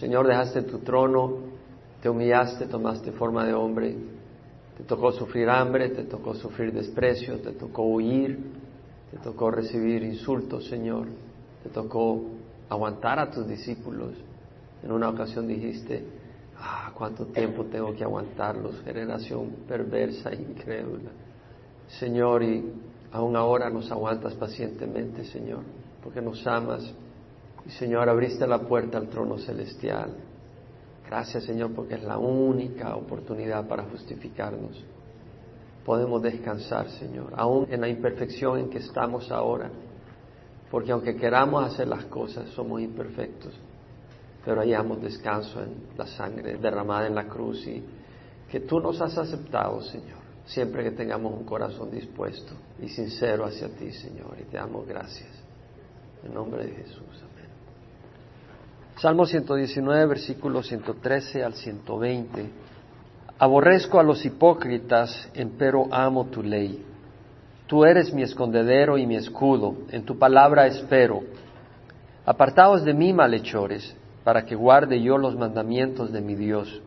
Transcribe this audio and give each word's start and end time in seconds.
Señor, 0.00 0.26
dejaste 0.26 0.62
tu 0.62 0.78
trono, 0.78 1.36
te 2.00 2.08
humillaste, 2.08 2.64
tomaste 2.64 3.12
forma 3.12 3.44
de 3.44 3.52
hombre, 3.52 3.94
te 4.78 4.84
tocó 4.84 5.12
sufrir 5.12 5.50
hambre, 5.50 5.90
te 5.90 6.04
tocó 6.04 6.34
sufrir 6.34 6.72
desprecio, 6.72 7.38
te 7.40 7.52
tocó 7.52 7.82
huir, 7.82 8.38
te 9.10 9.18
tocó 9.18 9.50
recibir 9.50 10.02
insultos, 10.02 10.64
Señor, 10.68 11.06
te 11.62 11.68
tocó 11.68 12.18
aguantar 12.70 13.18
a 13.18 13.30
tus 13.30 13.46
discípulos. 13.46 14.14
En 14.82 14.90
una 14.90 15.10
ocasión 15.10 15.46
dijiste, 15.46 16.02
ah, 16.58 16.92
cuánto 16.96 17.26
tiempo 17.26 17.66
tengo 17.66 17.94
que 17.94 18.02
aguantarlos, 18.02 18.80
generación 18.82 19.50
perversa 19.68 20.30
e 20.30 20.36
incrédula. 20.36 21.10
Señor, 21.88 22.42
y 22.42 22.72
aún 23.12 23.36
ahora 23.36 23.68
nos 23.68 23.92
aguantas 23.92 24.32
pacientemente, 24.32 25.26
Señor, 25.26 25.60
porque 26.02 26.22
nos 26.22 26.46
amas. 26.46 26.90
Señor, 27.68 28.08
abriste 28.08 28.46
la 28.46 28.60
puerta 28.60 28.98
al 28.98 29.08
trono 29.08 29.38
celestial. 29.38 30.16
Gracias, 31.06 31.44
Señor, 31.44 31.72
porque 31.74 31.94
es 31.94 32.02
la 32.02 32.18
única 32.18 32.96
oportunidad 32.96 33.66
para 33.66 33.84
justificarnos. 33.84 34.82
Podemos 35.84 36.22
descansar, 36.22 36.88
Señor, 36.90 37.32
aún 37.36 37.66
en 37.70 37.80
la 37.80 37.88
imperfección 37.88 38.58
en 38.58 38.70
que 38.70 38.78
estamos 38.78 39.30
ahora, 39.30 39.70
porque 40.70 40.92
aunque 40.92 41.16
queramos 41.16 41.64
hacer 41.64 41.88
las 41.88 42.04
cosas, 42.04 42.48
somos 42.50 42.80
imperfectos, 42.80 43.52
pero 44.44 44.60
hallamos 44.60 45.02
descanso 45.02 45.62
en 45.62 45.98
la 45.98 46.06
sangre 46.06 46.58
derramada 46.58 47.06
en 47.06 47.14
la 47.14 47.26
cruz 47.26 47.66
y 47.66 47.82
que 48.50 48.60
tú 48.60 48.78
nos 48.78 49.00
has 49.00 49.16
aceptado, 49.18 49.80
Señor, 49.82 50.18
siempre 50.44 50.84
que 50.84 50.92
tengamos 50.92 51.32
un 51.32 51.44
corazón 51.44 51.90
dispuesto 51.90 52.54
y 52.80 52.88
sincero 52.88 53.44
hacia 53.44 53.68
ti, 53.68 53.90
Señor, 53.92 54.36
y 54.40 54.44
te 54.44 54.56
damos 54.56 54.86
gracias. 54.86 55.28
En 56.22 56.34
nombre 56.34 56.66
de 56.66 56.72
Jesús. 56.72 57.29
Salmo 59.00 59.24
119, 59.24 60.04
versículos 60.04 60.66
113 60.66 61.42
al 61.42 61.54
120. 61.54 62.50
Aborrezco 63.38 63.98
a 63.98 64.02
los 64.02 64.26
hipócritas, 64.26 65.30
empero 65.32 65.86
amo 65.90 66.26
tu 66.26 66.42
ley. 66.42 66.84
Tú 67.66 67.86
eres 67.86 68.12
mi 68.12 68.22
escondedero 68.22 68.98
y 68.98 69.06
mi 69.06 69.16
escudo, 69.16 69.74
en 69.90 70.04
tu 70.04 70.18
palabra 70.18 70.66
espero. 70.66 71.22
Apartaos 72.26 72.84
de 72.84 72.92
mí, 72.92 73.14
malhechores, 73.14 73.96
para 74.22 74.44
que 74.44 74.54
guarde 74.54 75.00
yo 75.00 75.16
los 75.16 75.34
mandamientos 75.34 76.12
de 76.12 76.20
mi 76.20 76.34
Dios. 76.34 76.82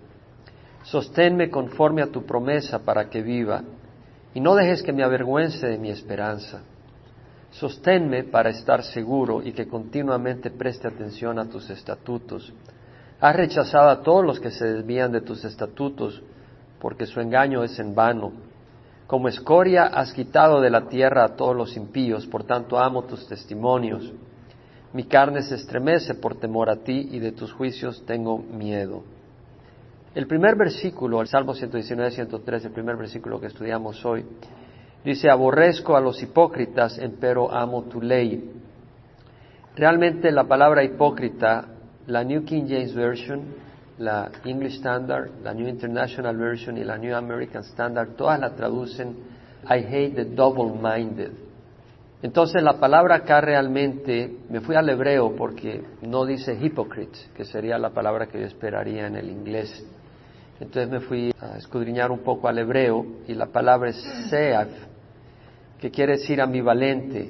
Sosténme 0.84 1.50
conforme 1.50 2.04
a 2.04 2.12
tu 2.12 2.28
promesa 2.28 2.78
para 2.86 3.10
que 3.10 3.24
viva, 3.24 3.64
y 4.36 4.40
no 4.40 4.54
dejes 4.54 4.84
que 4.84 4.94
me 4.94 5.02
avergüence 5.02 5.66
de 5.66 5.80
mi 5.80 5.90
esperanza. 5.90 6.62
Sosténme 7.54 8.24
para 8.24 8.50
estar 8.50 8.84
seguro 8.84 9.42
y 9.44 9.52
que 9.52 9.68
continuamente 9.68 10.50
preste 10.50 10.88
atención 10.88 11.38
a 11.38 11.46
tus 11.46 11.70
estatutos. 11.70 12.52
Has 13.20 13.36
rechazado 13.36 13.90
a 13.90 14.02
todos 14.02 14.26
los 14.26 14.40
que 14.40 14.50
se 14.50 14.66
desvían 14.66 15.12
de 15.12 15.22
tus 15.22 15.46
estatutos, 15.46 16.22
porque 16.80 17.06
su 17.06 17.22
engaño 17.22 17.64
es 17.64 17.78
en 17.78 17.94
vano. 17.94 18.34
Como 19.06 19.28
escoria 19.28 19.84
has 19.84 20.12
quitado 20.14 20.62
de 20.62 20.72
la 20.72 20.88
tierra 20.88 21.26
a 21.26 21.36
todos 21.36 21.56
los 21.56 21.78
impíos, 21.78 22.26
por 22.26 22.44
tanto 22.44 22.80
amo 22.80 23.04
tus 23.04 23.28
testimonios. 23.28 24.12
Mi 24.92 25.04
carne 25.04 25.44
se 25.44 25.56
estremece 25.56 26.16
por 26.16 26.36
temor 26.36 26.70
a 26.70 26.78
ti 26.78 27.10
y 27.12 27.20
de 27.20 27.32
tus 27.34 27.54
juicios 27.54 28.04
tengo 28.06 28.40
miedo. 28.40 29.04
El 30.16 30.26
primer 30.28 30.56
versículo, 30.56 31.22
el 31.22 31.28
Salmo 31.28 31.54
119, 31.54 32.12
103, 32.12 32.66
el 32.66 32.72
primer 32.72 32.98
versículo 32.98 33.40
que 33.40 33.48
estudiamos 33.48 34.04
hoy, 34.06 34.26
Dice, 35.04 35.30
aborrezco 35.30 35.98
a 35.98 36.02
los 36.02 36.22
hipócritas, 36.24 36.98
empero 36.98 37.52
amo 37.52 37.84
tu 37.84 38.02
ley. 38.02 38.52
Realmente 39.76 40.32
la 40.32 40.46
palabra 40.46 40.84
hipócrita, 40.84 41.66
la 42.08 42.24
New 42.24 42.46
King 42.46 42.64
James 42.68 42.96
Version, 42.96 43.42
la 43.98 44.32
English 44.46 44.76
Standard, 44.76 45.32
la 45.44 45.54
New 45.54 45.68
International 45.68 46.38
Version 46.38 46.78
y 46.78 46.84
la 46.84 46.98
New 46.98 47.16
American 47.16 47.64
Standard, 47.64 48.16
todas 48.16 48.40
la 48.40 48.56
traducen 48.56 49.16
I 49.66 49.80
hate 49.80 50.16
the 50.16 50.26
double-minded. 50.26 51.32
Entonces 52.22 52.64
la 52.64 52.80
palabra 52.80 53.16
acá 53.16 53.42
realmente, 53.42 54.40
me 54.50 54.62
fui 54.62 54.76
al 54.76 54.88
hebreo 54.88 55.36
porque 55.36 55.84
no 56.02 56.26
dice 56.26 56.58
hypocrite, 56.60 57.20
que 57.36 57.44
sería 57.44 57.78
la 57.78 57.90
palabra 57.90 58.28
que 58.28 58.40
yo 58.40 58.46
esperaría 58.46 59.08
en 59.08 59.18
el 59.18 59.30
inglés. 59.30 59.86
Entonces 60.60 60.90
me 60.90 61.02
fui 61.02 61.34
a 61.40 61.58
escudriñar 61.58 62.12
un 62.12 62.20
poco 62.20 62.48
al 62.48 62.58
hebreo 62.60 63.06
y 63.28 63.34
la 63.34 63.48
palabra 63.48 63.90
es 63.90 64.02
seaf, 64.30 64.70
que 65.84 65.92
quiere 65.92 66.14
decir 66.14 66.40
ambivalente, 66.40 67.30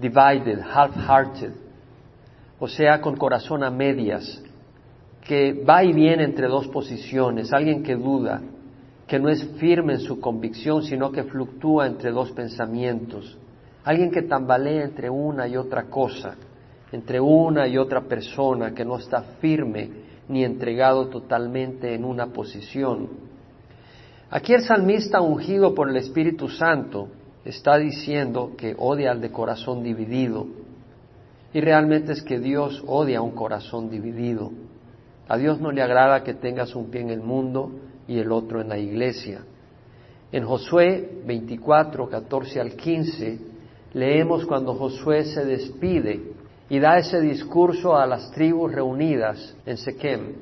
divided, 0.00 0.58
half-hearted, 0.62 1.52
o 2.58 2.66
sea, 2.66 3.00
con 3.00 3.16
corazón 3.16 3.62
a 3.62 3.70
medias, 3.70 4.42
que 5.24 5.52
va 5.52 5.84
y 5.84 5.92
viene 5.92 6.24
entre 6.24 6.48
dos 6.48 6.66
posiciones, 6.66 7.52
alguien 7.52 7.84
que 7.84 7.94
duda, 7.94 8.42
que 9.06 9.20
no 9.20 9.28
es 9.28 9.44
firme 9.60 9.92
en 9.92 10.00
su 10.00 10.18
convicción, 10.18 10.82
sino 10.82 11.12
que 11.12 11.22
fluctúa 11.22 11.86
entre 11.86 12.10
dos 12.10 12.32
pensamientos, 12.32 13.38
alguien 13.84 14.10
que 14.10 14.22
tambalea 14.22 14.82
entre 14.82 15.08
una 15.08 15.46
y 15.46 15.56
otra 15.56 15.84
cosa, 15.84 16.34
entre 16.90 17.20
una 17.20 17.68
y 17.68 17.78
otra 17.78 18.00
persona, 18.00 18.74
que 18.74 18.84
no 18.84 18.98
está 18.98 19.22
firme 19.40 19.88
ni 20.28 20.42
entregado 20.42 21.06
totalmente 21.06 21.94
en 21.94 22.04
una 22.04 22.26
posición. 22.26 23.08
Aquí 24.30 24.52
el 24.52 24.62
salmista 24.62 25.20
ungido 25.20 25.76
por 25.76 25.88
el 25.88 25.96
Espíritu 25.98 26.48
Santo 26.48 27.10
está 27.46 27.78
diciendo 27.78 28.52
que 28.56 28.74
odia 28.78 29.12
al 29.12 29.20
de 29.20 29.30
corazón 29.30 29.82
dividido. 29.82 30.46
Y 31.54 31.60
realmente 31.60 32.12
es 32.12 32.22
que 32.22 32.38
Dios 32.38 32.82
odia 32.86 33.22
un 33.22 33.32
corazón 33.32 33.88
dividido. 33.88 34.50
A 35.28 35.36
Dios 35.38 35.60
no 35.60 35.72
le 35.72 35.82
agrada 35.82 36.22
que 36.22 36.34
tengas 36.34 36.74
un 36.74 36.90
pie 36.90 37.00
en 37.00 37.10
el 37.10 37.20
mundo 37.20 37.70
y 38.06 38.18
el 38.18 38.30
otro 38.32 38.60
en 38.60 38.68
la 38.68 38.78
iglesia. 38.78 39.40
En 40.32 40.44
Josué 40.44 41.22
24, 41.24 42.08
14 42.08 42.60
al 42.60 42.72
15, 42.72 43.38
leemos 43.94 44.44
cuando 44.44 44.74
Josué 44.74 45.24
se 45.24 45.44
despide 45.44 46.32
y 46.68 46.78
da 46.78 46.98
ese 46.98 47.20
discurso 47.20 47.96
a 47.96 48.06
las 48.06 48.30
tribus 48.32 48.72
reunidas 48.72 49.56
en 49.64 49.76
Sequem 49.76 50.34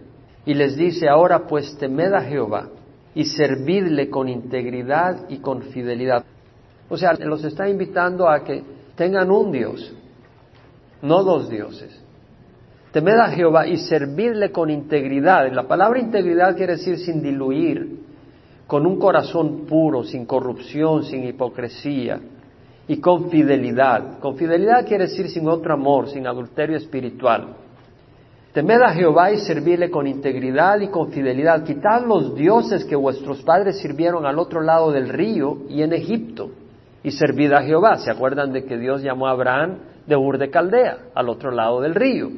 y 0.46 0.54
les 0.54 0.76
dice, 0.76 1.08
ahora 1.08 1.46
pues 1.46 1.76
temed 1.78 2.12
a 2.12 2.22
Jehová 2.22 2.68
y 3.14 3.24
servidle 3.24 4.10
con 4.10 4.28
integridad 4.28 5.28
y 5.28 5.38
con 5.38 5.62
fidelidad. 5.62 6.24
O 6.88 6.96
sea, 6.96 7.14
los 7.14 7.44
está 7.44 7.68
invitando 7.68 8.28
a 8.28 8.44
que 8.44 8.62
tengan 8.94 9.30
un 9.30 9.50
Dios, 9.52 9.92
no 11.02 11.22
dos 11.22 11.48
dioses. 11.48 12.00
Temed 12.92 13.18
a 13.18 13.28
Jehová 13.28 13.66
y 13.66 13.76
servirle 13.78 14.52
con 14.52 14.70
integridad. 14.70 15.50
La 15.52 15.66
palabra 15.66 15.98
integridad 15.98 16.56
quiere 16.56 16.74
decir 16.74 16.98
sin 16.98 17.22
diluir, 17.22 18.04
con 18.66 18.86
un 18.86 18.98
corazón 18.98 19.66
puro, 19.66 20.04
sin 20.04 20.26
corrupción, 20.26 21.02
sin 21.04 21.24
hipocresía 21.24 22.20
y 22.86 22.98
con 22.98 23.30
fidelidad. 23.30 24.20
Con 24.20 24.36
fidelidad 24.36 24.86
quiere 24.86 25.08
decir 25.08 25.28
sin 25.28 25.48
otro 25.48 25.74
amor, 25.74 26.08
sin 26.08 26.26
adulterio 26.26 26.76
espiritual. 26.76 27.56
Temed 28.52 28.82
a 28.82 28.92
Jehová 28.92 29.32
y 29.32 29.38
servirle 29.38 29.90
con 29.90 30.06
integridad 30.06 30.80
y 30.80 30.88
con 30.88 31.10
fidelidad. 31.10 31.64
Quitad 31.64 32.06
los 32.06 32.36
dioses 32.36 32.84
que 32.84 32.94
vuestros 32.94 33.42
padres 33.42 33.80
sirvieron 33.80 34.24
al 34.24 34.38
otro 34.38 34.60
lado 34.60 34.92
del 34.92 35.08
río 35.08 35.62
y 35.68 35.82
en 35.82 35.92
Egipto 35.92 36.50
y 37.04 37.12
servid 37.12 37.52
a 37.52 37.62
Jehová. 37.62 37.98
¿Se 37.98 38.10
acuerdan 38.10 38.52
de 38.52 38.64
que 38.64 38.78
Dios 38.78 39.02
llamó 39.02 39.28
a 39.28 39.32
Abraham 39.32 39.78
de 40.06 40.16
Ur 40.16 40.38
de 40.38 40.50
Caldea, 40.50 40.98
al 41.14 41.28
otro 41.28 41.52
lado 41.52 41.80
del 41.80 41.94
río? 41.94 42.30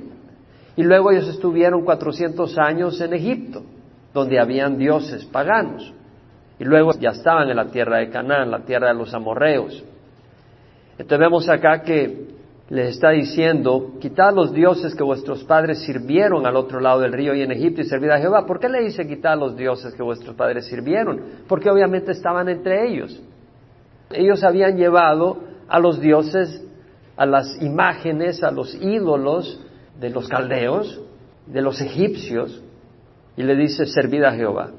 Y 0.76 0.82
luego 0.82 1.10
ellos 1.10 1.28
estuvieron 1.28 1.84
400 1.84 2.58
años 2.58 3.00
en 3.00 3.14
Egipto, 3.14 3.62
donde 4.12 4.38
habían 4.38 4.76
dioses 4.76 5.24
paganos. 5.24 5.94
Y 6.58 6.64
luego 6.64 6.92
ya 6.98 7.10
estaban 7.10 7.48
en 7.48 7.56
la 7.56 7.66
tierra 7.66 7.98
de 7.98 8.10
Canaán, 8.10 8.50
la 8.50 8.60
tierra 8.60 8.88
de 8.88 8.94
los 8.94 9.14
amorreos. 9.14 9.82
Entonces 10.98 11.18
vemos 11.18 11.48
acá 11.48 11.82
que 11.82 12.26
les 12.68 12.96
está 12.96 13.10
diciendo, 13.10 13.92
quitad 14.00 14.34
los 14.34 14.52
dioses 14.52 14.96
que 14.96 15.04
vuestros 15.04 15.44
padres 15.44 15.84
sirvieron 15.84 16.44
al 16.44 16.56
otro 16.56 16.80
lado 16.80 17.00
del 17.00 17.12
río 17.12 17.34
y 17.34 17.42
en 17.42 17.52
Egipto 17.52 17.82
y 17.82 17.84
servid 17.84 18.10
a 18.10 18.18
Jehová. 18.18 18.44
¿Por 18.44 18.58
qué 18.58 18.68
le 18.68 18.82
dice 18.82 19.06
quitad 19.06 19.38
los 19.38 19.56
dioses 19.56 19.94
que 19.94 20.02
vuestros 20.02 20.34
padres 20.34 20.66
sirvieron? 20.66 21.20
Porque 21.46 21.70
obviamente 21.70 22.10
estaban 22.10 22.48
entre 22.48 22.88
ellos. 22.88 23.22
Ellos 24.10 24.44
habían 24.44 24.76
llevado 24.76 25.38
a 25.68 25.78
los 25.78 26.00
dioses, 26.00 26.62
a 27.16 27.26
las 27.26 27.60
imágenes, 27.60 28.42
a 28.42 28.50
los 28.50 28.74
ídolos 28.74 29.60
de 29.98 30.10
los 30.10 30.28
caldeos, 30.28 31.00
de 31.46 31.62
los 31.62 31.80
egipcios, 31.80 32.62
y 33.36 33.42
le 33.42 33.56
dice, 33.56 33.86
servid 33.86 34.24
a 34.24 34.32
Jehová. 34.32 34.70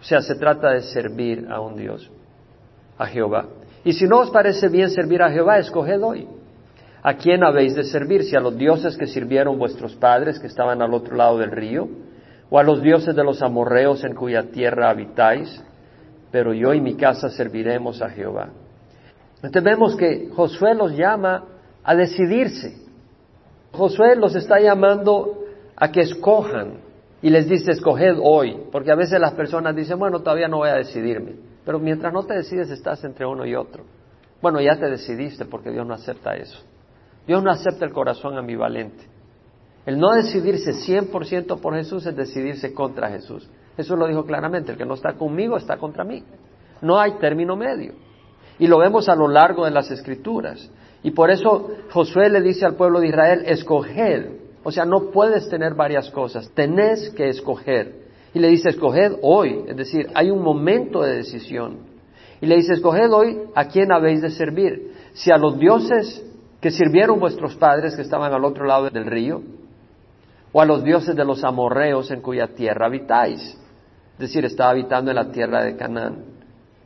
O 0.00 0.04
sea, 0.04 0.20
se 0.22 0.34
trata 0.34 0.70
de 0.70 0.80
servir 0.80 1.46
a 1.50 1.60
un 1.60 1.76
Dios, 1.76 2.10
a 2.98 3.06
Jehová. 3.06 3.46
Y 3.84 3.92
si 3.92 4.06
no 4.06 4.20
os 4.20 4.30
parece 4.30 4.68
bien 4.68 4.90
servir 4.90 5.22
a 5.22 5.30
Jehová, 5.30 5.58
escoged 5.58 6.02
hoy. 6.02 6.26
¿A 7.02 7.14
quién 7.14 7.44
habéis 7.44 7.74
de 7.74 7.84
servir? 7.84 8.24
Si 8.24 8.36
a 8.36 8.40
los 8.40 8.56
dioses 8.56 8.96
que 8.96 9.06
sirvieron 9.06 9.58
vuestros 9.58 9.94
padres, 9.94 10.38
que 10.38 10.46
estaban 10.46 10.82
al 10.82 10.92
otro 10.92 11.16
lado 11.16 11.38
del 11.38 11.50
río, 11.50 11.88
o 12.50 12.58
a 12.58 12.62
los 12.62 12.82
dioses 12.82 13.14
de 13.14 13.24
los 13.24 13.42
amorreos 13.42 14.04
en 14.04 14.14
cuya 14.14 14.50
tierra 14.50 14.90
habitáis, 14.90 15.62
pero 16.30 16.52
yo 16.52 16.72
y 16.72 16.80
mi 16.80 16.94
casa 16.94 17.28
serviremos 17.28 18.02
a 18.02 18.10
Jehová. 18.10 18.50
Entonces 19.36 19.62
vemos 19.62 19.96
que 19.96 20.28
Josué 20.34 20.74
los 20.74 20.96
llama 20.96 21.44
a 21.82 21.94
decidirse. 21.94 22.76
Josué 23.72 24.16
los 24.16 24.34
está 24.34 24.60
llamando 24.60 25.44
a 25.76 25.90
que 25.90 26.00
escojan 26.00 26.80
y 27.22 27.30
les 27.30 27.48
dice 27.48 27.72
escoged 27.72 28.18
hoy, 28.22 28.56
porque 28.70 28.90
a 28.90 28.96
veces 28.96 29.20
las 29.20 29.32
personas 29.32 29.74
dicen, 29.74 29.98
bueno, 29.98 30.20
todavía 30.20 30.48
no 30.48 30.58
voy 30.58 30.70
a 30.70 30.74
decidirme, 30.74 31.36
pero 31.64 31.78
mientras 31.78 32.12
no 32.12 32.24
te 32.24 32.34
decides 32.34 32.70
estás 32.70 33.02
entre 33.04 33.26
uno 33.26 33.46
y 33.46 33.54
otro. 33.54 33.84
Bueno, 34.42 34.60
ya 34.60 34.78
te 34.78 34.88
decidiste 34.88 35.44
porque 35.44 35.70
Dios 35.70 35.86
no 35.86 35.94
acepta 35.94 36.34
eso. 36.34 36.58
Dios 37.26 37.42
no 37.42 37.50
acepta 37.50 37.84
el 37.84 37.92
corazón 37.92 38.38
ambivalente. 38.38 39.04
El 39.86 39.98
no 39.98 40.12
decidirse 40.12 40.72
100% 40.72 41.60
por 41.60 41.74
Jesús 41.74 42.06
es 42.06 42.16
decidirse 42.16 42.72
contra 42.72 43.10
Jesús. 43.10 43.48
Eso 43.76 43.96
lo 43.96 44.06
dijo 44.06 44.24
claramente, 44.24 44.72
el 44.72 44.78
que 44.78 44.84
no 44.84 44.94
está 44.94 45.14
conmigo 45.14 45.56
está 45.56 45.76
contra 45.76 46.04
mí. 46.04 46.22
No 46.82 46.98
hay 46.98 47.12
término 47.18 47.56
medio. 47.56 47.94
Y 48.58 48.66
lo 48.66 48.78
vemos 48.78 49.08
a 49.08 49.14
lo 49.14 49.28
largo 49.28 49.64
de 49.64 49.70
las 49.70 49.90
escrituras. 49.90 50.70
Y 51.02 51.12
por 51.12 51.30
eso 51.30 51.70
Josué 51.90 52.28
le 52.28 52.42
dice 52.42 52.66
al 52.66 52.74
pueblo 52.74 53.00
de 53.00 53.08
Israel, 53.08 53.42
escoged. 53.46 54.26
O 54.62 54.70
sea, 54.70 54.84
no 54.84 55.10
puedes 55.10 55.48
tener 55.48 55.74
varias 55.74 56.10
cosas, 56.10 56.50
tenés 56.54 57.10
que 57.10 57.28
escoger. 57.28 58.00
Y 58.34 58.38
le 58.38 58.48
dice, 58.48 58.68
escoged 58.68 59.16
hoy. 59.22 59.64
Es 59.66 59.76
decir, 59.76 60.08
hay 60.14 60.30
un 60.30 60.42
momento 60.42 61.02
de 61.02 61.16
decisión. 61.16 61.78
Y 62.40 62.46
le 62.46 62.56
dice, 62.56 62.74
escoged 62.74 63.10
hoy 63.12 63.40
a 63.54 63.66
quién 63.66 63.92
habéis 63.92 64.20
de 64.20 64.30
servir. 64.30 64.92
Si 65.14 65.30
a 65.32 65.36
los 65.36 65.58
dioses 65.58 66.24
que 66.60 66.70
sirvieron 66.70 67.18
vuestros 67.18 67.56
padres 67.56 67.96
que 67.96 68.02
estaban 68.02 68.32
al 68.32 68.44
otro 68.44 68.66
lado 68.66 68.90
del 68.90 69.06
río, 69.06 69.42
o 70.52 70.60
a 70.60 70.64
los 70.64 70.82
dioses 70.82 71.14
de 71.14 71.24
los 71.24 71.44
amorreos 71.44 72.10
en 72.10 72.20
cuya 72.20 72.48
tierra 72.48 72.86
habitáis. 72.86 73.40
Es 74.14 74.18
decir, 74.18 74.44
estaba 74.44 74.70
habitando 74.70 75.10
en 75.10 75.16
la 75.16 75.30
tierra 75.30 75.64
de 75.64 75.76
Canaán. 75.76 76.24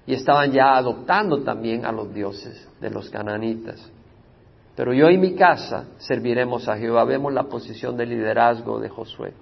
Y 0.06 0.14
estaban 0.14 0.52
ya 0.52 0.76
adoptando 0.76 1.42
también 1.42 1.86
a 1.86 1.92
los 1.92 2.12
dioses 2.12 2.68
de 2.80 2.90
los 2.90 3.08
cananitas. 3.08 3.90
Pero 4.76 4.92
yo 4.92 5.08
y 5.08 5.16
mi 5.16 5.34
casa 5.34 5.86
serviremos 5.98 6.68
a 6.68 6.76
Jehová. 6.76 7.04
Vemos 7.04 7.32
la 7.32 7.44
posición 7.44 7.96
de 7.96 8.06
liderazgo 8.06 8.80
de 8.80 8.88
Josué. 8.88 9.32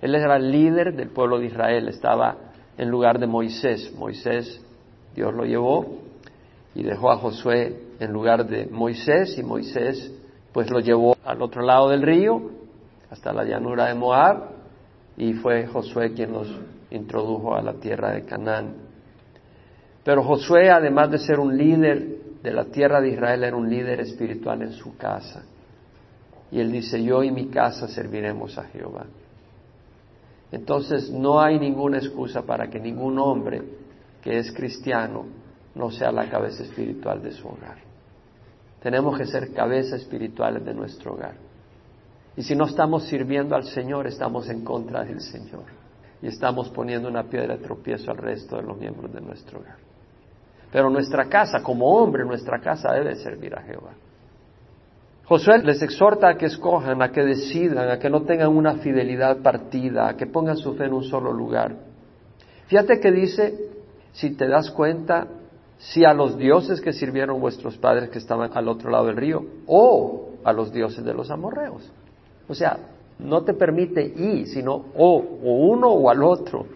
Él 0.00 0.14
era 0.14 0.36
el 0.36 0.50
líder 0.50 0.94
del 0.94 1.10
pueblo 1.10 1.38
de 1.38 1.46
Israel, 1.46 1.88
estaba 1.88 2.36
en 2.78 2.88
lugar 2.88 3.18
de 3.18 3.26
Moisés. 3.26 3.92
Moisés, 3.96 4.60
Dios 5.14 5.34
lo 5.34 5.44
llevó 5.44 5.98
y 6.74 6.82
dejó 6.82 7.10
a 7.10 7.16
Josué 7.16 7.80
en 8.00 8.12
lugar 8.12 8.46
de 8.46 8.66
Moisés 8.66 9.36
y 9.38 9.42
Moisés 9.42 10.12
pues 10.52 10.70
lo 10.70 10.78
llevó 10.78 11.16
al 11.24 11.42
otro 11.42 11.62
lado 11.62 11.88
del 11.88 12.02
río, 12.02 12.40
hasta 13.14 13.32
la 13.32 13.44
llanura 13.44 13.86
de 13.86 13.94
Moab, 13.94 14.50
y 15.16 15.34
fue 15.34 15.68
Josué 15.68 16.12
quien 16.14 16.32
los 16.32 16.48
introdujo 16.90 17.54
a 17.54 17.62
la 17.62 17.74
tierra 17.74 18.10
de 18.10 18.24
Canaán. 18.24 18.74
Pero 20.02 20.24
Josué, 20.24 20.68
además 20.68 21.12
de 21.12 21.18
ser 21.18 21.38
un 21.38 21.56
líder 21.56 22.08
de 22.42 22.52
la 22.52 22.64
tierra 22.64 23.00
de 23.00 23.10
Israel 23.10 23.44
era 23.44 23.56
un 23.56 23.70
líder 23.70 24.00
espiritual 24.00 24.62
en 24.62 24.72
su 24.72 24.96
casa. 24.96 25.44
Y 26.50 26.58
él 26.58 26.72
dice, 26.72 27.04
yo 27.04 27.22
y 27.22 27.30
mi 27.30 27.46
casa 27.46 27.86
serviremos 27.86 28.58
a 28.58 28.64
Jehová. 28.64 29.06
Entonces 30.50 31.08
no 31.08 31.40
hay 31.40 31.60
ninguna 31.60 31.98
excusa 31.98 32.42
para 32.42 32.68
que 32.68 32.80
ningún 32.80 33.16
hombre 33.20 33.62
que 34.22 34.38
es 34.38 34.50
cristiano 34.50 35.24
no 35.76 35.92
sea 35.92 36.10
la 36.10 36.28
cabeza 36.28 36.64
espiritual 36.64 37.22
de 37.22 37.30
su 37.30 37.46
hogar. 37.46 37.78
Tenemos 38.82 39.16
que 39.16 39.26
ser 39.26 39.52
cabezas 39.52 40.00
espirituales 40.00 40.64
de 40.64 40.74
nuestro 40.74 41.12
hogar. 41.12 41.43
Y 42.36 42.42
si 42.42 42.56
no 42.56 42.64
estamos 42.64 43.04
sirviendo 43.04 43.54
al 43.54 43.64
Señor, 43.64 44.06
estamos 44.06 44.48
en 44.48 44.64
contra 44.64 45.04
del 45.04 45.20
Señor. 45.20 45.64
Y 46.20 46.26
estamos 46.26 46.68
poniendo 46.70 47.08
una 47.08 47.24
piedra 47.24 47.56
de 47.56 47.62
tropiezo 47.62 48.10
al 48.10 48.18
resto 48.18 48.56
de 48.56 48.62
los 48.62 48.76
miembros 48.78 49.12
de 49.12 49.20
nuestro 49.20 49.60
hogar. 49.60 49.76
Pero 50.72 50.90
nuestra 50.90 51.26
casa, 51.26 51.62
como 51.62 51.86
hombre, 51.86 52.24
nuestra 52.24 52.60
casa 52.60 52.92
debe 52.92 53.14
servir 53.16 53.54
a 53.54 53.62
Jehová. 53.62 53.92
Josué 55.26 55.62
les 55.62 55.80
exhorta 55.80 56.28
a 56.28 56.36
que 56.36 56.46
escojan, 56.46 57.00
a 57.00 57.12
que 57.12 57.22
decidan, 57.22 57.88
a 57.88 57.98
que 57.98 58.10
no 58.10 58.22
tengan 58.22 58.48
una 58.48 58.74
fidelidad 58.74 59.38
partida, 59.38 60.08
a 60.08 60.16
que 60.16 60.26
pongan 60.26 60.56
su 60.56 60.74
fe 60.74 60.84
en 60.84 60.92
un 60.92 61.04
solo 61.04 61.32
lugar. 61.32 61.76
Fíjate 62.66 62.98
que 63.00 63.10
dice, 63.10 63.54
si 64.12 64.30
te 64.34 64.48
das 64.48 64.70
cuenta, 64.70 65.28
si 65.78 66.04
a 66.04 66.12
los 66.12 66.36
dioses 66.36 66.80
que 66.80 66.92
sirvieron 66.92 67.40
vuestros 67.40 67.78
padres 67.78 68.10
que 68.10 68.18
estaban 68.18 68.50
al 68.52 68.68
otro 68.68 68.90
lado 68.90 69.06
del 69.06 69.16
río, 69.16 69.44
o 69.66 70.30
a 70.44 70.52
los 70.52 70.72
dioses 70.72 71.04
de 71.04 71.14
los 71.14 71.30
amorreos. 71.30 71.90
O 72.48 72.54
sea, 72.54 72.78
no 73.18 73.42
te 73.42 73.54
permite 73.54 74.04
y, 74.04 74.46
sino 74.46 74.74
o, 74.96 75.16
o 75.16 75.52
uno 75.68 75.88
o 75.88 76.10
al 76.10 76.22
otro 76.22 76.66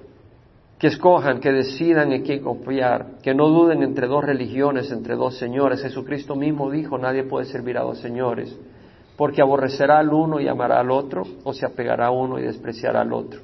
que 0.78 0.86
escojan, 0.86 1.40
que 1.40 1.50
decidan 1.50 2.12
en 2.12 2.22
quién 2.22 2.40
confiar, 2.40 3.18
que 3.22 3.34
no 3.34 3.48
duden 3.48 3.82
entre 3.82 4.06
dos 4.06 4.24
religiones, 4.24 4.90
entre 4.92 5.16
dos 5.16 5.36
señores. 5.36 5.82
Jesucristo 5.82 6.36
mismo 6.36 6.70
dijo, 6.70 6.96
nadie 6.98 7.24
puede 7.24 7.46
servir 7.46 7.76
a 7.78 7.82
dos 7.82 7.98
señores, 7.98 8.56
porque 9.16 9.42
aborrecerá 9.42 9.98
al 9.98 10.12
uno 10.12 10.40
y 10.40 10.46
amará 10.46 10.78
al 10.78 10.92
otro, 10.92 11.24
o 11.42 11.52
se 11.52 11.66
apegará 11.66 12.06
a 12.06 12.10
uno 12.12 12.38
y 12.38 12.42
despreciará 12.42 13.00
al 13.00 13.12
otro. 13.12 13.40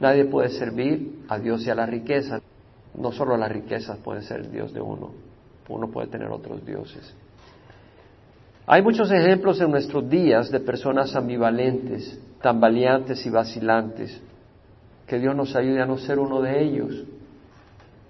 Nadie 0.00 0.26
puede 0.26 0.50
servir 0.50 1.24
a 1.28 1.38
Dios 1.38 1.66
y 1.66 1.70
a 1.70 1.74
la 1.74 1.86
riqueza. 1.86 2.40
No 2.94 3.12
solo 3.12 3.36
las 3.36 3.50
riquezas 3.50 3.96
pueden 3.98 4.22
ser 4.22 4.40
el 4.40 4.52
Dios 4.52 4.74
de 4.74 4.80
uno, 4.82 5.12
uno 5.68 5.88
puede 5.88 6.08
tener 6.08 6.28
otros 6.30 6.64
dioses. 6.66 7.14
Hay 8.66 8.82
muchos 8.82 9.10
ejemplos 9.10 9.60
en 9.60 9.70
nuestros 9.70 10.08
días 10.08 10.50
de 10.50 10.60
personas 10.60 11.14
ambivalentes, 11.16 12.18
tambaleantes 12.40 13.24
y 13.26 13.30
vacilantes, 13.30 14.20
que 15.06 15.18
Dios 15.18 15.34
nos 15.34 15.56
ayude 15.56 15.82
a 15.82 15.86
no 15.86 15.98
ser 15.98 16.18
uno 16.18 16.40
de 16.40 16.62
ellos. 16.62 17.04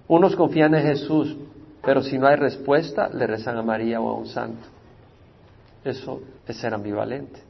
Unos 0.06 0.36
confían 0.36 0.74
en 0.74 0.82
Jesús, 0.82 1.36
pero 1.82 2.02
si 2.02 2.18
no 2.18 2.26
hay 2.26 2.36
respuesta, 2.36 3.08
le 3.08 3.26
rezan 3.26 3.56
a 3.56 3.62
María 3.62 4.00
o 4.00 4.08
a 4.10 4.14
un 4.14 4.26
santo. 4.26 4.68
Eso 5.84 6.20
es 6.46 6.56
ser 6.56 6.74
ambivalente. 6.74 7.40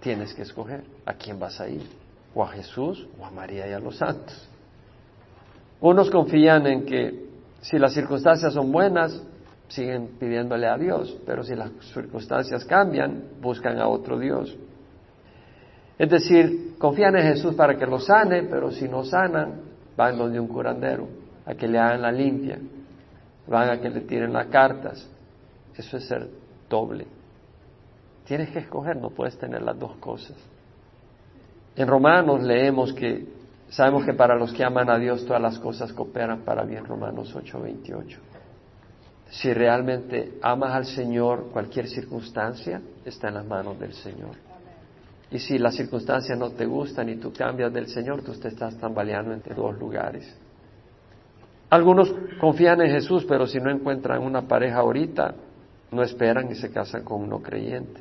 Tienes 0.00 0.32
que 0.32 0.42
escoger 0.42 0.84
a 1.04 1.14
quién 1.14 1.38
vas 1.38 1.60
a 1.60 1.68
ir, 1.68 1.82
o 2.34 2.42
a 2.42 2.48
Jesús 2.48 3.06
o 3.20 3.26
a 3.26 3.30
María 3.30 3.68
y 3.68 3.72
a 3.72 3.78
los 3.78 3.96
santos. 3.96 4.48
Unos 5.80 6.10
confían 6.10 6.66
en 6.66 6.86
que 6.86 7.24
si 7.60 7.78
las 7.78 7.92
circunstancias 7.92 8.54
son 8.54 8.72
buenas, 8.72 9.22
siguen 9.74 10.16
pidiéndole 10.18 10.66
a 10.66 10.76
Dios, 10.78 11.18
pero 11.26 11.42
si 11.42 11.54
las 11.54 11.70
circunstancias 11.92 12.64
cambian, 12.64 13.24
buscan 13.40 13.78
a 13.78 13.88
otro 13.88 14.18
Dios. 14.18 14.56
Es 15.98 16.10
decir, 16.10 16.74
confían 16.78 17.16
en 17.16 17.34
Jesús 17.34 17.54
para 17.54 17.76
que 17.76 17.86
los 17.86 18.06
sane, 18.06 18.44
pero 18.44 18.70
si 18.70 18.88
no 18.88 19.04
sanan, 19.04 19.62
van 19.96 20.16
donde 20.16 20.40
un 20.40 20.48
curandero, 20.48 21.08
a 21.46 21.54
que 21.54 21.68
le 21.68 21.78
hagan 21.78 22.02
la 22.02 22.12
limpia, 22.12 22.58
van 23.46 23.70
a 23.70 23.80
que 23.80 23.90
le 23.90 24.00
tiren 24.02 24.32
las 24.32 24.46
cartas. 24.46 25.08
Eso 25.76 25.96
es 25.96 26.06
ser 26.06 26.28
doble. 26.68 27.06
Tienes 28.24 28.50
que 28.50 28.60
escoger, 28.60 28.96
no 28.96 29.10
puedes 29.10 29.36
tener 29.38 29.62
las 29.62 29.78
dos 29.78 29.96
cosas. 29.96 30.36
En 31.76 31.88
Romanos 31.88 32.42
leemos 32.42 32.92
que 32.92 33.26
sabemos 33.68 34.04
que 34.04 34.14
para 34.14 34.36
los 34.36 34.52
que 34.52 34.64
aman 34.64 34.88
a 34.88 34.98
Dios 34.98 35.26
todas 35.26 35.42
las 35.42 35.58
cosas 35.58 35.92
cooperan 35.92 36.40
para 36.42 36.64
bien, 36.64 36.84
Romanos 36.84 37.34
8:28. 37.34 38.18
Si 39.34 39.52
realmente 39.52 40.34
amas 40.42 40.74
al 40.74 40.86
Señor, 40.86 41.48
cualquier 41.52 41.88
circunstancia 41.88 42.80
está 43.04 43.28
en 43.28 43.34
las 43.34 43.44
manos 43.44 43.78
del 43.80 43.92
Señor. 43.92 44.36
Y 45.28 45.40
si 45.40 45.58
las 45.58 45.74
circunstancias 45.74 46.38
no 46.38 46.50
te 46.50 46.66
gustan 46.66 47.08
y 47.08 47.16
tú 47.16 47.32
cambias 47.32 47.72
del 47.72 47.88
Señor, 47.88 48.22
tú 48.22 48.32
te 48.34 48.46
estás 48.46 48.76
tambaleando 48.76 49.32
entre 49.32 49.56
dos 49.56 49.76
lugares. 49.76 50.32
Algunos 51.68 52.14
confían 52.40 52.80
en 52.82 52.90
Jesús, 52.92 53.24
pero 53.28 53.48
si 53.48 53.58
no 53.58 53.70
encuentran 53.70 54.22
una 54.22 54.42
pareja 54.42 54.78
ahorita, 54.78 55.34
no 55.90 56.02
esperan 56.04 56.52
y 56.52 56.54
se 56.54 56.70
casan 56.70 57.02
con 57.02 57.20
uno 57.22 57.42
creyente. 57.42 58.00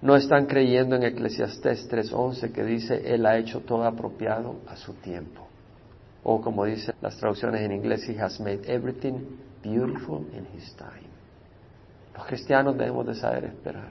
No 0.00 0.14
están 0.14 0.46
creyendo 0.46 0.94
en 0.94 1.02
Eclesiastés 1.02 1.88
3:11 1.90 2.52
que 2.52 2.62
dice, 2.62 3.12
Él 3.12 3.26
ha 3.26 3.36
hecho 3.36 3.62
todo 3.62 3.82
apropiado 3.82 4.60
a 4.68 4.76
su 4.76 4.92
tiempo. 4.94 5.48
O 6.22 6.40
como 6.40 6.64
dicen 6.64 6.94
las 7.00 7.16
traducciones 7.16 7.62
en 7.62 7.72
inglés, 7.72 8.08
He 8.08 8.16
has 8.20 8.38
made 8.38 8.60
everything 8.72 9.14
beautiful 9.66 10.26
in 10.32 10.46
His 10.56 10.74
time. 10.76 11.08
Los 12.16 12.26
cristianos 12.26 12.76
debemos 12.76 13.06
de 13.06 13.14
saber 13.14 13.44
esperar, 13.44 13.90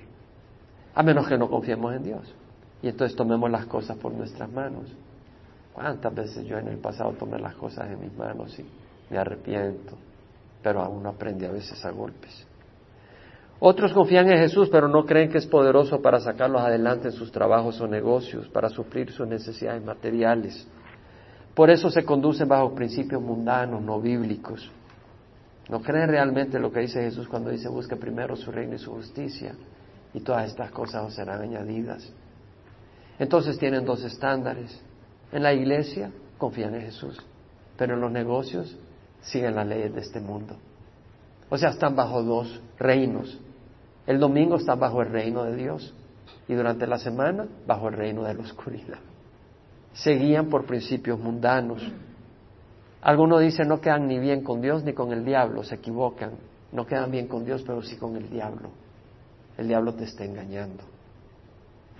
a 0.93 1.03
menos 1.03 1.27
que 1.27 1.37
no 1.37 1.49
confiemos 1.49 1.93
en 1.95 2.03
Dios. 2.03 2.33
Y 2.81 2.89
entonces 2.89 3.15
tomemos 3.15 3.49
las 3.49 3.65
cosas 3.65 3.97
por 3.97 4.13
nuestras 4.13 4.49
manos. 4.51 4.91
¿Cuántas 5.73 6.13
veces 6.13 6.45
yo 6.45 6.57
en 6.57 6.67
el 6.67 6.77
pasado 6.77 7.11
tomé 7.13 7.39
las 7.39 7.55
cosas 7.55 7.89
en 7.89 7.99
mis 7.99 8.15
manos 8.15 8.57
y 8.59 8.65
me 9.09 9.17
arrepiento? 9.17 9.97
Pero 10.63 10.81
aún 10.81 11.05
aprendí 11.05 11.45
a 11.45 11.51
veces 11.51 11.83
a 11.83 11.91
golpes. 11.91 12.45
Otros 13.59 13.93
confían 13.93 14.29
en 14.29 14.39
Jesús, 14.39 14.69
pero 14.69 14.87
no 14.87 15.05
creen 15.05 15.29
que 15.29 15.37
es 15.37 15.47
poderoso 15.47 16.01
para 16.01 16.19
sacarlos 16.19 16.61
adelante 16.61 17.07
en 17.07 17.13
sus 17.13 17.31
trabajos 17.31 17.79
o 17.81 17.87
negocios, 17.87 18.47
para 18.49 18.69
suplir 18.69 19.11
sus 19.11 19.27
necesidades 19.27 19.83
materiales. 19.83 20.67
Por 21.53 21.69
eso 21.69 21.89
se 21.89 22.03
conducen 22.03 22.47
bajo 22.47 22.75
principios 22.75 23.21
mundanos, 23.21 23.81
no 23.81 24.01
bíblicos. 24.01 24.69
No 25.69 25.81
creen 25.81 26.09
realmente 26.09 26.59
lo 26.59 26.71
que 26.71 26.81
dice 26.81 27.01
Jesús 27.01 27.27
cuando 27.27 27.49
dice 27.49 27.69
busque 27.69 27.95
primero 27.95 28.35
su 28.35 28.51
reino 28.51 28.75
y 28.75 28.79
su 28.79 28.91
justicia 28.91 29.55
y 30.13 30.19
todas 30.21 30.47
estas 30.47 30.71
cosas 30.71 31.05
os 31.05 31.15
serán 31.15 31.41
añadidas. 31.41 32.11
Entonces 33.17 33.57
tienen 33.57 33.85
dos 33.85 34.03
estándares. 34.03 34.81
En 35.31 35.43
la 35.43 35.53
iglesia 35.53 36.11
confían 36.37 36.75
en 36.75 36.81
Jesús, 36.81 37.17
pero 37.77 37.95
en 37.95 38.01
los 38.01 38.11
negocios 38.11 38.77
siguen 39.21 39.55
las 39.55 39.67
leyes 39.67 39.93
de 39.93 40.01
este 40.01 40.19
mundo. 40.19 40.57
O 41.49 41.57
sea, 41.57 41.69
están 41.69 41.95
bajo 41.95 42.23
dos 42.23 42.61
reinos. 42.77 43.39
El 44.05 44.19
domingo 44.19 44.57
están 44.57 44.79
bajo 44.79 45.01
el 45.01 45.09
reino 45.09 45.43
de 45.43 45.55
Dios 45.55 45.93
y 46.47 46.53
durante 46.53 46.87
la 46.87 46.99
semana 46.99 47.47
bajo 47.65 47.89
el 47.89 47.95
reino 47.95 48.23
de 48.23 48.33
la 48.33 48.41
oscuridad. 48.41 48.99
Seguían 49.93 50.49
por 50.49 50.65
principios 50.65 51.19
mundanos. 51.19 51.81
Algunos 53.01 53.41
dicen 53.41 53.67
no 53.67 53.79
quedan 53.79 54.07
ni 54.07 54.19
bien 54.19 54.43
con 54.43 54.61
Dios 54.61 54.83
ni 54.83 54.93
con 54.93 55.11
el 55.11 55.23
diablo, 55.23 55.63
se 55.63 55.75
equivocan. 55.75 56.31
No 56.71 56.85
quedan 56.85 57.11
bien 57.11 57.27
con 57.27 57.45
Dios, 57.45 57.63
pero 57.65 57.81
sí 57.81 57.97
con 57.97 58.15
el 58.15 58.29
diablo. 58.29 58.69
El 59.57 59.67
diablo 59.67 59.93
te 59.93 60.03
está 60.03 60.25
engañando. 60.25 60.83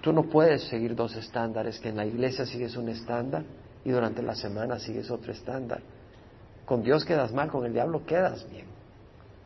Tú 0.02 0.12
no 0.12 0.24
puedes 0.24 0.64
seguir 0.68 0.96
dos 0.96 1.16
estándares, 1.16 1.80
que 1.80 1.90
en 1.90 1.98
la 1.98 2.06
iglesia 2.06 2.46
sigues 2.46 2.76
un 2.76 2.90
estándar 2.90 3.44
y 3.84 3.92
durante 3.92 4.22
la 4.22 4.36
semana 4.36 4.78
sigues 4.80 5.10
otro 5.10 5.32
estándar. 5.32 5.82
Con 6.66 6.84
Dios 6.84 7.06
quedas 7.06 7.32
mal, 7.32 7.50
con 7.50 7.66
el 7.66 7.74
diablo 7.74 8.06
quedas 8.06 8.48
bien. 8.50 8.66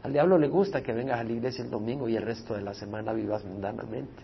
Al 0.03 0.13
diablo 0.13 0.37
le 0.37 0.47
gusta 0.47 0.81
que 0.81 0.93
vengas 0.93 1.19
a 1.19 1.23
la 1.23 1.31
iglesia 1.31 1.63
el 1.63 1.69
domingo 1.69 2.07
y 2.07 2.15
el 2.15 2.23
resto 2.23 2.53
de 2.53 2.61
la 2.61 2.73
semana 2.73 3.13
vivas 3.13 3.43
mundanamente. 3.43 4.23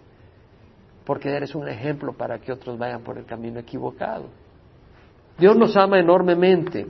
Porque 1.05 1.29
eres 1.29 1.53
un 1.53 1.67
ejemplo 1.67 2.13
para 2.13 2.39
que 2.39 2.51
otros 2.51 2.77
vayan 2.77 3.01
por 3.01 3.17
el 3.17 3.25
camino 3.25 3.60
equivocado. 3.60 4.25
Dios 5.38 5.55
nos 5.58 5.75
ama 5.75 6.00
enormemente. 6.00 6.88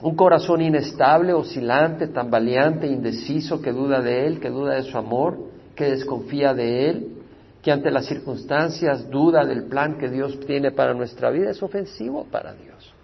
Un 0.00 0.14
corazón 0.14 0.62
inestable, 0.62 1.32
oscilante, 1.32 2.06
tambaleante, 2.08 2.86
indeciso, 2.86 3.60
que 3.60 3.72
duda 3.72 4.00
de 4.00 4.26
Él, 4.26 4.38
que 4.38 4.48
duda 4.48 4.74
de 4.76 4.84
su 4.84 4.96
amor, 4.96 5.38
que 5.74 5.90
desconfía 5.90 6.54
de 6.54 6.88
Él, 6.88 7.08
que 7.62 7.72
ante 7.72 7.90
las 7.90 8.06
circunstancias 8.06 9.10
duda 9.10 9.44
del 9.44 9.64
plan 9.64 9.98
que 9.98 10.08
Dios 10.08 10.38
tiene 10.46 10.70
para 10.70 10.94
nuestra 10.94 11.30
vida, 11.30 11.50
es 11.50 11.62
ofensivo 11.62 12.24
para 12.30 12.54
Dios. 12.54 12.94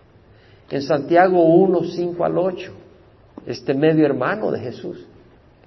En 0.70 0.82
Santiago 0.82 1.42
1, 1.42 1.84
5 1.84 2.24
al 2.24 2.38
8, 2.38 2.72
este 3.46 3.74
medio 3.74 4.06
hermano 4.06 4.52
de 4.52 4.60
Jesús, 4.60 5.04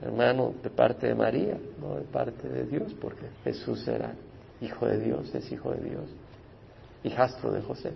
hermano 0.01 0.53
de 0.63 0.69
parte 0.69 1.07
de 1.07 1.15
María, 1.15 1.57
no 1.81 1.96
de 1.96 2.03
parte 2.03 2.48
de 2.48 2.63
Dios, 2.63 2.93
porque 3.01 3.27
Jesús 3.43 3.86
era 3.88 4.13
hijo 4.62 4.86
de 4.88 5.00
Dios, 5.00 5.34
es 5.36 5.51
hijo 5.51 5.72
de 5.72 5.89
Dios, 5.89 6.05
hijastro 7.03 7.51
de 7.51 7.62
José. 7.62 7.91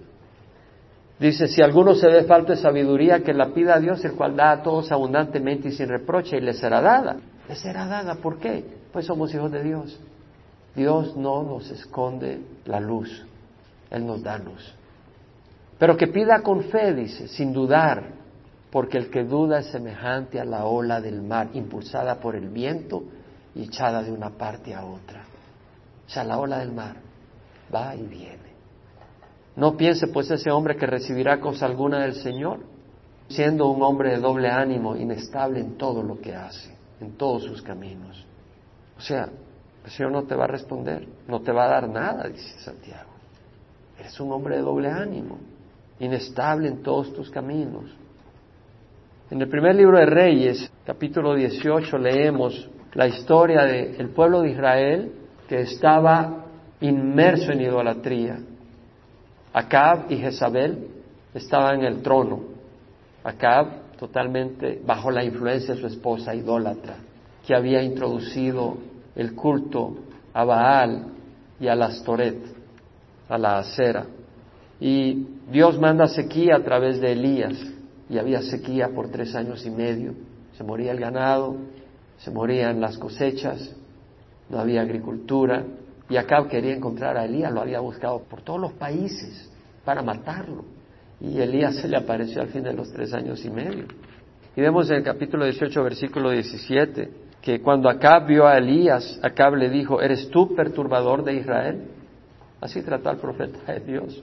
Dice, 1.22 1.48
si 1.48 1.62
alguno 1.62 1.94
se 1.94 2.08
ve 2.08 2.24
falta 2.24 2.54
de 2.54 2.58
sabiduría, 2.58 3.24
que 3.24 3.32
la 3.32 3.54
pida 3.54 3.76
a 3.76 3.80
Dios, 3.80 4.04
el 4.04 4.14
cual 4.14 4.36
da 4.36 4.54
a 4.54 4.64
todos 4.64 4.92
abundantemente 4.92 5.68
y 5.68 5.72
sin 5.72 5.88
reproche, 5.88 6.38
y 6.38 6.42
le 6.42 6.54
será 6.54 6.82
dada. 6.82 7.18
Le 7.48 7.56
será 7.56 7.86
dada, 7.86 8.16
¿por 8.16 8.40
qué? 8.40 8.66
Pues 8.92 9.06
somos 9.06 9.32
hijos 9.32 9.52
de 9.52 9.62
Dios. 9.62 10.00
Dios 10.76 11.16
no 11.16 11.44
nos 11.44 11.70
esconde 11.70 12.42
la 12.66 12.80
luz, 12.80 13.24
Él 13.92 14.04
nos 14.04 14.24
da 14.24 14.40
luz. 14.40 14.74
Pero 15.78 15.96
que 15.96 16.08
pida 16.08 16.42
con 16.42 16.64
fe, 16.64 16.92
dice, 16.96 17.28
sin 17.28 17.54
dudar, 17.54 18.14
porque 18.72 18.98
el 18.98 19.12
que 19.12 19.24
duda 19.24 19.60
es 19.60 19.68
semejante 19.68 20.40
a 20.40 20.44
la 20.44 20.66
ola 20.66 21.02
del 21.02 21.22
mar, 21.22 21.50
impulsada 21.54 22.20
por 22.20 22.36
el 22.36 22.50
viento 22.50 23.04
y 23.54 23.66
echada 23.66 24.02
de 24.02 24.12
una 24.12 24.32
parte 24.32 24.74
a 24.74 24.84
otra. 24.86 25.22
O 26.08 26.10
sea, 26.10 26.24
la 26.24 26.40
ola 26.40 26.58
del 26.58 26.72
mar 26.72 26.96
va 27.72 27.96
y 27.96 28.08
viene. 28.08 28.51
No 29.56 29.76
piense 29.76 30.08
pues 30.08 30.32
ese 30.32 30.50
hombre 30.52 30.76
que 30.76 30.86
recibirá 30.86 31.40
cosa 31.40 31.66
alguna 31.66 32.00
del 32.00 32.16
Señor, 32.16 32.60
siendo 33.28 33.68
un 33.70 33.82
hombre 33.82 34.12
de 34.12 34.18
doble 34.18 34.50
ánimo, 34.50 34.96
inestable 34.96 35.60
en 35.60 35.78
todo 35.78 36.04
lo 36.04 36.20
que 36.20 36.36
hace, 36.36 36.76
en 37.00 37.18
todos 37.18 37.44
sus 37.44 37.62
caminos. 37.62 38.26
O 38.98 39.02
sea, 39.02 39.30
el 39.84 39.92
Señor 39.92 40.12
no 40.12 40.24
te 40.24 40.36
va 40.36 40.46
a 40.46 40.48
responder, 40.48 41.08
no 41.28 41.42
te 41.42 41.52
va 41.52 41.66
a 41.66 41.70
dar 41.70 41.90
nada, 41.90 42.28
dice 42.28 42.60
Santiago. 42.60 43.10
Eres 44.00 44.20
un 44.20 44.32
hombre 44.32 44.58
de 44.58 44.62
doble 44.62 44.90
ánimo 44.90 45.38
inestable 46.02 46.68
en 46.68 46.82
todos 46.82 47.14
tus 47.14 47.30
caminos. 47.30 47.86
En 49.30 49.42
el 49.42 49.48
primer 49.48 49.76
libro 49.76 49.98
de 49.98 50.08
Reyes, 50.08 50.70
capítulo 50.84 51.36
18, 51.36 51.98
leemos 52.00 52.70
la 52.94 53.08
historia 53.08 53.64
del 53.64 54.10
pueblo 54.10 54.42
de 54.42 54.50
Israel 54.50 55.12
que 55.48 55.62
estaba 55.62 56.46
inmerso 56.82 57.52
en 57.52 57.62
idolatría. 57.62 58.40
Acab 59.54 60.12
y 60.12 60.18
Jezabel 60.18 60.88
estaban 61.34 61.80
en 61.80 61.86
el 61.86 62.02
trono. 62.02 62.40
Acab 63.24 63.98
totalmente 63.98 64.82
bajo 64.86 65.12
la 65.12 65.24
influencia 65.24 65.76
de 65.76 65.82
su 65.82 65.88
esposa 65.88 66.34
idólatra, 66.34 66.96
que 67.46 67.56
había 67.56 67.84
introducido 67.84 68.78
el 69.16 69.36
culto 69.36 69.96
a 70.34 70.44
Baal 70.44 71.08
y 71.60 71.68
a 71.68 71.76
la 71.76 71.88
Astoret, 71.88 72.38
a 73.30 73.38
la 73.38 73.60
acera. 73.60 74.06
Y 74.80 75.28
Dios 75.52 75.80
manda 75.80 76.08
sequía 76.08 76.56
a 76.56 76.64
través 76.64 77.00
de 77.00 77.12
Elías, 77.12 77.58
y 78.10 78.18
había 78.18 78.42
sequía 78.42 78.90
por 78.90 79.10
tres 79.10 79.36
años 79.36 79.66
y 79.66 79.70
medio. 79.70 80.14
Se 80.58 80.64
moría 80.64 80.92
el 80.92 81.00
ganado, 81.00 81.56
se 82.18 82.32
morían 82.32 82.82
las 82.82 82.98
cosechas, 82.98 83.74
no 84.50 84.60
había 84.60 84.82
agricultura, 84.82 85.64
y 86.12 86.18
Acab 86.18 86.50
quería 86.50 86.76
encontrar 86.76 87.16
a 87.16 87.24
Elías, 87.24 87.54
lo 87.54 87.62
había 87.62 87.80
buscado 87.80 88.20
por 88.24 88.42
todos 88.42 88.60
los 88.60 88.74
países 88.74 89.50
para 89.86 90.02
matarlo. 90.02 90.66
Y 91.22 91.40
Elías 91.40 91.78
se 91.78 91.88
le 91.88 91.96
apareció 91.96 92.42
al 92.42 92.50
fin 92.50 92.64
de 92.64 92.74
los 92.74 92.92
tres 92.92 93.14
años 93.14 93.46
y 93.46 93.50
medio. 93.50 93.86
Y 94.54 94.60
vemos 94.60 94.90
en 94.90 94.98
el 94.98 95.04
capítulo 95.04 95.46
18, 95.46 95.82
versículo 95.82 96.32
17, 96.32 97.10
que 97.42 97.62
cuando 97.62 97.90
Acab 97.90 98.28
vio 98.28 98.46
a 98.46 98.58
Elías, 98.58 99.22
Acab 99.24 99.56
le 99.56 99.70
dijo, 99.70 100.02
¿eres 100.02 100.30
tú 100.30 100.54
perturbador 100.54 101.24
de 101.24 101.36
Israel? 101.36 101.88
Así 102.60 102.82
trató 102.82 103.10
al 103.10 103.18
profeta 103.18 103.72
de 103.72 103.80
Dios. 103.80 104.22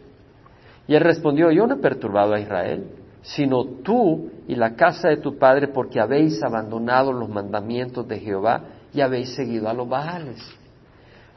Y 0.86 0.94
él 0.94 1.00
respondió, 1.00 1.50
yo 1.50 1.66
no 1.66 1.76
he 1.76 1.78
perturbado 1.78 2.34
a 2.34 2.40
Israel, 2.40 2.84
sino 3.22 3.64
tú 3.64 4.30
y 4.46 4.56
la 4.56 4.74
casa 4.74 5.08
de 5.08 5.16
tu 5.16 5.38
padre, 5.38 5.68
porque 5.68 6.00
habéis 6.00 6.42
abandonado 6.42 7.14
los 7.14 7.30
mandamientos 7.30 8.06
de 8.06 8.18
Jehová 8.20 8.64
y 8.92 9.00
habéis 9.00 9.34
seguido 9.34 9.70
a 9.70 9.72
los 9.72 9.88
Baales. 9.88 10.57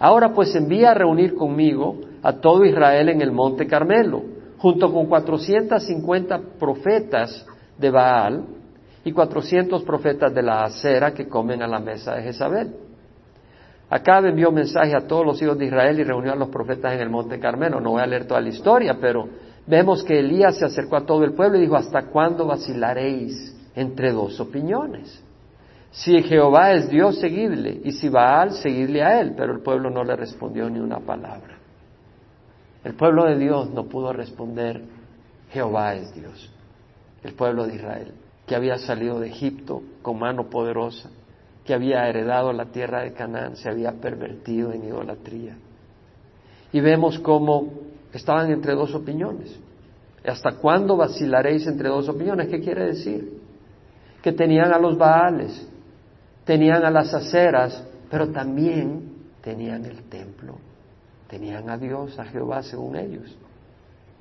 Ahora 0.01 0.33
pues 0.33 0.55
envía 0.55 0.91
a 0.91 0.93
reunir 0.95 1.35
conmigo 1.35 2.01
a 2.23 2.33
todo 2.33 2.65
Israel 2.65 3.09
en 3.09 3.21
el 3.21 3.31
monte 3.31 3.67
Carmelo, 3.67 4.23
junto 4.57 4.91
con 4.91 5.05
450 5.05 6.41
profetas 6.59 7.45
de 7.77 7.91
Baal 7.91 8.45
y 9.05 9.11
400 9.11 9.83
profetas 9.83 10.33
de 10.33 10.41
la 10.41 10.63
acera 10.63 11.13
que 11.13 11.27
comen 11.27 11.61
a 11.61 11.67
la 11.67 11.79
mesa 11.79 12.15
de 12.15 12.23
Jezabel. 12.23 12.75
Acá 13.91 14.17
envió 14.27 14.51
mensaje 14.51 14.95
a 14.95 15.05
todos 15.05 15.23
los 15.23 15.39
hijos 15.39 15.59
de 15.59 15.65
Israel 15.65 15.99
y 15.99 16.03
reunió 16.03 16.31
a 16.31 16.35
los 16.35 16.49
profetas 16.49 16.93
en 16.95 17.01
el 17.01 17.11
monte 17.11 17.39
Carmelo. 17.39 17.79
No 17.79 17.91
voy 17.91 18.01
a 18.01 18.07
leer 18.07 18.25
toda 18.25 18.41
la 18.41 18.49
historia, 18.49 18.97
pero 18.99 19.27
vemos 19.67 20.03
que 20.03 20.17
Elías 20.17 20.57
se 20.57 20.65
acercó 20.65 20.95
a 20.95 21.05
todo 21.05 21.23
el 21.23 21.33
pueblo 21.33 21.59
y 21.59 21.61
dijo, 21.61 21.75
¿hasta 21.75 22.07
cuándo 22.07 22.47
vacilaréis 22.47 23.55
entre 23.75 24.13
dos 24.13 24.39
opiniones? 24.39 25.23
Si 25.91 26.23
Jehová 26.23 26.71
es 26.71 26.89
Dios, 26.89 27.19
seguidle, 27.19 27.81
y 27.83 27.91
si 27.91 28.07
Baal, 28.07 28.53
seguidle 28.53 29.03
a 29.03 29.19
él. 29.19 29.33
Pero 29.35 29.53
el 29.53 29.59
pueblo 29.61 29.89
no 29.89 30.03
le 30.03 30.15
respondió 30.15 30.69
ni 30.69 30.79
una 30.79 30.99
palabra. 30.99 31.57
El 32.83 32.95
pueblo 32.95 33.25
de 33.25 33.37
Dios 33.37 33.69
no 33.69 33.85
pudo 33.85 34.11
responder, 34.13 34.81
Jehová 35.51 35.95
es 35.95 36.13
Dios. 36.15 36.51
El 37.23 37.33
pueblo 37.33 37.67
de 37.67 37.75
Israel, 37.75 38.13
que 38.47 38.55
había 38.55 38.77
salido 38.77 39.19
de 39.19 39.27
Egipto 39.27 39.83
con 40.01 40.17
mano 40.17 40.49
poderosa, 40.49 41.09
que 41.65 41.73
había 41.73 42.07
heredado 42.07 42.51
la 42.53 42.65
tierra 42.65 43.01
de 43.01 43.13
Canaán 43.13 43.55
se 43.55 43.69
había 43.69 43.91
pervertido 43.91 44.71
en 44.71 44.85
idolatría. 44.85 45.57
Y 46.71 46.79
vemos 46.79 47.19
cómo 47.19 47.67
estaban 48.13 48.49
entre 48.49 48.73
dos 48.73 48.95
opiniones. 48.95 49.59
¿Hasta 50.25 50.53
cuándo 50.53 50.97
vacilaréis 50.97 51.67
entre 51.67 51.89
dos 51.89 52.07
opiniones? 52.09 52.47
¿Qué 52.47 52.59
quiere 52.61 52.85
decir? 52.87 53.41
Que 54.23 54.31
tenían 54.31 54.73
a 54.73 54.79
los 54.79 54.97
Baales, 54.97 55.70
tenían 56.45 56.83
a 56.85 56.91
las 56.91 57.13
aceras, 57.13 57.83
pero 58.09 58.29
también 58.29 59.11
tenían 59.41 59.85
el 59.85 60.03
templo, 60.03 60.57
tenían 61.27 61.69
a 61.69 61.77
Dios, 61.77 62.17
a 62.19 62.25
Jehová, 62.25 62.63
según 62.63 62.95
ellos. 62.95 63.35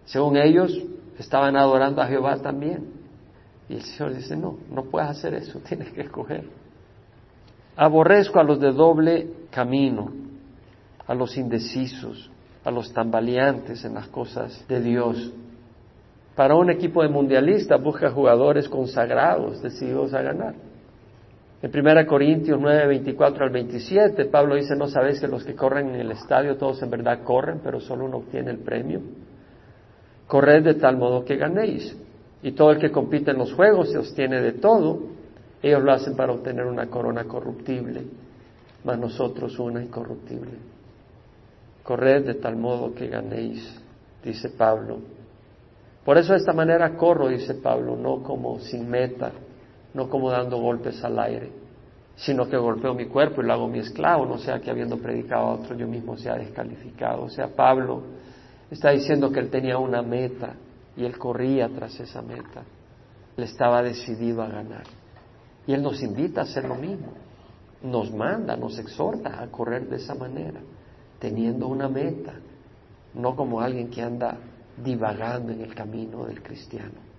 Según 0.05 0.37
ellos, 0.37 0.77
estaban 1.19 1.57
adorando 1.57 2.03
a 2.03 2.07
Jehová 2.07 2.37
también. 2.39 3.01
Y 3.69 3.75
el 3.75 3.83
Señor 3.83 4.15
dice, 4.15 4.37
no, 4.37 4.59
no 4.71 4.85
puedes 4.85 5.11
hacer 5.11 5.35
eso, 5.35 5.59
tienes 5.69 5.93
que 5.93 6.03
escoger. 6.03 6.45
Aborrezco 7.77 8.41
a 8.41 8.45
los 8.45 8.61
de 8.61 8.73
doble 8.73 9.31
camino, 9.51 10.13
a 11.07 11.15
los 11.15 11.37
indecisos, 11.37 12.31
a 12.65 12.71
los 12.71 12.93
tambaleantes 12.93 13.85
en 13.85 13.95
las 13.95 14.09
cosas 14.09 14.65
de 14.69 14.81
Dios. 14.81 15.33
Para 16.35 16.55
un 16.57 16.71
equipo 16.71 17.03
de 17.03 17.09
mundialistas 17.09 17.83
busca 17.83 18.11
jugadores 18.11 18.69
consagrados, 18.69 19.63
decididos 19.63 20.13
a 20.15 20.23
ganar. 20.23 20.55
En 21.63 21.71
1 21.71 22.07
Corintios 22.07 22.59
9, 22.59 22.87
24 22.87 23.45
al 23.45 23.51
27, 23.51 24.25
Pablo 24.27 24.55
dice, 24.55 24.75
¿no 24.77 24.89
sabéis 24.89 25.21
que 25.21 25.29
los 25.29 25.45
que 25.45 25.55
corren 25.55 25.91
en 25.91 26.01
el 26.01 26.13
estadio 26.13 26.57
todos 26.57 26.83
en 26.83 26.89
verdad 26.89 27.23
corren, 27.23 27.61
pero 27.63 27.81
solo 27.81 28.07
uno 28.07 28.19
obtiene 28.19 28.51
el 28.51 28.59
premio? 28.59 29.03
Corred 30.27 30.65
de 30.65 30.75
tal 30.75 30.97
modo 30.97 31.23
que 31.23 31.37
ganéis. 31.37 31.95
Y 32.43 32.53
todo 32.53 32.71
el 32.71 32.79
que 32.79 32.91
compite 32.91 33.33
en 33.33 33.39
los 33.39 33.53
juegos 33.53 33.91
se 33.91 33.99
obtiene 33.99 34.41
de 34.41 34.53
todo, 34.53 35.01
ellos 35.63 35.83
lo 35.83 35.93
hacen 35.93 36.17
para 36.17 36.33
obtener 36.33 36.65
una 36.65 36.87
corona 36.87 37.25
corruptible, 37.25 38.05
mas 38.83 38.99
nosotros 38.99 39.59
una 39.59 39.83
incorruptible. 39.83 40.53
Corred 41.83 42.25
de 42.25 42.35
tal 42.35 42.57
modo 42.57 42.95
que 42.95 43.09
ganéis, 43.09 43.79
dice 44.25 44.49
Pablo. 44.49 44.99
Por 46.07 46.17
eso 46.17 46.33
de 46.33 46.39
esta 46.39 46.55
manera 46.55 46.97
corro, 46.97 47.29
dice 47.29 47.55
Pablo, 47.57 47.97
no 47.97 48.23
como 48.23 48.59
sin 48.61 48.89
meta, 48.89 49.33
no 49.95 50.09
como 50.09 50.31
dando 50.31 50.59
golpes 50.59 51.03
al 51.05 51.19
aire, 51.19 51.51
sino 52.17 52.49
que 52.49 52.57
golpeo 52.57 52.95
mi 52.95 53.07
cuerpo 53.07 53.41
y 53.41 53.47
lo 53.47 53.53
hago 53.53 53.69
mi 53.69 53.79
esclavo, 53.79 54.27
no 54.27 54.39
sea 54.39 54.61
que 54.61 54.71
habiendo 54.71 54.99
predicado 54.99 55.47
a 55.47 55.55
otro 55.55 55.77
yo 55.77 55.89
mismo 55.89 56.17
sea 56.17 56.37
descalificado. 56.37 57.23
O 57.23 57.31
sea, 57.31 57.49
Pablo 57.49 58.03
está 58.71 58.91
diciendo 58.91 59.31
que 59.31 59.41
él 59.41 59.51
tenía 59.51 59.79
una 59.79 60.03
meta 60.03 60.55
y 60.97 61.05
él 61.05 61.17
corría 61.19 61.69
tras 61.69 61.99
esa 61.99 62.21
meta. 62.21 62.63
Él 63.37 63.45
estaba 63.45 63.83
decidido 63.83 64.43
a 64.43 64.49
ganar. 64.49 64.85
Y 65.67 65.73
él 65.73 65.83
nos 65.83 66.03
invita 66.03 66.43
a 66.43 66.45
hacer 66.45 66.65
lo 66.65 66.75
mismo. 66.75 67.13
Nos 67.83 68.13
manda, 68.13 68.57
nos 68.57 68.79
exhorta 68.79 69.43
a 69.43 69.47
correr 69.47 69.89
de 69.89 69.97
esa 69.97 70.15
manera, 70.15 70.61
teniendo 71.19 71.69
una 71.69 71.89
meta, 71.89 72.35
no 73.15 73.35
como 73.35 73.61
alguien 73.61 73.89
que 73.89 74.03
anda 74.03 74.37
divagando 74.77 75.53
en 75.53 75.63
el 75.63 75.75
camino 75.75 76.27
del 76.27 76.43
cristiano. 76.43 77.10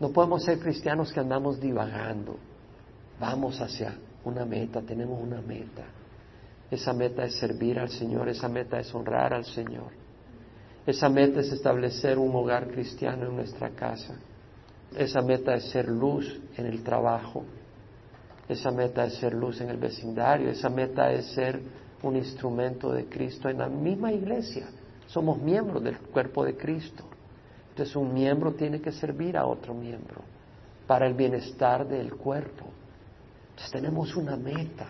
No 0.00 0.10
podemos 0.10 0.42
ser 0.42 0.58
cristianos 0.58 1.12
que 1.12 1.20
andamos 1.20 1.60
divagando 1.60 2.36
Vamos 3.20 3.60
hacia 3.60 3.98
una 4.24 4.46
meta, 4.46 4.80
tenemos 4.80 5.20
una 5.22 5.42
meta. 5.42 5.84
Esa 6.70 6.94
meta 6.94 7.24
es 7.24 7.34
servir 7.34 7.78
al 7.78 7.90
Señor, 7.90 8.30
esa 8.30 8.48
meta 8.48 8.80
es 8.80 8.94
honrar 8.94 9.34
al 9.34 9.44
Señor. 9.44 9.92
Esa 10.86 11.10
meta 11.10 11.40
es 11.40 11.52
establecer 11.52 12.18
un 12.18 12.34
hogar 12.34 12.68
cristiano 12.68 13.26
en 13.26 13.36
nuestra 13.36 13.70
casa. 13.70 14.14
Esa 14.96 15.20
meta 15.20 15.54
es 15.54 15.68
ser 15.70 15.88
luz 15.88 16.40
en 16.56 16.66
el 16.66 16.82
trabajo. 16.82 17.44
Esa 18.48 18.70
meta 18.70 19.04
es 19.04 19.14
ser 19.16 19.34
luz 19.34 19.60
en 19.60 19.68
el 19.68 19.76
vecindario. 19.76 20.48
Esa 20.48 20.70
meta 20.70 21.12
es 21.12 21.26
ser 21.32 21.60
un 22.02 22.16
instrumento 22.16 22.90
de 22.90 23.04
Cristo 23.04 23.50
en 23.50 23.58
la 23.58 23.68
misma 23.68 24.12
iglesia. 24.12 24.66
Somos 25.06 25.38
miembros 25.38 25.84
del 25.84 25.98
cuerpo 25.98 26.44
de 26.44 26.56
Cristo. 26.56 27.04
Entonces 27.80 27.96
un 27.96 28.12
miembro 28.12 28.52
tiene 28.52 28.78
que 28.78 28.92
servir 28.92 29.38
a 29.38 29.46
otro 29.46 29.72
miembro 29.72 30.20
para 30.86 31.06
el 31.06 31.14
bienestar 31.14 31.88
del 31.88 32.14
cuerpo 32.14 32.66
tenemos 33.70 34.16
una 34.16 34.36
meta. 34.36 34.86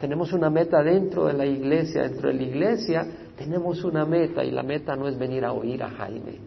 Tenemos 0.00 0.32
una 0.32 0.48
meta 0.48 0.80
dentro 0.82 1.26
de 1.26 1.32
la 1.32 1.44
iglesia. 1.44 2.02
Dentro 2.02 2.28
de 2.28 2.34
la 2.34 2.42
iglesia 2.42 3.06
tenemos 3.36 3.82
una 3.82 4.04
meta 4.04 4.44
y 4.44 4.52
la 4.52 4.62
meta 4.62 4.94
no 4.94 5.08
es 5.08 5.18
venir 5.18 5.44
a 5.44 5.52
oír 5.52 5.82
a 5.82 5.90
Jaime. 5.90 6.38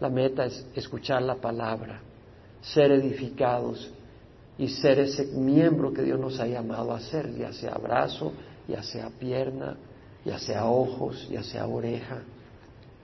La 0.00 0.08
meta 0.08 0.46
es 0.46 0.66
escuchar 0.74 1.20
la 1.20 1.34
palabra, 1.34 2.00
ser 2.62 2.92
edificados 2.92 3.92
y 4.56 4.68
ser 4.68 4.98
ese 4.98 5.26
miembro 5.26 5.92
que 5.92 6.02
Dios 6.02 6.18
nos 6.18 6.40
ha 6.40 6.46
llamado 6.46 6.92
a 6.92 7.00
ser, 7.00 7.34
ya 7.34 7.52
sea 7.52 7.74
brazo, 7.74 8.32
ya 8.66 8.82
sea 8.82 9.10
pierna, 9.10 9.76
ya 10.24 10.38
sea 10.38 10.66
ojos, 10.66 11.28
ya 11.30 11.42
sea 11.42 11.66
oreja, 11.66 12.22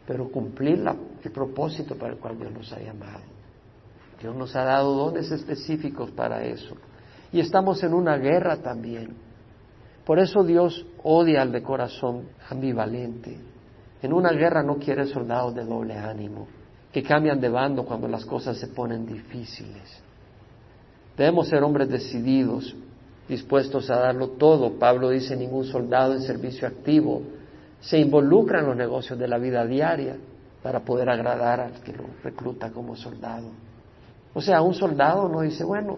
pero 0.06 0.30
cumplir 0.30 0.84
el 1.22 1.30
propósito 1.32 1.96
para 1.96 2.12
el 2.12 2.18
cual 2.18 2.38
Dios 2.38 2.52
nos 2.52 2.72
ha 2.72 2.80
llamado. 2.80 3.22
Dios 4.20 4.34
nos 4.34 4.54
ha 4.56 4.64
dado 4.64 4.94
dones 4.94 5.30
específicos 5.30 6.10
para 6.12 6.44
eso. 6.44 6.76
Y 7.32 7.40
estamos 7.40 7.82
en 7.82 7.92
una 7.92 8.16
guerra 8.16 8.56
también. 8.58 9.14
Por 10.04 10.18
eso 10.20 10.44
Dios 10.44 10.86
odia 11.02 11.42
al 11.42 11.50
de 11.50 11.62
corazón 11.62 12.28
ambivalente. 12.48 13.36
En 14.00 14.12
una 14.12 14.30
guerra 14.30 14.62
no 14.62 14.76
quiere 14.76 15.06
soldados 15.06 15.54
de 15.54 15.64
doble 15.64 15.98
ánimo, 15.98 16.46
que 16.92 17.02
cambian 17.02 17.40
de 17.40 17.48
bando 17.48 17.84
cuando 17.84 18.06
las 18.06 18.25
cosas 18.25 18.56
se 18.56 18.68
ponen 18.68 19.04
difíciles. 19.04 20.00
Debemos 21.16 21.48
ser 21.48 21.64
hombres 21.64 21.88
decididos, 21.88 22.76
dispuestos 23.28 23.90
a 23.90 23.98
darlo 23.98 24.28
todo. 24.30 24.78
Pablo 24.78 25.10
dice, 25.10 25.34
ningún 25.34 25.64
soldado 25.64 26.12
en 26.14 26.22
servicio 26.22 26.68
activo 26.68 27.22
se 27.87 27.99
involucra 27.99 28.61
en 28.61 28.66
los 28.66 28.76
negocios 28.76 29.16
de 29.16 29.28
la 29.28 29.38
vida 29.38 29.64
diaria 29.64 30.16
para 30.61 30.81
poder 30.81 31.09
agradar 31.09 31.61
al 31.61 31.73
que 31.83 31.93
lo 31.93 32.05
recluta 32.25 32.73
como 32.73 32.97
soldado. 32.97 33.49
O 34.35 34.40
sea, 34.40 34.61
un 34.61 34.75
soldado 34.75 35.28
no 35.28 35.43
dice, 35.43 35.62
bueno, 35.62 35.97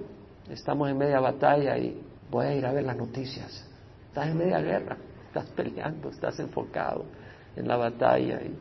estamos 0.50 0.90
en 0.90 0.98
media 0.98 1.18
batalla 1.18 1.78
y 1.78 1.98
voy 2.30 2.44
a 2.44 2.54
ir 2.54 2.66
a 2.66 2.72
ver 2.72 2.84
las 2.84 2.96
noticias. 2.96 3.66
Estás 4.06 4.28
en 4.28 4.36
media 4.36 4.60
guerra, 4.60 4.98
estás 5.28 5.46
peleando, 5.56 6.10
estás 6.10 6.38
enfocado 6.40 7.06
en 7.56 7.66
la 7.66 7.78
batalla. 7.78 8.42
Y 8.42 8.54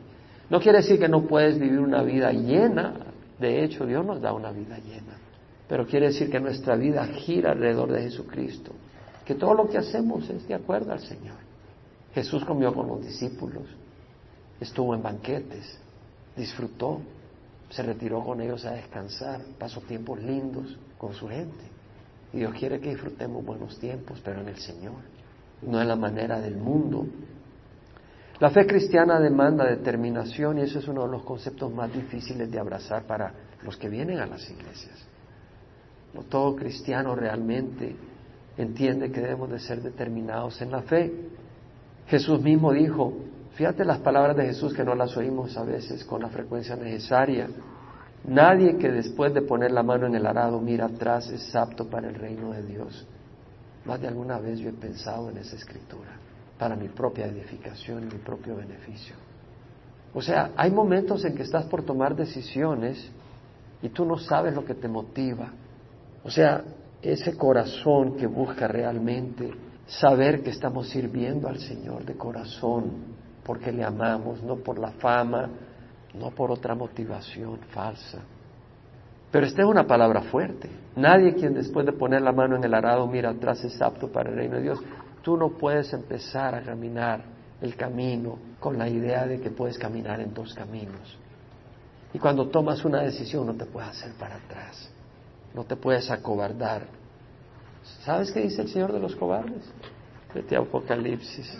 no 0.48 0.58
quiere 0.58 0.78
decir 0.78 0.98
que 0.98 1.08
no 1.08 1.26
puedes 1.26 1.58
vivir 1.58 1.80
una 1.80 2.02
vida 2.02 2.32
llena, 2.32 2.94
de 3.38 3.62
hecho 3.62 3.84
Dios 3.84 4.06
nos 4.06 4.22
da 4.22 4.32
una 4.32 4.52
vida 4.52 4.78
llena, 4.78 5.18
pero 5.68 5.86
quiere 5.86 6.06
decir 6.06 6.30
que 6.30 6.40
nuestra 6.40 6.76
vida 6.76 7.04
gira 7.04 7.52
alrededor 7.52 7.92
de 7.92 8.04
Jesucristo, 8.04 8.72
que 9.26 9.34
todo 9.34 9.52
lo 9.52 9.68
que 9.68 9.76
hacemos 9.76 10.30
es 10.30 10.48
de 10.48 10.54
acuerdo 10.54 10.92
al 10.92 11.00
Señor. 11.00 11.47
Jesús 12.18 12.44
comió 12.44 12.74
con 12.74 12.88
los 12.88 13.00
discípulos, 13.00 13.62
estuvo 14.60 14.92
en 14.92 15.02
banquetes, 15.02 15.78
disfrutó, 16.36 17.00
se 17.70 17.82
retiró 17.84 18.24
con 18.24 18.40
ellos 18.40 18.64
a 18.64 18.72
descansar, 18.72 19.40
pasó 19.56 19.80
tiempos 19.82 20.20
lindos 20.20 20.76
con 20.98 21.14
su 21.14 21.28
gente. 21.28 21.64
Y 22.32 22.38
Dios 22.38 22.52
quiere 22.58 22.80
que 22.80 22.90
disfrutemos 22.90 23.44
buenos 23.44 23.78
tiempos, 23.78 24.20
pero 24.24 24.40
en 24.40 24.48
el 24.48 24.58
Señor, 24.58 24.96
no 25.62 25.80
en 25.80 25.86
la 25.86 25.94
manera 25.94 26.40
del 26.40 26.56
mundo. 26.56 27.06
La 28.40 28.50
fe 28.50 28.66
cristiana 28.66 29.20
demanda 29.20 29.64
determinación 29.64 30.58
y 30.58 30.62
eso 30.62 30.80
es 30.80 30.88
uno 30.88 31.04
de 31.04 31.12
los 31.12 31.22
conceptos 31.22 31.72
más 31.72 31.92
difíciles 31.92 32.50
de 32.50 32.58
abrazar 32.58 33.04
para 33.04 33.32
los 33.62 33.76
que 33.76 33.88
vienen 33.88 34.18
a 34.18 34.26
las 34.26 34.48
iglesias. 34.50 35.06
No 36.14 36.22
todo 36.22 36.56
cristiano 36.56 37.14
realmente 37.14 37.94
entiende 38.56 39.12
que 39.12 39.20
debemos 39.20 39.50
de 39.50 39.60
ser 39.60 39.82
determinados 39.82 40.60
en 40.62 40.72
la 40.72 40.82
fe. 40.82 41.12
Jesús 42.08 42.40
mismo 42.40 42.72
dijo, 42.72 43.12
fíjate 43.52 43.84
las 43.84 43.98
palabras 43.98 44.36
de 44.36 44.46
Jesús 44.46 44.72
que 44.72 44.84
no 44.84 44.94
las 44.94 45.14
oímos 45.16 45.56
a 45.56 45.62
veces 45.62 46.04
con 46.04 46.22
la 46.22 46.28
frecuencia 46.28 46.74
necesaria. 46.74 47.48
Nadie 48.24 48.76
que 48.78 48.90
después 48.90 49.32
de 49.34 49.42
poner 49.42 49.72
la 49.72 49.82
mano 49.82 50.06
en 50.06 50.14
el 50.14 50.26
arado 50.26 50.58
mira 50.60 50.86
atrás 50.86 51.28
es 51.30 51.54
apto 51.54 51.88
para 51.88 52.08
el 52.08 52.14
reino 52.14 52.52
de 52.52 52.62
Dios. 52.62 53.06
Más 53.84 54.00
de 54.00 54.08
alguna 54.08 54.38
vez 54.38 54.58
yo 54.58 54.70
he 54.70 54.72
pensado 54.72 55.30
en 55.30 55.38
esa 55.38 55.56
escritura 55.56 56.16
para 56.58 56.76
mi 56.76 56.88
propia 56.88 57.26
edificación 57.26 58.04
y 58.04 58.14
mi 58.14 58.20
propio 58.20 58.56
beneficio. 58.56 59.14
O 60.14 60.22
sea, 60.22 60.52
hay 60.56 60.70
momentos 60.70 61.24
en 61.26 61.34
que 61.34 61.42
estás 61.42 61.66
por 61.66 61.82
tomar 61.82 62.16
decisiones 62.16 63.10
y 63.82 63.90
tú 63.90 64.06
no 64.06 64.16
sabes 64.18 64.54
lo 64.54 64.64
que 64.64 64.74
te 64.74 64.88
motiva. 64.88 65.52
O 66.24 66.30
sea, 66.30 66.64
ese 67.02 67.36
corazón 67.36 68.16
que 68.16 68.26
busca 68.26 68.66
realmente 68.66 69.67
saber 69.88 70.42
que 70.42 70.50
estamos 70.50 70.88
sirviendo 70.88 71.48
al 71.48 71.58
Señor 71.58 72.04
de 72.04 72.14
corazón, 72.14 73.16
porque 73.44 73.72
le 73.72 73.82
amamos, 73.82 74.42
no 74.42 74.56
por 74.56 74.78
la 74.78 74.92
fama, 74.92 75.48
no 76.14 76.30
por 76.30 76.50
otra 76.50 76.74
motivación 76.74 77.58
falsa. 77.70 78.18
Pero 79.30 79.46
esta 79.46 79.62
es 79.62 79.68
una 79.68 79.86
palabra 79.86 80.22
fuerte. 80.22 80.70
Nadie 80.96 81.34
quien 81.34 81.54
después 81.54 81.84
de 81.84 81.92
poner 81.92 82.22
la 82.22 82.32
mano 82.32 82.56
en 82.56 82.64
el 82.64 82.74
arado 82.74 83.06
mira 83.06 83.30
atrás 83.30 83.62
es 83.64 83.80
apto 83.80 84.10
para 84.10 84.30
el 84.30 84.36
reino 84.36 84.56
de 84.56 84.62
Dios. 84.62 84.78
Tú 85.22 85.36
no 85.36 85.50
puedes 85.50 85.92
empezar 85.92 86.54
a 86.54 86.62
caminar 86.62 87.22
el 87.60 87.74
camino 87.74 88.38
con 88.60 88.78
la 88.78 88.88
idea 88.88 89.26
de 89.26 89.40
que 89.40 89.50
puedes 89.50 89.78
caminar 89.78 90.20
en 90.20 90.32
dos 90.32 90.54
caminos. 90.54 91.18
Y 92.12 92.18
cuando 92.18 92.48
tomas 92.48 92.84
una 92.84 93.02
decisión 93.02 93.46
no 93.46 93.54
te 93.54 93.66
puedes 93.66 93.90
hacer 93.90 94.12
para 94.18 94.36
atrás, 94.36 94.90
no 95.54 95.64
te 95.64 95.76
puedes 95.76 96.10
acobardar. 96.10 96.86
¿Sabes 98.04 98.32
qué 98.32 98.40
dice 98.40 98.62
el 98.62 98.68
Señor 98.68 98.92
de 98.92 99.00
los 99.00 99.14
cobardes? 99.16 99.64
Vete 100.34 100.56
a 100.56 100.60
Apocalipsis, 100.60 101.58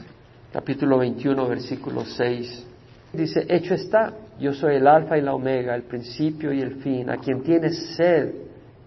capítulo 0.53 0.99
21, 0.99 1.49
versículo 1.49 2.05
6. 2.05 2.67
Dice, 3.13 3.47
hecho 3.49 3.75
está, 3.75 4.13
yo 4.39 4.53
soy 4.53 4.77
el 4.77 4.87
alfa 4.87 5.17
y 5.17 5.23
la 5.23 5.35
omega, 5.35 5.75
el 5.75 5.85
principio 5.85 6.53
y 6.53 6.61
el 6.61 6.77
fin. 6.83 7.09
A 7.11 7.17
quien 7.17 7.43
tiene 7.43 7.71
sed, 7.71 8.35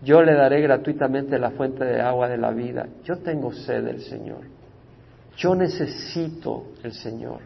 yo 0.04 0.22
le 0.22 0.34
daré 0.34 0.62
gratuitamente 0.62 1.40
la 1.40 1.52
fuente 1.52 1.84
de 1.84 2.02
agua 2.02 2.28
de 2.28 2.38
la 2.38 2.52
vida. 2.52 2.88
Yo 3.04 3.18
tengo 3.18 3.52
sed 3.52 3.84
del 3.84 4.02
Señor. 4.02 4.42
Yo 5.38 5.56
necesito 5.56 6.66
el 6.84 6.94
Señor. 6.94 7.40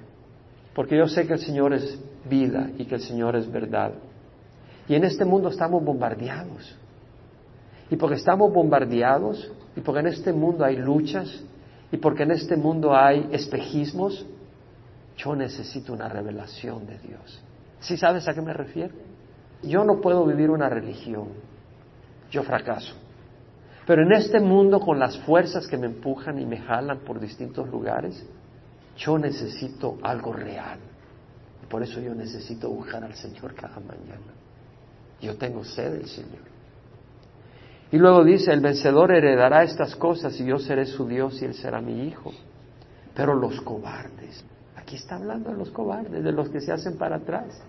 Porque 0.73 0.97
yo 0.97 1.07
sé 1.07 1.25
que 1.25 1.33
el 1.33 1.39
Señor 1.39 1.73
es 1.73 1.97
vida 2.29 2.69
y 2.77 2.85
que 2.85 2.95
el 2.95 3.01
Señor 3.01 3.37
es 3.37 3.49
verdad. 3.49 3.93
Y 4.87 4.95
en 4.95 5.05
este 5.05 5.23
mundo 5.23 5.49
estamos 5.49 5.83
bombardeados. 5.83 6.77
Y 7.89 7.95
porque 7.95 8.15
estamos 8.15 8.51
bombardeados, 8.51 9.51
y 9.75 9.81
porque 9.81 9.99
en 9.99 10.07
este 10.07 10.33
mundo 10.33 10.63
hay 10.63 10.77
luchas, 10.77 11.43
y 11.91 11.97
porque 11.97 12.23
en 12.23 12.31
este 12.31 12.55
mundo 12.55 12.95
hay 12.95 13.29
espejismos, 13.31 14.25
yo 15.17 15.35
necesito 15.35 15.93
una 15.93 16.09
revelación 16.09 16.85
de 16.85 16.97
Dios. 16.99 17.41
¿Sí 17.79 17.97
sabes 17.97 18.27
a 18.27 18.33
qué 18.33 18.41
me 18.41 18.53
refiero? 18.53 18.93
Yo 19.63 19.83
no 19.83 20.01
puedo 20.01 20.25
vivir 20.25 20.49
una 20.49 20.69
religión. 20.69 21.29
Yo 22.31 22.43
fracaso. 22.43 22.93
Pero 23.85 24.01
en 24.01 24.11
este 24.13 24.39
mundo, 24.39 24.79
con 24.79 24.99
las 24.99 25.17
fuerzas 25.19 25.67
que 25.67 25.77
me 25.77 25.85
empujan 25.85 26.39
y 26.39 26.45
me 26.45 26.57
jalan 26.57 26.99
por 26.99 27.19
distintos 27.19 27.69
lugares, 27.69 28.25
yo 28.97 29.17
necesito 29.17 29.97
algo 30.01 30.33
real. 30.33 30.79
Por 31.69 31.83
eso 31.83 31.99
yo 31.99 32.13
necesito 32.15 32.69
buscar 32.69 33.03
al 33.03 33.13
Señor 33.15 33.53
cada 33.53 33.79
mañana. 33.79 34.33
Yo 35.21 35.37
tengo 35.37 35.63
sed 35.63 35.93
del 35.93 36.07
Señor. 36.07 36.54
Y 37.91 37.97
luego 37.97 38.23
dice, 38.23 38.51
el 38.51 38.61
vencedor 38.61 39.11
heredará 39.11 39.63
estas 39.63 39.95
cosas 39.95 40.39
y 40.39 40.45
yo 40.45 40.57
seré 40.59 40.85
su 40.85 41.07
Dios 41.07 41.41
y 41.41 41.45
él 41.45 41.53
será 41.53 41.81
mi 41.81 42.07
hijo. 42.07 42.31
Pero 43.13 43.33
los 43.35 43.61
cobardes, 43.61 44.43
Aquí 44.75 44.97
está 44.97 45.15
hablando 45.15 45.49
de 45.49 45.57
los 45.57 45.71
cobardes, 45.71 46.23
de 46.23 46.31
los 46.31 46.49
que 46.49 46.61
se 46.61 46.71
hacen 46.71 46.95
para 46.95 47.15
atrás, 47.15 47.59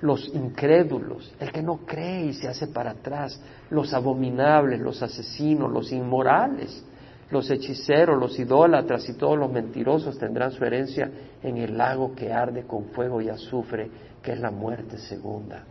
los 0.00 0.34
incrédulos, 0.34 1.30
el 1.40 1.52
que 1.52 1.62
no 1.62 1.80
cree 1.84 2.24
y 2.24 2.32
se 2.32 2.48
hace 2.48 2.68
para 2.68 2.92
atrás, 2.92 3.38
los 3.68 3.92
abominables, 3.92 4.80
los 4.80 5.02
asesinos, 5.02 5.70
los 5.70 5.92
inmorales, 5.92 6.84
Los 7.30 7.50
hechiceros, 7.50 8.18
los 8.18 8.38
idólatras 8.38 9.06
y 9.08 9.12
todos 9.12 9.36
los 9.38 9.52
mentirosos 9.52 10.18
tendrán 10.18 10.50
su 10.50 10.64
herencia 10.64 11.10
en 11.42 11.58
el 11.58 11.76
lago 11.76 12.14
que 12.14 12.32
arde 12.32 12.62
con 12.62 12.86
fuego 12.86 13.20
y 13.20 13.28
azufre, 13.28 13.90
que 14.22 14.32
es 14.32 14.40
la 14.40 14.50
muerte 14.50 14.96
segunda. 14.96 15.62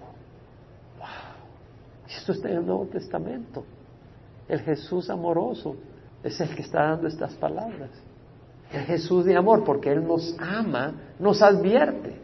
Esto 2.09 2.31
está 2.31 2.49
en 2.49 2.57
el 2.57 2.65
Nuevo 2.65 2.85
Testamento. 2.87 3.63
El 4.47 4.61
Jesús 4.61 5.09
amoroso 5.09 5.75
es 6.23 6.39
el 6.39 6.55
que 6.55 6.61
está 6.61 6.83
dando 6.83 7.07
estas 7.07 7.33
palabras. 7.35 7.89
El 8.71 8.81
Jesús 8.81 9.25
de 9.25 9.35
amor, 9.35 9.63
porque 9.63 9.91
Él 9.91 10.05
nos 10.05 10.35
ama, 10.39 10.93
nos 11.19 11.41
advierte. 11.41 12.15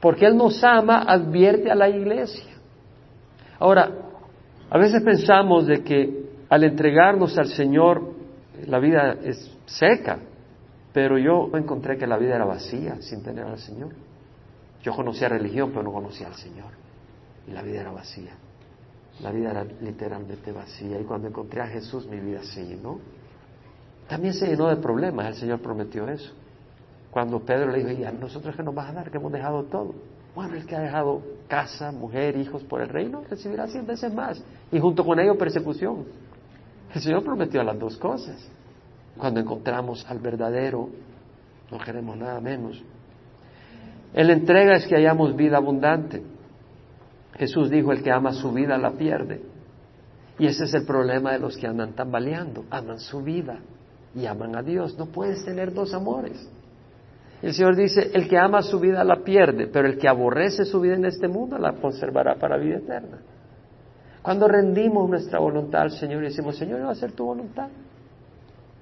Porque 0.00 0.26
Él 0.26 0.36
nos 0.36 0.62
ama, 0.62 1.02
advierte 1.02 1.70
a 1.70 1.74
la 1.74 1.88
iglesia. 1.88 2.54
Ahora, 3.58 3.90
a 4.70 4.78
veces 4.78 5.02
pensamos 5.02 5.66
de 5.66 5.82
que 5.82 6.28
al 6.48 6.64
entregarnos 6.64 7.36
al 7.38 7.48
Señor 7.48 8.14
la 8.66 8.78
vida 8.78 9.16
es 9.22 9.56
seca, 9.66 10.18
pero 10.92 11.18
yo 11.18 11.50
encontré 11.56 11.96
que 11.96 12.06
la 12.06 12.16
vida 12.16 12.36
era 12.36 12.44
vacía 12.44 12.96
sin 13.00 13.22
tener 13.22 13.44
al 13.44 13.58
Señor. 13.58 13.92
Yo 14.82 14.94
conocía 14.94 15.28
religión, 15.28 15.70
pero 15.70 15.82
no 15.82 15.92
conocía 15.92 16.28
al 16.28 16.34
Señor. 16.34 16.72
Y 17.46 17.52
la 17.52 17.62
vida 17.62 17.80
era 17.80 17.92
vacía. 17.92 18.32
La 19.22 19.32
vida 19.32 19.50
era 19.50 19.64
literalmente 19.64 20.52
vacía. 20.52 21.00
Y 21.00 21.04
cuando 21.04 21.28
encontré 21.28 21.60
a 21.60 21.66
Jesús, 21.66 22.06
mi 22.06 22.20
vida 22.20 22.42
se 22.42 22.64
llenó. 22.64 22.98
También 24.08 24.34
se 24.34 24.46
llenó 24.46 24.68
de 24.68 24.76
problemas. 24.76 25.26
El 25.26 25.34
Señor 25.34 25.60
prometió 25.60 26.08
eso. 26.08 26.32
Cuando 27.10 27.40
Pedro 27.40 27.70
le 27.70 27.78
dijo, 27.78 27.90
¿y 28.00 28.04
a 28.04 28.12
nosotros 28.12 28.54
qué 28.54 28.62
nos 28.62 28.74
vas 28.74 28.90
a 28.90 28.92
dar? 28.92 29.10
Que 29.10 29.16
hemos 29.16 29.32
dejado 29.32 29.64
todo. 29.64 29.94
Bueno, 30.34 30.54
el 30.54 30.66
que 30.66 30.76
ha 30.76 30.80
dejado 30.80 31.22
casa, 31.48 31.90
mujer, 31.90 32.36
hijos 32.36 32.62
por 32.64 32.80
el 32.80 32.88
reino, 32.88 33.22
recibirá 33.28 33.66
cien 33.66 33.86
veces 33.86 34.12
más. 34.12 34.42
Y 34.70 34.78
junto 34.78 35.04
con 35.04 35.18
ello 35.18 35.36
persecución. 35.36 36.04
El 36.94 37.00
Señor 37.00 37.24
prometió 37.24 37.62
las 37.62 37.78
dos 37.78 37.96
cosas. 37.96 38.48
Cuando 39.16 39.40
encontramos 39.40 40.06
al 40.08 40.20
verdadero, 40.20 40.90
no 41.70 41.78
queremos 41.78 42.16
nada 42.16 42.40
menos. 42.40 42.80
Él 44.14 44.30
entrega 44.30 44.76
es 44.76 44.86
que 44.86 44.96
hayamos 44.96 45.34
vida 45.34 45.56
abundante. 45.56 46.22
Jesús 47.38 47.70
dijo, 47.70 47.92
el 47.92 48.02
que 48.02 48.10
ama 48.10 48.32
su 48.32 48.52
vida 48.52 48.76
la 48.78 48.92
pierde. 48.92 49.40
Y 50.38 50.46
ese 50.46 50.64
es 50.64 50.74
el 50.74 50.84
problema 50.84 51.32
de 51.32 51.38
los 51.38 51.56
que 51.56 51.66
andan 51.66 51.92
tambaleando. 51.92 52.64
Aman 52.70 52.98
su 52.98 53.22
vida 53.22 53.58
y 54.14 54.26
aman 54.26 54.56
a 54.56 54.62
Dios. 54.62 54.96
No 54.98 55.06
puedes 55.06 55.44
tener 55.44 55.72
dos 55.72 55.94
amores. 55.94 56.48
El 57.40 57.54
Señor 57.54 57.76
dice, 57.76 58.10
el 58.12 58.28
que 58.28 58.36
ama 58.36 58.62
su 58.62 58.80
vida 58.80 59.04
la 59.04 59.22
pierde, 59.22 59.68
pero 59.68 59.86
el 59.86 59.98
que 59.98 60.08
aborrece 60.08 60.64
su 60.64 60.80
vida 60.80 60.94
en 60.94 61.04
este 61.04 61.28
mundo 61.28 61.56
la 61.58 61.72
conservará 61.74 62.34
para 62.34 62.56
vida 62.56 62.78
eterna. 62.78 63.18
Cuando 64.22 64.48
rendimos 64.48 65.08
nuestra 65.08 65.38
voluntad 65.38 65.82
al 65.82 65.92
Señor 65.92 66.22
y 66.24 66.26
decimos, 66.26 66.56
Señor, 66.56 66.84
va 66.84 66.90
a 66.90 66.96
ser 66.96 67.12
tu 67.12 67.24
voluntad. 67.24 67.68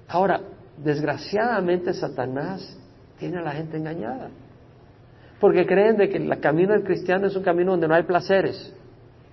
Ahora, 0.07 0.41
desgraciadamente 0.77 1.93
Satanás 1.93 2.77
tiene 3.19 3.37
a 3.37 3.41
la 3.41 3.51
gente 3.51 3.77
engañada. 3.77 4.29
Porque 5.39 5.65
creen 5.65 5.97
de 5.97 6.09
que 6.09 6.17
el 6.17 6.39
camino 6.39 6.73
del 6.73 6.83
cristiano 6.83 7.27
es 7.27 7.35
un 7.35 7.43
camino 7.43 7.71
donde 7.71 7.87
no 7.87 7.93
hay 7.93 8.03
placeres. 8.03 8.73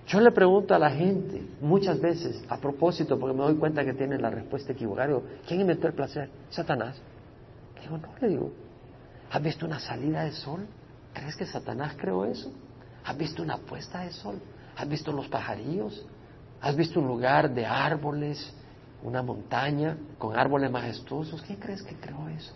Yo 0.07 0.19
le 0.19 0.31
pregunto 0.31 0.75
a 0.75 0.79
la 0.79 0.91
gente 0.91 1.41
muchas 1.61 1.99
veces, 1.99 2.43
a 2.47 2.57
propósito, 2.57 3.19
porque 3.19 3.35
me 3.35 3.43
doy 3.43 3.55
cuenta 3.55 3.83
que 3.83 3.93
tienen 3.93 4.21
la 4.21 4.29
respuesta 4.29 4.73
equivocada, 4.73 5.07
digo, 5.07 5.23
¿quién 5.47 5.61
inventó 5.61 5.87
el 5.87 5.93
placer? 5.93 6.29
Satanás. 6.49 7.01
Digo, 7.81 7.97
no, 7.97 8.09
le 8.21 8.27
digo, 8.27 8.51
¿has 9.31 9.41
visto 9.41 9.65
una 9.65 9.79
salida 9.79 10.23
de 10.23 10.31
sol? 10.31 10.67
¿Crees 11.11 11.35
que 11.35 11.45
Satanás 11.47 11.95
creó 11.97 12.25
eso? 12.25 12.51
¿Has 13.03 13.17
visto 13.17 13.41
una 13.41 13.57
puesta 13.57 14.01
de 14.01 14.11
sol? 14.11 14.35
¿Has 14.77 14.87
visto 14.87 15.11
los 15.11 15.27
pajarillos? 15.27 16.05
¿Has 16.61 16.75
visto 16.75 16.99
un 16.99 17.07
lugar 17.07 17.51
de 17.51 17.65
árboles, 17.65 18.53
una 19.03 19.23
montaña 19.23 19.97
con 20.19 20.37
árboles 20.37 20.69
majestuosos? 20.69 21.41
¿Quién 21.41 21.59
crees 21.59 21.81
que 21.81 21.95
creó 21.95 22.27
eso? 22.29 22.53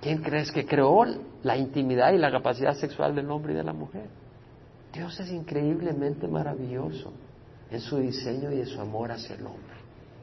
¿Quién 0.00 0.22
crees 0.22 0.52
que 0.52 0.66
creó 0.66 1.04
la 1.42 1.56
intimidad 1.56 2.12
y 2.12 2.18
la 2.18 2.30
capacidad 2.30 2.74
sexual 2.74 3.14
del 3.14 3.30
hombre 3.30 3.54
y 3.54 3.56
de 3.56 3.64
la 3.64 3.72
mujer? 3.72 4.08
Dios 4.92 5.18
es 5.20 5.30
increíblemente 5.30 6.28
maravilloso 6.28 7.12
en 7.70 7.80
su 7.80 7.98
diseño 7.98 8.52
y 8.52 8.60
en 8.60 8.66
su 8.66 8.80
amor 8.80 9.12
hacia 9.12 9.34
el 9.34 9.46
hombre. 9.46 9.76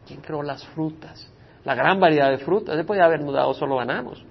¿Quién 0.07 0.21
creó 0.21 0.41
las 0.43 0.65
frutas? 0.67 1.27
La 1.63 1.75
gran 1.75 1.99
variedad 1.99 2.29
de 2.29 2.39
frutas. 2.39 2.75
Se 2.75 2.83
podía 2.83 3.05
haber 3.05 3.23
dado 3.25 3.53
solo 3.53 3.75
bananos, 3.75 4.23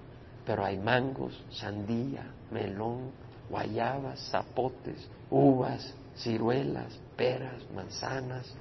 pero 0.44 0.64
hay 0.64 0.78
mangos, 0.78 1.42
sandía, 1.50 2.26
melón, 2.50 3.10
guayabas, 3.48 4.30
zapotes, 4.30 5.08
uvas, 5.30 5.94
ciruelas, 6.16 6.98
peras, 7.16 7.62
manzanas. 7.74 8.52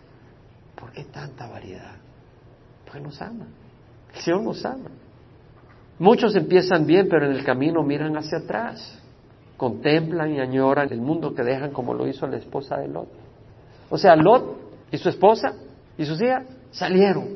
¿Por 0.75 0.91
qué 0.91 1.05
tanta 1.05 1.47
variedad? 1.47 1.95
Porque 2.85 3.01
nos 3.01 3.21
ama. 3.21 3.47
El 4.13 4.21
Señor 4.21 4.41
nos 4.41 4.63
ama. 4.65 4.89
Muchos 6.01 6.35
empiezan 6.35 6.87
bien, 6.87 7.07
pero 7.07 7.27
en 7.27 7.33
el 7.33 7.43
camino 7.43 7.83
miran 7.83 8.17
hacia 8.17 8.39
atrás. 8.39 8.99
Contemplan 9.55 10.31
y 10.33 10.39
añoran 10.39 10.91
el 10.91 10.99
mundo 10.99 11.35
que 11.35 11.43
dejan 11.43 11.69
como 11.69 11.93
lo 11.93 12.07
hizo 12.07 12.25
la 12.25 12.37
esposa 12.37 12.77
de 12.79 12.87
Lot. 12.87 13.07
O 13.87 13.99
sea, 13.99 14.15
Lot 14.15 14.87
y 14.91 14.97
su 14.97 15.09
esposa 15.09 15.53
y 15.99 16.05
sus 16.05 16.19
hijas 16.19 16.43
salieron, 16.71 17.35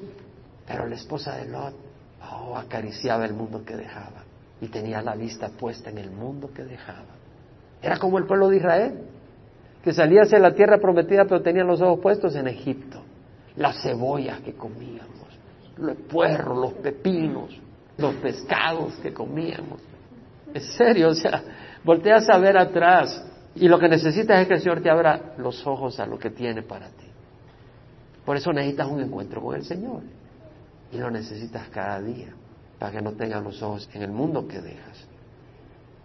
pero 0.65 0.87
la 0.87 0.95
esposa 0.95 1.35
de 1.37 1.45
Lot 1.47 1.75
oh, 2.23 2.57
acariciaba 2.57 3.23
el 3.25 3.35
mundo 3.35 3.63
que 3.63 3.75
dejaba 3.75 4.23
y 4.59 4.67
tenía 4.69 4.99
la 5.03 5.13
vista 5.13 5.49
puesta 5.49 5.91
en 5.91 5.99
el 5.99 6.09
mundo 6.09 6.49
que 6.51 6.63
dejaba. 6.63 7.13
Era 7.83 7.99
como 7.99 8.17
el 8.17 8.25
pueblo 8.25 8.49
de 8.49 8.57
Israel 8.57 8.99
que 9.83 9.93
salía 9.93 10.23
hacia 10.23 10.39
la 10.39 10.55
tierra 10.55 10.79
prometida, 10.79 11.25
pero 11.25 11.43
tenían 11.43 11.67
los 11.67 11.81
ojos 11.81 11.99
puestos 11.99 12.35
en 12.35 12.47
Egipto. 12.47 12.99
Las 13.57 13.83
cebollas 13.83 14.39
que 14.39 14.53
comíamos, 14.53 15.37
los 15.77 15.97
puerros, 16.09 16.57
los 16.57 16.73
pepinos, 16.81 17.61
los 17.97 18.15
pescados 18.15 18.93
que 18.95 19.13
comíamos. 19.13 19.81
En 20.53 20.61
serio, 20.61 21.09
o 21.09 21.13
sea, 21.13 21.43
volteas 21.83 22.29
a 22.29 22.37
ver 22.37 22.57
atrás 22.57 23.25
y 23.55 23.67
lo 23.67 23.79
que 23.79 23.87
necesitas 23.87 24.41
es 24.41 24.47
que 24.47 24.55
el 24.55 24.61
Señor 24.61 24.81
te 24.81 24.89
abra 24.89 25.33
los 25.37 25.65
ojos 25.65 25.99
a 25.99 26.05
lo 26.05 26.17
que 26.19 26.29
tiene 26.29 26.61
para 26.61 26.87
ti. 26.87 27.07
Por 28.25 28.37
eso 28.37 28.51
necesitas 28.51 28.87
un 28.87 29.01
encuentro 29.01 29.41
con 29.41 29.55
el 29.55 29.63
Señor 29.63 30.01
y 30.91 30.97
lo 30.97 31.09
necesitas 31.11 31.69
cada 31.69 32.01
día 32.01 32.33
para 32.79 32.91
que 32.91 33.01
no 33.01 33.13
tengas 33.13 33.43
los 33.43 33.61
ojos 33.61 33.89
en 33.93 34.01
el 34.01 34.11
mundo 34.11 34.47
que 34.47 34.61
dejas. 34.61 35.07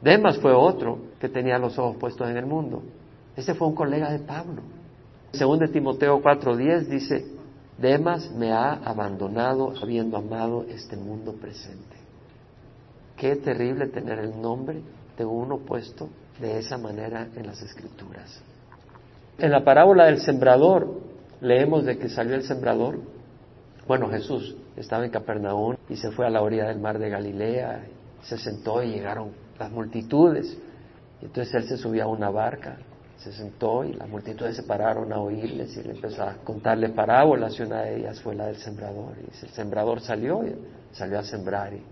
Demas 0.01 0.39
fue 0.39 0.53
otro 0.53 0.99
que 1.19 1.29
tenía 1.29 1.59
los 1.59 1.79
ojos 1.79 1.97
puestos 1.97 2.29
en 2.29 2.37
el 2.37 2.47
mundo. 2.47 2.83
Ese 3.37 3.55
fue 3.55 3.69
un 3.69 3.75
colega 3.75 4.11
de 4.11 4.21
Pablo. 4.21 4.63
Según 5.33 5.59
de 5.59 5.69
Timoteo 5.69 6.21
4:10 6.23 6.87
dice, 6.87 7.30
Demas 7.81 8.31
me 8.33 8.53
ha 8.53 8.75
abandonado 8.75 9.73
habiendo 9.81 10.19
amado 10.19 10.67
este 10.69 10.97
mundo 10.97 11.33
presente. 11.33 11.97
Qué 13.17 13.37
terrible 13.37 13.87
tener 13.87 14.19
el 14.19 14.39
nombre 14.39 14.83
de 15.17 15.25
uno 15.25 15.59
puesto 15.59 16.11
de 16.39 16.59
esa 16.59 16.77
manera 16.77 17.29
en 17.35 17.47
las 17.47 17.63
escrituras. 17.63 18.43
En 19.39 19.51
la 19.51 19.65
parábola 19.65 20.05
del 20.07 20.21
sembrador 20.21 21.01
leemos 21.41 21.87
de 21.87 21.97
que 21.97 22.11
salió 22.11 22.35
el 22.35 22.43
sembrador. 22.43 23.01
Bueno, 23.89 24.11
Jesús 24.11 24.57
estaba 24.77 25.07
en 25.07 25.11
Capernaum 25.11 25.77
y 25.89 25.97
se 25.97 26.11
fue 26.11 26.27
a 26.27 26.31
la 26.31 26.43
orilla 26.43 26.67
del 26.67 26.81
mar 26.81 26.99
de 26.99 27.09
Galilea, 27.09 27.87
se 28.21 28.37
sentó 28.37 28.83
y 28.83 28.91
llegaron 28.91 29.31
las 29.59 29.71
multitudes. 29.71 30.55
Entonces 31.23 31.55
él 31.55 31.65
se 31.65 31.79
subió 31.79 32.05
a 32.05 32.09
una 32.09 32.29
barca 32.29 32.77
se 33.21 33.33
sentó 33.33 33.85
y 33.85 33.93
las 33.93 34.09
multitudes 34.09 34.57
se 34.57 34.63
pararon 34.63 35.13
a 35.13 35.21
oírles 35.21 35.77
y 35.77 35.83
le 35.83 35.91
empezó 35.91 36.23
a 36.23 36.37
contarle 36.37 36.89
parábolas 36.89 37.59
y 37.59 37.63
una 37.63 37.83
de 37.83 37.99
ellas 37.99 38.21
fue 38.23 38.35
la 38.35 38.47
del 38.47 38.57
sembrador. 38.57 39.13
Y 39.19 39.45
el 39.45 39.53
sembrador 39.53 40.01
salió 40.01 40.43
y 40.43 40.55
salió 40.93 41.19
a 41.19 41.23
sembrar 41.23 41.75
y 41.75 41.83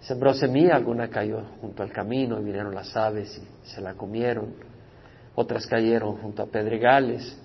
sembró 0.00 0.34
semilla, 0.34 0.76
alguna 0.76 1.08
cayó 1.08 1.42
junto 1.62 1.82
al 1.82 1.90
camino 1.90 2.38
y 2.38 2.44
vinieron 2.44 2.74
las 2.74 2.94
aves 2.94 3.38
y 3.38 3.68
se 3.68 3.80
la 3.80 3.94
comieron. 3.94 4.54
Otras 5.34 5.66
cayeron 5.66 6.18
junto 6.18 6.42
a 6.42 6.46
pedregales, 6.46 7.36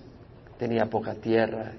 tenía 0.58 0.84
poca 0.84 1.14
tierra, 1.14 1.72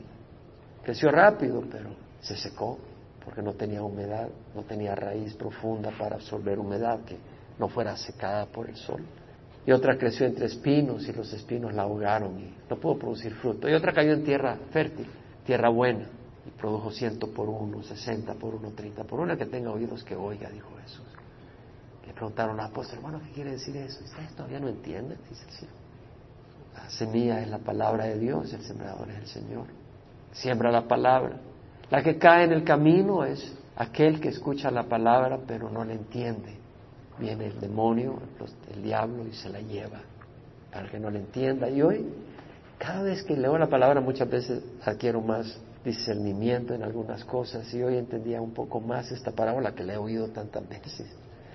creció 0.83 1.11
rápido 1.11 1.63
pero 1.71 1.91
se 2.19 2.35
secó 2.35 2.79
porque 3.23 3.43
no 3.43 3.53
tenía 3.53 3.83
humedad, 3.83 4.27
no 4.55 4.63
tenía 4.63 4.95
raíz 4.95 5.35
profunda 5.35 5.91
para 5.91 6.15
absorber 6.15 6.57
humedad 6.57 7.01
que 7.05 7.17
no 7.59 7.67
fuera 7.67 7.95
secada 7.95 8.47
por 8.47 8.67
el 8.67 8.75
sol 8.75 9.05
y 9.65 9.71
otra 9.71 9.97
creció 9.97 10.25
entre 10.25 10.47
espinos 10.47 11.07
y 11.07 11.13
los 11.13 11.31
espinos 11.33 11.73
la 11.73 11.83
ahogaron 11.83 12.39
y 12.39 12.53
no 12.69 12.75
pudo 12.77 12.97
producir 12.97 13.33
fruto. 13.35 13.69
Y 13.69 13.73
otra 13.73 13.93
cayó 13.93 14.13
en 14.13 14.23
tierra 14.23 14.57
fértil, 14.71 15.07
tierra 15.45 15.69
buena, 15.69 16.07
y 16.45 16.49
produjo 16.59 16.89
ciento 16.91 17.31
por 17.31 17.47
uno, 17.47 17.83
sesenta 17.83 18.33
por 18.33 18.55
uno, 18.55 18.71
treinta 18.71 19.03
por 19.03 19.19
uno. 19.19 19.37
que 19.37 19.45
tenga 19.45 19.71
oídos 19.71 20.03
que 20.03 20.15
oiga, 20.15 20.49
dijo 20.49 20.69
Jesús. 20.81 21.05
Le 22.07 22.13
preguntaron 22.13 22.59
al 22.59 22.67
apóstol, 22.67 22.97
hermano, 22.97 23.21
¿qué 23.23 23.31
quiere 23.31 23.51
decir 23.51 23.77
eso? 23.77 24.03
¿Ustedes 24.03 24.33
todavía 24.35 24.59
no 24.59 24.67
entienden? 24.67 25.19
Dice 25.29 25.45
el 25.45 25.51
Señor. 25.51 25.75
La 26.73 26.89
semilla 26.89 27.41
es 27.41 27.47
la 27.49 27.59
palabra 27.59 28.05
de 28.05 28.17
Dios, 28.17 28.51
el 28.53 28.63
sembrador 28.63 29.09
es 29.11 29.17
el 29.17 29.27
Señor. 29.27 29.67
Siembra 30.31 30.71
la 30.71 30.87
palabra. 30.87 31.37
La 31.91 32.01
que 32.01 32.17
cae 32.17 32.45
en 32.45 32.53
el 32.53 32.63
camino 32.63 33.23
es 33.25 33.53
aquel 33.75 34.19
que 34.19 34.29
escucha 34.29 34.71
la 34.71 34.83
palabra 34.83 35.39
pero 35.45 35.69
no 35.69 35.83
la 35.83 35.93
entiende 35.93 36.60
viene 37.21 37.45
el 37.47 37.59
demonio, 37.59 38.19
el 38.73 38.83
diablo 38.83 39.25
y 39.27 39.33
se 39.33 39.49
la 39.49 39.61
lleva 39.61 40.01
para 40.71 40.89
que 40.89 40.99
no 40.99 41.09
la 41.09 41.19
entienda. 41.19 41.69
Y 41.69 41.81
hoy, 41.81 42.05
cada 42.77 43.03
vez 43.03 43.23
que 43.23 43.37
leo 43.37 43.57
la 43.57 43.67
palabra, 43.67 44.01
muchas 44.01 44.29
veces 44.29 44.63
adquiero 44.83 45.21
más 45.21 45.59
discernimiento 45.85 46.73
en 46.73 46.83
algunas 46.83 47.23
cosas 47.25 47.71
y 47.73 47.81
hoy 47.81 47.97
entendía 47.97 48.41
un 48.41 48.53
poco 48.53 48.79
más 48.79 49.11
esta 49.11 49.31
parábola 49.31 49.73
que 49.73 49.83
le 49.83 49.93
he 49.93 49.97
oído 49.97 50.27
tantas 50.29 50.67
veces 50.67 51.07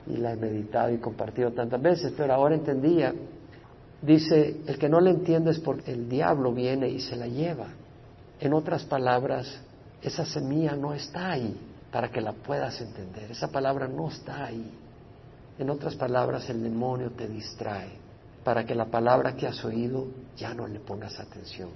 y 0.06 0.16
la 0.16 0.32
he 0.32 0.36
meditado 0.36 0.92
y 0.92 0.98
compartido 0.98 1.52
tantas 1.52 1.82
veces, 1.82 2.12
pero 2.16 2.32
ahora 2.32 2.54
entendía, 2.54 3.12
dice, 4.02 4.60
el 4.66 4.78
que 4.78 4.88
no 4.88 5.00
le 5.00 5.10
entiende 5.10 5.50
es 5.50 5.58
porque 5.58 5.92
el 5.92 6.08
diablo 6.08 6.52
viene 6.52 6.88
y 6.88 7.00
se 7.00 7.16
la 7.16 7.26
lleva. 7.26 7.66
En 8.38 8.52
otras 8.52 8.84
palabras, 8.84 9.60
esa 10.02 10.24
semilla 10.24 10.76
no 10.76 10.94
está 10.94 11.32
ahí 11.32 11.56
para 11.90 12.10
que 12.10 12.20
la 12.20 12.32
puedas 12.32 12.80
entender, 12.80 13.30
esa 13.32 13.48
palabra 13.48 13.88
no 13.88 14.08
está 14.08 14.44
ahí. 14.44 14.70
En 15.58 15.70
otras 15.70 15.96
palabras, 15.96 16.48
el 16.50 16.62
demonio 16.62 17.10
te 17.12 17.26
distrae 17.26 17.90
para 18.44 18.64
que 18.64 18.74
la 18.74 18.86
palabra 18.86 19.34
que 19.34 19.46
has 19.46 19.64
oído 19.64 20.06
ya 20.36 20.54
no 20.54 20.66
le 20.66 20.80
pongas 20.80 21.18
atención. 21.18 21.70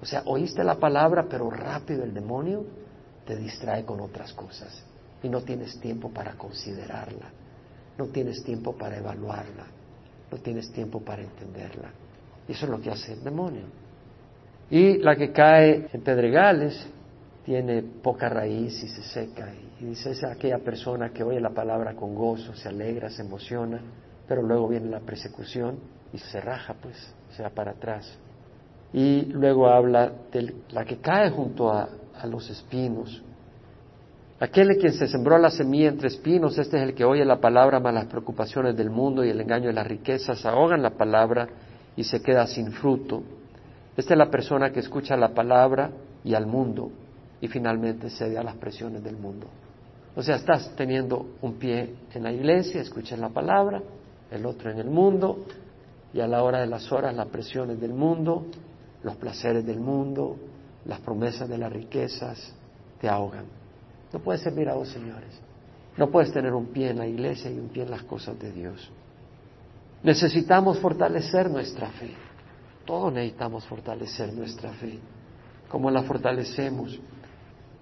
O 0.00 0.06
sea, 0.06 0.22
oíste 0.26 0.62
la 0.62 0.76
palabra, 0.76 1.26
pero 1.28 1.50
rápido 1.50 2.04
el 2.04 2.14
demonio 2.14 2.64
te 3.26 3.36
distrae 3.36 3.84
con 3.84 4.00
otras 4.00 4.32
cosas 4.32 4.82
y 5.22 5.28
no 5.28 5.42
tienes 5.42 5.78
tiempo 5.80 6.10
para 6.10 6.32
considerarla, 6.34 7.30
no 7.98 8.06
tienes 8.06 8.42
tiempo 8.44 8.76
para 8.76 8.96
evaluarla, 8.96 9.66
no 10.30 10.38
tienes 10.38 10.70
tiempo 10.72 11.00
para 11.00 11.22
entenderla. 11.22 11.90
Y 12.46 12.52
eso 12.52 12.64
es 12.66 12.70
lo 12.70 12.80
que 12.80 12.90
hace 12.90 13.14
el 13.14 13.24
demonio. 13.24 13.64
Y 14.70 14.98
la 14.98 15.16
que 15.16 15.32
cae 15.32 15.88
en 15.92 16.00
pedregales 16.02 16.86
tiene 17.48 17.82
poca 17.82 18.28
raíz 18.28 18.84
y 18.84 18.88
se 18.88 19.02
seca. 19.04 19.48
Y 19.80 19.86
dice, 19.86 20.10
es 20.10 20.22
aquella 20.22 20.58
persona 20.58 21.14
que 21.14 21.24
oye 21.24 21.40
la 21.40 21.48
palabra 21.48 21.94
con 21.94 22.14
gozo, 22.14 22.52
se 22.52 22.68
alegra, 22.68 23.08
se 23.08 23.22
emociona, 23.22 23.80
pero 24.28 24.42
luego 24.42 24.68
viene 24.68 24.90
la 24.90 25.00
persecución 25.00 25.78
y 26.12 26.18
se 26.18 26.42
raja, 26.42 26.74
pues, 26.78 26.94
se 27.30 27.42
va 27.42 27.48
para 27.48 27.70
atrás. 27.70 28.18
Y 28.92 29.22
luego 29.32 29.66
habla 29.66 30.12
de 30.30 30.56
la 30.72 30.84
que 30.84 30.98
cae 30.98 31.30
junto 31.30 31.72
a, 31.72 31.88
a 32.20 32.26
los 32.26 32.50
espinos. 32.50 33.24
Aquel 34.40 34.76
quien 34.76 34.92
se 34.92 35.08
sembró 35.08 35.38
la 35.38 35.48
semilla 35.48 35.88
entre 35.88 36.08
espinos, 36.08 36.58
este 36.58 36.76
es 36.76 36.82
el 36.82 36.94
que 36.94 37.06
oye 37.06 37.24
la 37.24 37.40
palabra, 37.40 37.80
mas 37.80 37.94
las 37.94 38.06
preocupaciones 38.08 38.76
del 38.76 38.90
mundo 38.90 39.24
y 39.24 39.30
el 39.30 39.40
engaño 39.40 39.68
de 39.68 39.72
las 39.72 39.86
riquezas 39.86 40.44
ahogan 40.44 40.82
la 40.82 40.90
palabra 40.90 41.48
y 41.96 42.04
se 42.04 42.20
queda 42.20 42.46
sin 42.46 42.72
fruto. 42.72 43.22
Esta 43.96 44.12
es 44.12 44.18
la 44.18 44.30
persona 44.30 44.70
que 44.70 44.80
escucha 44.80 45.16
la 45.16 45.30
palabra 45.30 45.90
y 46.22 46.34
al 46.34 46.46
mundo 46.46 46.92
y 47.40 47.48
finalmente 47.48 48.10
cede 48.10 48.38
a 48.38 48.42
las 48.42 48.56
presiones 48.56 49.02
del 49.02 49.16
mundo. 49.16 49.46
O 50.16 50.22
sea, 50.22 50.36
estás 50.36 50.74
teniendo 50.76 51.36
un 51.42 51.54
pie 51.54 51.94
en 52.12 52.22
la 52.22 52.32
iglesia, 52.32 52.80
escuchas 52.80 53.18
la 53.18 53.28
palabra, 53.28 53.82
el 54.30 54.44
otro 54.46 54.70
en 54.70 54.78
el 54.78 54.90
mundo, 54.90 55.44
y 56.12 56.20
a 56.20 56.26
la 56.26 56.42
hora 56.42 56.60
de 56.60 56.66
las 56.66 56.90
horas 56.90 57.14
las 57.14 57.28
presiones 57.28 57.80
del 57.80 57.92
mundo, 57.92 58.46
los 59.02 59.16
placeres 59.16 59.64
del 59.64 59.78
mundo, 59.78 60.36
las 60.86 61.00
promesas 61.00 61.48
de 61.48 61.58
las 61.58 61.72
riquezas 61.72 62.54
te 63.00 63.08
ahogan. 63.08 63.44
No 64.12 64.20
puedes 64.20 64.40
servir 64.42 64.68
a 64.68 64.84
señores. 64.84 65.40
No 65.96 66.10
puedes 66.10 66.32
tener 66.32 66.54
un 66.54 66.66
pie 66.66 66.90
en 66.90 66.98
la 66.98 67.06
iglesia 67.06 67.50
y 67.50 67.58
un 67.58 67.68
pie 67.68 67.82
en 67.82 67.90
las 67.90 68.02
cosas 68.04 68.38
de 68.38 68.52
Dios. 68.52 68.90
Necesitamos 70.02 70.78
fortalecer 70.78 71.50
nuestra 71.50 71.90
fe. 71.90 72.14
Todos 72.86 73.12
necesitamos 73.12 73.64
fortalecer 73.66 74.32
nuestra 74.32 74.72
fe. 74.72 74.98
¿Cómo 75.68 75.90
la 75.90 76.02
fortalecemos? 76.02 76.98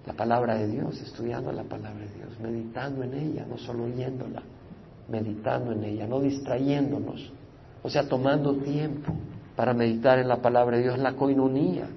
La 0.07 0.13
palabra 0.13 0.55
de 0.55 0.67
Dios, 0.67 1.01
estudiando 1.01 1.51
la 1.51 1.63
palabra 1.63 1.99
de 1.99 2.13
Dios, 2.13 2.39
meditando 2.39 3.03
en 3.03 3.13
ella, 3.13 3.45
no 3.45 3.57
solo 3.57 3.83
oyéndola, 3.83 4.41
meditando 5.09 5.73
en 5.73 5.83
ella, 5.83 6.07
no 6.07 6.21
distrayéndonos, 6.21 7.33
o 7.83 7.89
sea, 7.89 8.07
tomando 8.07 8.55
tiempo 8.55 9.13
para 9.57 9.73
meditar 9.73 10.17
en 10.17 10.29
la 10.29 10.37
palabra 10.37 10.77
de 10.77 10.83
Dios, 10.83 10.97
la 10.97 11.13
coinonía. 11.13 11.89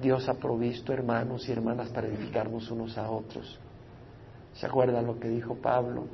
Dios 0.00 0.26
ha 0.28 0.34
provisto 0.34 0.92
hermanos 0.92 1.46
y 1.48 1.52
hermanas 1.52 1.90
para 1.90 2.06
edificarnos 2.06 2.70
unos 2.70 2.96
a 2.96 3.10
otros. 3.10 3.58
¿Se 4.54 4.64
acuerdan 4.64 5.06
lo 5.06 5.18
que 5.20 5.28
dijo 5.28 5.56
Pablo? 5.56 6.04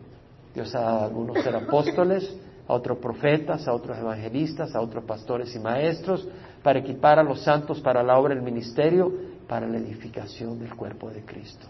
Dios 0.52 0.74
ha 0.74 0.80
dado 0.80 0.98
a 0.98 1.04
algunos 1.04 1.42
ser 1.44 1.54
apóstoles, 1.54 2.36
a 2.66 2.72
otros 2.72 2.98
profetas, 2.98 3.68
a 3.68 3.72
otros 3.72 3.98
evangelistas, 3.98 4.74
a 4.74 4.80
otros 4.80 5.04
pastores 5.04 5.54
y 5.54 5.60
maestros, 5.60 6.26
para 6.62 6.80
equipar 6.80 7.18
a 7.18 7.22
los 7.22 7.42
santos 7.42 7.80
para 7.80 8.02
la 8.02 8.18
obra 8.18 8.34
del 8.34 8.42
ministerio, 8.42 9.12
para 9.46 9.66
la 9.66 9.78
edificación 9.78 10.58
del 10.58 10.74
cuerpo 10.74 11.10
de 11.10 11.22
Cristo. 11.24 11.66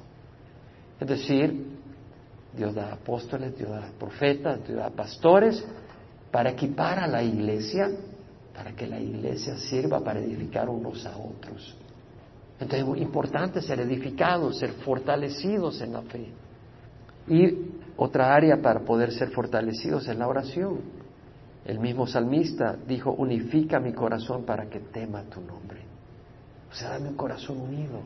Es 1.01 1.09
decir, 1.09 1.67
Dios 2.57 2.75
da 2.75 2.93
apóstoles, 2.93 3.57
Dios 3.57 3.71
da 3.71 3.91
profetas, 3.99 4.67
Dios 4.67 4.79
da 4.79 4.91
pastores, 4.91 5.65
para 6.31 6.51
equipar 6.51 6.99
a 6.99 7.07
la 7.07 7.23
iglesia, 7.23 7.91
para 8.55 8.73
que 8.73 8.87
la 8.87 9.01
iglesia 9.01 9.57
sirva 9.57 10.01
para 10.01 10.21
edificar 10.21 10.69
unos 10.69 11.05
a 11.07 11.17
otros. 11.17 11.77
Entonces 12.55 12.81
es 12.81 12.87
muy 12.87 13.01
importante 13.01 13.61
ser 13.61 13.81
edificados, 13.81 14.59
ser 14.59 14.73
fortalecidos 14.85 15.81
en 15.81 15.93
la 15.93 16.03
fe. 16.03 16.29
Y 17.27 17.71
otra 17.97 18.35
área 18.35 18.61
para 18.61 18.81
poder 18.81 19.13
ser 19.13 19.31
fortalecidos 19.31 20.07
es 20.09 20.17
la 20.17 20.29
oración. 20.29 20.81
El 21.65 21.81
mismo 21.81 22.07
salmista 22.07 22.77
dijo, 22.87 23.13
unifica 23.13 23.81
mi 23.81 23.93
corazón 23.93 24.45
para 24.45 24.67
que 24.69 24.81
tema 24.81 25.23
tu 25.25 25.41
nombre. 25.41 25.94
O 26.75 26.77
sea, 26.77 26.91
dame 26.91 27.11
un 27.11 27.15
corazón 27.15 27.61
unido, 27.61 28.01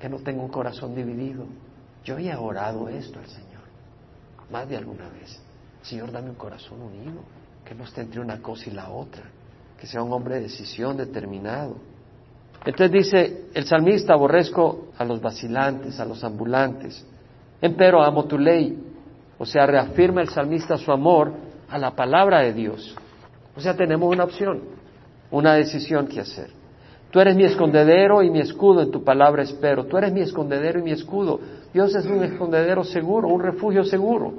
que 0.00 0.08
no 0.08 0.18
tenga 0.18 0.42
un 0.42 0.48
corazón 0.48 0.92
dividido. 0.92 1.46
Yo 2.02 2.18
he 2.18 2.34
orado 2.34 2.88
esto 2.88 3.20
al 3.20 3.28
Señor, 3.28 3.62
más 4.50 4.68
de 4.68 4.76
alguna 4.76 5.08
vez. 5.08 5.40
Señor, 5.82 6.10
dame 6.10 6.30
un 6.30 6.34
corazón 6.34 6.82
unido 6.82 7.22
que 7.64 7.76
no 7.76 7.84
esté 7.84 8.00
entre 8.00 8.20
una 8.20 8.42
cosa 8.42 8.70
y 8.70 8.72
la 8.72 8.90
otra, 8.90 9.22
que 9.78 9.86
sea 9.86 10.02
un 10.02 10.12
hombre 10.12 10.34
de 10.34 10.40
decisión 10.42 10.96
determinado. 10.96 11.76
Entonces 12.64 12.90
dice 12.90 13.44
el 13.54 13.64
salmista, 13.66 14.14
aborrezco 14.14 14.88
a 14.98 15.04
los 15.04 15.20
vacilantes, 15.20 16.00
a 16.00 16.04
los 16.04 16.24
ambulantes, 16.24 17.06
empero 17.60 18.02
amo 18.02 18.24
tu 18.24 18.36
ley. 18.36 18.84
O 19.38 19.46
sea, 19.46 19.64
reafirma 19.64 20.22
el 20.22 20.28
salmista 20.28 20.76
su 20.76 20.90
amor 20.90 21.32
a 21.70 21.78
la 21.78 21.94
palabra 21.94 22.40
de 22.40 22.52
Dios. 22.52 22.96
O 23.54 23.60
sea, 23.60 23.76
tenemos 23.76 24.12
una 24.12 24.24
opción, 24.24 24.62
una 25.30 25.54
decisión 25.54 26.08
que 26.08 26.18
hacer. 26.18 26.57
Tú 27.10 27.20
eres 27.20 27.36
mi 27.36 27.44
escondedero 27.44 28.22
y 28.22 28.30
mi 28.30 28.40
escudo, 28.40 28.82
en 28.82 28.90
tu 28.90 29.02
palabra 29.02 29.42
espero. 29.42 29.84
Tú 29.86 29.96
eres 29.96 30.12
mi 30.12 30.20
escondedero 30.20 30.78
y 30.78 30.82
mi 30.82 30.92
escudo. 30.92 31.40
Dios 31.72 31.94
es 31.94 32.04
un 32.06 32.22
escondedero 32.22 32.84
seguro, 32.84 33.28
un 33.28 33.42
refugio 33.42 33.84
seguro. 33.84 34.34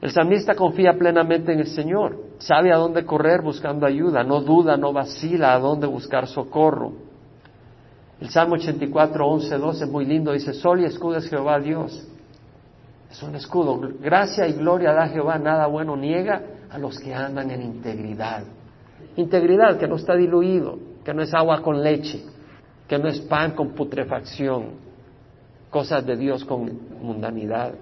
El 0.00 0.10
salmista 0.10 0.54
confía 0.54 0.92
plenamente 0.98 1.52
en 1.52 1.60
el 1.60 1.68
Señor, 1.68 2.18
sabe 2.38 2.72
a 2.72 2.76
dónde 2.76 3.06
correr 3.06 3.40
buscando 3.40 3.86
ayuda, 3.86 4.22
no 4.22 4.42
duda, 4.42 4.76
no 4.76 4.92
vacila 4.92 5.54
a 5.54 5.58
dónde 5.58 5.86
buscar 5.86 6.26
socorro. 6.26 6.92
El 8.20 8.28
Salmo 8.28 8.54
84, 8.56 9.26
11, 9.26 9.56
12 9.56 9.84
es 9.84 9.90
muy 9.90 10.04
lindo, 10.04 10.32
dice, 10.32 10.52
Sol 10.52 10.80
y 10.80 10.84
escudo 10.84 11.16
es 11.16 11.28
Jehová 11.28 11.58
Dios. 11.58 12.06
Es 13.10 13.22
un 13.22 13.34
escudo. 13.34 13.80
Gracia 14.00 14.46
y 14.46 14.52
gloria 14.52 14.92
da 14.92 15.08
Jehová, 15.08 15.38
nada 15.38 15.66
bueno 15.68 15.96
niega 15.96 16.42
a 16.68 16.78
los 16.78 16.98
que 16.98 17.14
andan 17.14 17.50
en 17.50 17.62
integridad. 17.62 18.44
Integridad 19.16 19.78
que 19.78 19.86
no 19.86 19.96
está 19.96 20.14
diluido, 20.16 20.78
que 21.04 21.12
no 21.12 21.22
es 21.22 21.34
agua 21.34 21.62
con 21.62 21.82
leche, 21.82 22.22
que 22.88 22.98
no 22.98 23.08
es 23.08 23.20
pan 23.20 23.52
con 23.52 23.74
putrefacción, 23.74 24.72
cosas 25.70 26.04
de 26.06 26.16
Dios 26.16 26.44
con 26.44 26.70
mundanidad. 27.00 27.74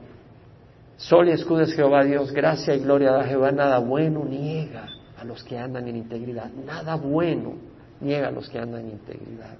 Sol 0.96 1.28
y 1.28 1.32
escudo 1.32 1.62
es 1.62 1.74
Jehová 1.74 2.04
Dios, 2.04 2.32
gracia 2.32 2.74
y 2.74 2.80
gloria 2.80 3.12
da 3.12 3.24
Jehová, 3.24 3.52
nada 3.52 3.78
bueno 3.78 4.24
niega 4.24 4.86
a 5.18 5.24
los 5.24 5.42
que 5.44 5.58
andan 5.58 5.88
en 5.88 5.96
integridad, 5.96 6.50
nada 6.52 6.96
bueno 6.96 7.54
niega 8.00 8.28
a 8.28 8.30
los 8.30 8.48
que 8.48 8.58
andan 8.58 8.82
en 8.82 8.90
integridad. 8.92 9.56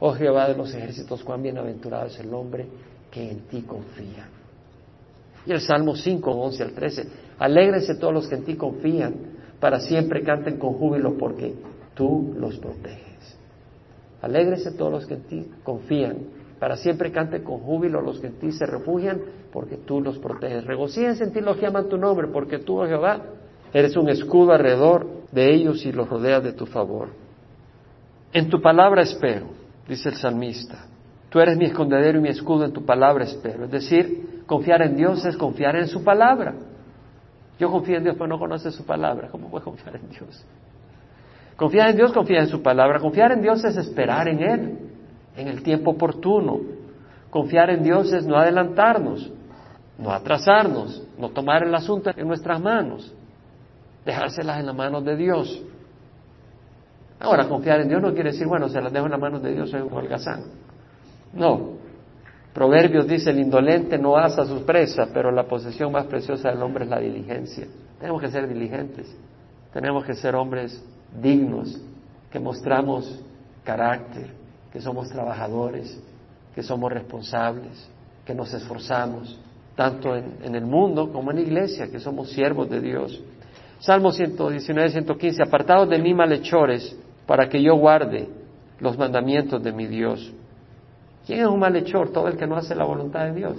Oh 0.00 0.12
Jehová 0.12 0.48
de 0.48 0.56
los 0.56 0.72
ejércitos, 0.74 1.24
cuán 1.24 1.42
bienaventurado 1.42 2.06
es 2.06 2.18
el 2.20 2.32
hombre 2.32 2.66
que 3.10 3.30
en 3.30 3.40
ti 3.48 3.62
confía. 3.62 4.28
Y 5.46 5.52
el 5.52 5.60
Salmo 5.60 5.96
5, 5.96 6.30
11 6.30 6.62
al 6.62 6.72
13, 6.72 7.08
alégrense 7.38 7.94
todos 7.96 8.12
los 8.12 8.28
que 8.28 8.36
en 8.36 8.44
ti 8.44 8.54
confían, 8.54 9.14
para 9.58 9.80
siempre 9.80 10.22
canten 10.22 10.58
con 10.58 10.74
júbilo 10.74 11.16
porque 11.16 11.54
tú 11.98 12.32
los 12.38 12.56
proteges. 12.58 13.36
Alégrense 14.22 14.70
todos 14.72 14.92
los 14.92 15.06
que 15.06 15.14
en 15.14 15.22
ti 15.24 15.50
confían, 15.64 16.18
para 16.60 16.76
siempre 16.76 17.10
canten 17.10 17.42
con 17.42 17.58
júbilo 17.58 18.00
los 18.00 18.20
que 18.20 18.28
en 18.28 18.38
ti 18.38 18.52
se 18.52 18.66
refugian, 18.66 19.20
porque 19.52 19.76
tú 19.76 20.00
los 20.00 20.18
proteges. 20.18 20.64
Regocíjense 20.64 21.24
en 21.24 21.32
ti 21.32 21.40
los 21.40 21.56
que 21.56 21.66
aman 21.66 21.88
tu 21.88 21.98
nombre, 21.98 22.28
porque 22.28 22.60
tú, 22.60 22.80
oh 22.80 22.86
Jehová, 22.86 23.22
eres 23.72 23.96
un 23.96 24.08
escudo 24.08 24.52
alrededor 24.52 25.08
de 25.32 25.52
ellos 25.52 25.84
y 25.84 25.92
los 25.92 26.08
rodeas 26.08 26.42
de 26.44 26.52
tu 26.52 26.66
favor. 26.66 27.08
En 28.32 28.48
tu 28.48 28.62
palabra 28.62 29.02
espero, 29.02 29.46
dice 29.88 30.10
el 30.10 30.16
salmista. 30.16 30.86
Tú 31.30 31.40
eres 31.40 31.58
mi 31.58 31.64
escondedero 31.64 32.18
y 32.18 32.22
mi 32.22 32.28
escudo, 32.28 32.64
en 32.64 32.72
tu 32.72 32.84
palabra 32.84 33.24
espero. 33.24 33.64
Es 33.64 33.70
decir, 33.72 34.44
confiar 34.46 34.82
en 34.82 34.96
Dios 34.96 35.24
es 35.26 35.36
confiar 35.36 35.74
en 35.74 35.88
su 35.88 36.04
palabra. 36.04 36.54
Yo 37.58 37.70
confío 37.70 37.96
en 37.96 38.04
Dios, 38.04 38.14
pero 38.16 38.28
no 38.28 38.38
conoce 38.38 38.70
su 38.70 38.84
palabra. 38.84 39.28
¿Cómo 39.30 39.50
puedo 39.50 39.64
confiar 39.64 39.96
en 39.96 40.08
Dios? 40.08 40.44
Confiar 41.58 41.90
en 41.90 41.96
Dios, 41.96 42.12
confiar 42.12 42.44
en 42.44 42.48
su 42.48 42.62
palabra. 42.62 42.98
Confiar 42.98 43.32
en 43.32 43.42
Dios 43.42 43.62
es 43.64 43.76
esperar 43.76 44.28
en 44.28 44.40
Él, 44.40 44.78
en 45.36 45.48
el 45.48 45.62
tiempo 45.62 45.90
oportuno. 45.90 46.60
Confiar 47.28 47.68
en 47.68 47.82
Dios 47.82 48.10
es 48.14 48.26
no 48.26 48.38
adelantarnos 48.38 49.30
no 49.98 50.12
atrasarnos, 50.12 51.02
no 51.18 51.30
tomar 51.30 51.64
el 51.64 51.74
asunto 51.74 52.10
en 52.16 52.26
nuestras 52.26 52.60
manos, 52.60 53.12
dejárselas 54.06 54.60
en 54.60 54.66
las 54.66 54.74
manos 54.74 55.04
de 55.04 55.16
Dios. 55.16 55.62
Ahora, 57.18 57.48
confiar 57.48 57.80
en 57.80 57.88
Dios 57.88 58.00
no 58.00 58.14
quiere 58.14 58.30
decir, 58.30 58.46
bueno, 58.46 58.68
se 58.68 58.80
las 58.80 58.92
dejo 58.92 59.06
en 59.06 59.10
las 59.10 59.20
manos 59.20 59.42
de 59.42 59.52
Dios, 59.52 59.70
soy 59.70 59.80
un 59.80 59.92
holgazán. 59.92 60.44
No. 61.32 61.76
Proverbios 62.54 63.08
dice, 63.08 63.30
el 63.30 63.40
indolente 63.40 63.98
no 63.98 64.16
asa 64.16 64.44
su 64.44 64.64
presa, 64.64 65.08
pero 65.12 65.32
la 65.32 65.44
posesión 65.44 65.90
más 65.90 66.06
preciosa 66.06 66.48
del 66.50 66.62
hombre 66.62 66.84
es 66.84 66.90
la 66.90 67.00
diligencia. 67.00 67.66
Tenemos 67.98 68.22
que 68.22 68.28
ser 68.28 68.46
diligentes, 68.46 69.12
tenemos 69.72 70.04
que 70.04 70.14
ser 70.14 70.36
hombres 70.36 70.80
dignos, 71.20 71.80
que 72.30 72.38
mostramos 72.38 73.22
carácter, 73.64 74.30
que 74.72 74.80
somos 74.80 75.08
trabajadores, 75.08 75.98
que 76.54 76.62
somos 76.62 76.92
responsables, 76.92 77.88
que 78.24 78.34
nos 78.34 78.52
esforzamos, 78.52 79.38
tanto 79.74 80.14
en, 80.16 80.54
el 80.54 80.64
mundo 80.64 81.12
como 81.12 81.30
en 81.30 81.36
la 81.36 81.42
iglesia, 81.42 81.88
que 81.90 82.00
somos 82.00 82.30
siervos 82.30 82.68
de 82.68 82.80
Dios. 82.80 83.22
Salmo 83.78 84.10
119, 84.10 84.90
115, 84.90 85.42
apartados 85.42 85.88
de 85.88 85.98
mí 85.98 86.12
malhechores, 86.12 86.96
para 87.26 87.48
que 87.48 87.62
yo 87.62 87.76
guarde 87.76 88.28
los 88.80 88.98
mandamientos 88.98 89.62
de 89.62 89.72
mi 89.72 89.86
Dios. 89.86 90.32
¿Quién 91.26 91.40
es 91.40 91.46
un 91.46 91.60
malhechor? 91.60 92.10
Todo 92.10 92.28
el 92.28 92.36
que 92.36 92.46
no 92.46 92.56
hace 92.56 92.74
la 92.74 92.84
voluntad 92.84 93.26
de 93.26 93.34
Dios. 93.34 93.56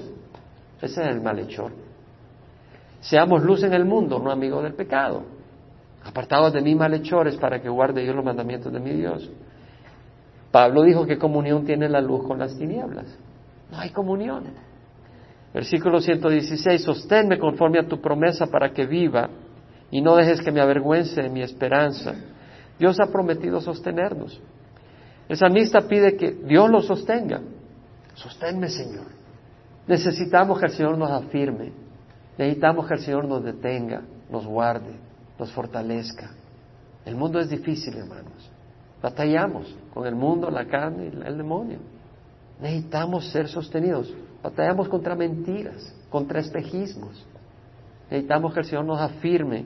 Ese 0.82 1.02
es 1.02 1.08
el 1.08 1.22
malhechor. 1.22 1.72
Seamos 3.00 3.44
luz 3.44 3.64
en 3.64 3.74
el 3.74 3.86
mundo, 3.86 4.20
no 4.20 4.32
amigos 4.32 4.64
del 4.64 4.74
pecado. 4.74 5.24
Apartados 6.10 6.52
de 6.54 6.62
mí 6.62 6.74
malhechores 6.74 7.38
para 7.38 7.62
que 7.62 7.70
guarde 7.70 8.04
yo 8.04 8.14
los 8.14 8.26
mandamientos 8.26 8.74
de 8.74 8.80
mi 8.80 8.90
Dios. 8.94 9.30
Pablo 10.52 10.82
dijo 10.82 11.06
que 11.06 11.20
comunión 11.20 11.66
tiene 11.66 11.88
la 11.88 12.02
luz 12.02 12.26
con 12.26 12.40
las 12.40 12.58
tinieblas. 12.58 13.06
No 13.72 13.78
hay 13.78 13.92
comunión. 13.92 14.46
Versículo 15.54 16.02
116, 16.02 16.82
sosténme 16.82 17.38
conforme 17.38 17.78
a 17.78 17.88
tu 17.88 18.02
promesa 18.02 18.48
para 18.48 18.72
que 18.72 18.88
viva 18.88 19.30
y 19.92 20.02
no 20.02 20.16
dejes 20.16 20.42
que 20.42 20.52
me 20.52 20.62
avergüence 20.62 21.22
de 21.22 21.30
mi 21.30 21.44
esperanza. 21.44 22.16
Dios 22.80 23.00
ha 23.00 23.12
prometido 23.12 23.62
sostenernos. 23.62 24.42
El 25.28 25.38
salmista 25.38 25.82
pide 25.82 26.18
que 26.18 26.32
Dios 26.32 26.72
lo 26.72 26.82
sostenga. 26.82 27.40
Sosténme, 28.16 28.68
Señor. 28.70 29.06
Necesitamos 29.86 30.58
que 30.60 30.66
el 30.66 30.72
Señor 30.72 30.98
nos 30.98 31.12
afirme. 31.12 31.72
Necesitamos 32.36 32.88
que 32.88 32.96
el 32.96 33.00
Señor 33.02 33.28
nos 33.28 33.44
detenga, 33.44 34.02
nos 34.32 34.48
guarde, 34.48 35.09
nos 35.40 35.52
fortalezca. 35.54 36.30
El 37.06 37.16
mundo 37.16 37.40
es 37.40 37.50
difícil, 37.50 37.96
hermanos. 37.96 38.52
Batallamos 39.02 39.74
con 39.94 40.06
el 40.06 40.14
mundo, 40.14 40.52
la 40.52 40.66
carne 40.66 41.06
y 41.06 41.28
el 41.28 41.38
demonio. 41.38 41.80
Necesitamos 42.62 43.32
ser 43.32 43.48
sostenidos. 43.48 44.14
Batallamos 44.44 44.90
contra 44.90 45.16
mentiras, 45.16 45.96
contra 46.10 46.42
espejismos. 46.42 47.26
Necesitamos 48.12 48.54
que 48.54 48.60
el 48.60 48.66
Señor 48.66 48.86
nos 48.86 49.00
afirme. 49.00 49.66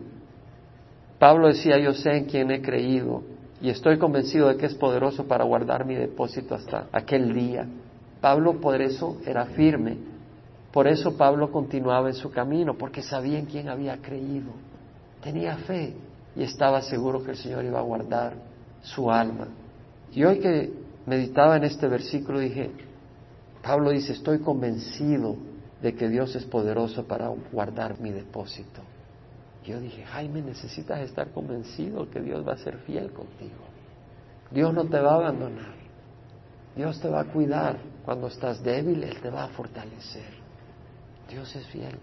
Pablo 1.18 1.48
decía, 1.48 1.80
yo 1.80 1.94
sé 1.94 2.18
en 2.18 2.26
quién 2.26 2.52
he 2.52 2.62
creído 2.62 3.24
y 3.62 3.70
estoy 3.70 3.98
convencido 3.98 4.50
de 4.50 4.58
que 4.58 4.66
es 4.68 4.76
poderoso 4.76 5.26
para 5.26 5.44
guardar 5.46 5.86
mi 5.86 5.96
depósito 5.96 6.54
hasta 6.54 6.88
aquel 6.92 7.34
día. 7.34 7.66
Pablo 8.22 8.60
por 8.60 8.80
eso 8.82 9.18
era 9.26 9.46
firme. 9.48 9.98
Por 10.72 10.88
eso 10.88 11.16
Pablo 11.16 11.52
continuaba 11.52 12.10
en 12.10 12.16
su 12.16 12.32
camino, 12.32 12.76
porque 12.78 13.02
sabía 13.02 13.40
en 13.40 13.46
quién 13.46 13.70
había 13.70 13.98
creído. 13.98 14.52
Tenía 15.24 15.56
fe 15.58 15.94
y 16.36 16.44
estaba 16.44 16.82
seguro 16.82 17.24
que 17.24 17.32
el 17.32 17.38
Señor 17.38 17.64
iba 17.64 17.80
a 17.80 17.84
guardar 17.84 18.34
su 18.82 19.10
alma. 19.10 19.48
Y 20.12 20.24
hoy 20.24 20.40
que 20.40 20.74
meditaba 21.06 21.58
en 21.58 21.64
este 21.64 21.88
versículo 21.88 22.40
dije, 22.40 22.72
Pablo 23.62 23.92
dice, 23.92 24.14
estoy 24.14 24.40
convencido 24.40 25.38
de 25.82 25.96
que 25.96 26.10
Dios 26.10 26.36
es 26.36 26.44
poderoso 26.46 27.06
para 27.06 27.30
guardar 27.52 28.00
mi 28.00 28.12
depósito. 28.12 28.82
Yo 29.66 29.80
dije, 29.80 30.04
Jaime, 30.04 30.42
necesitas 30.42 31.00
estar 31.00 31.30
convencido 31.32 32.10
que 32.10 32.20
Dios 32.20 32.46
va 32.46 32.54
a 32.54 32.58
ser 32.58 32.80
fiel 32.80 33.12
contigo. 33.12 33.64
Dios 34.52 34.74
no 34.74 34.86
te 34.86 35.00
va 35.00 35.14
a 35.14 35.16
abandonar. 35.16 35.74
Dios 36.76 37.00
te 37.00 37.10
va 37.10 37.22
a 37.22 37.26
cuidar. 37.26 37.78
Cuando 38.04 38.28
estás 38.28 38.62
débil, 38.62 39.04
Él 39.04 39.22
te 39.22 39.30
va 39.30 39.46
a 39.46 39.48
fortalecer. 39.50 40.44
Dios 41.30 41.56
es 41.56 41.66
fiel. 41.68 41.98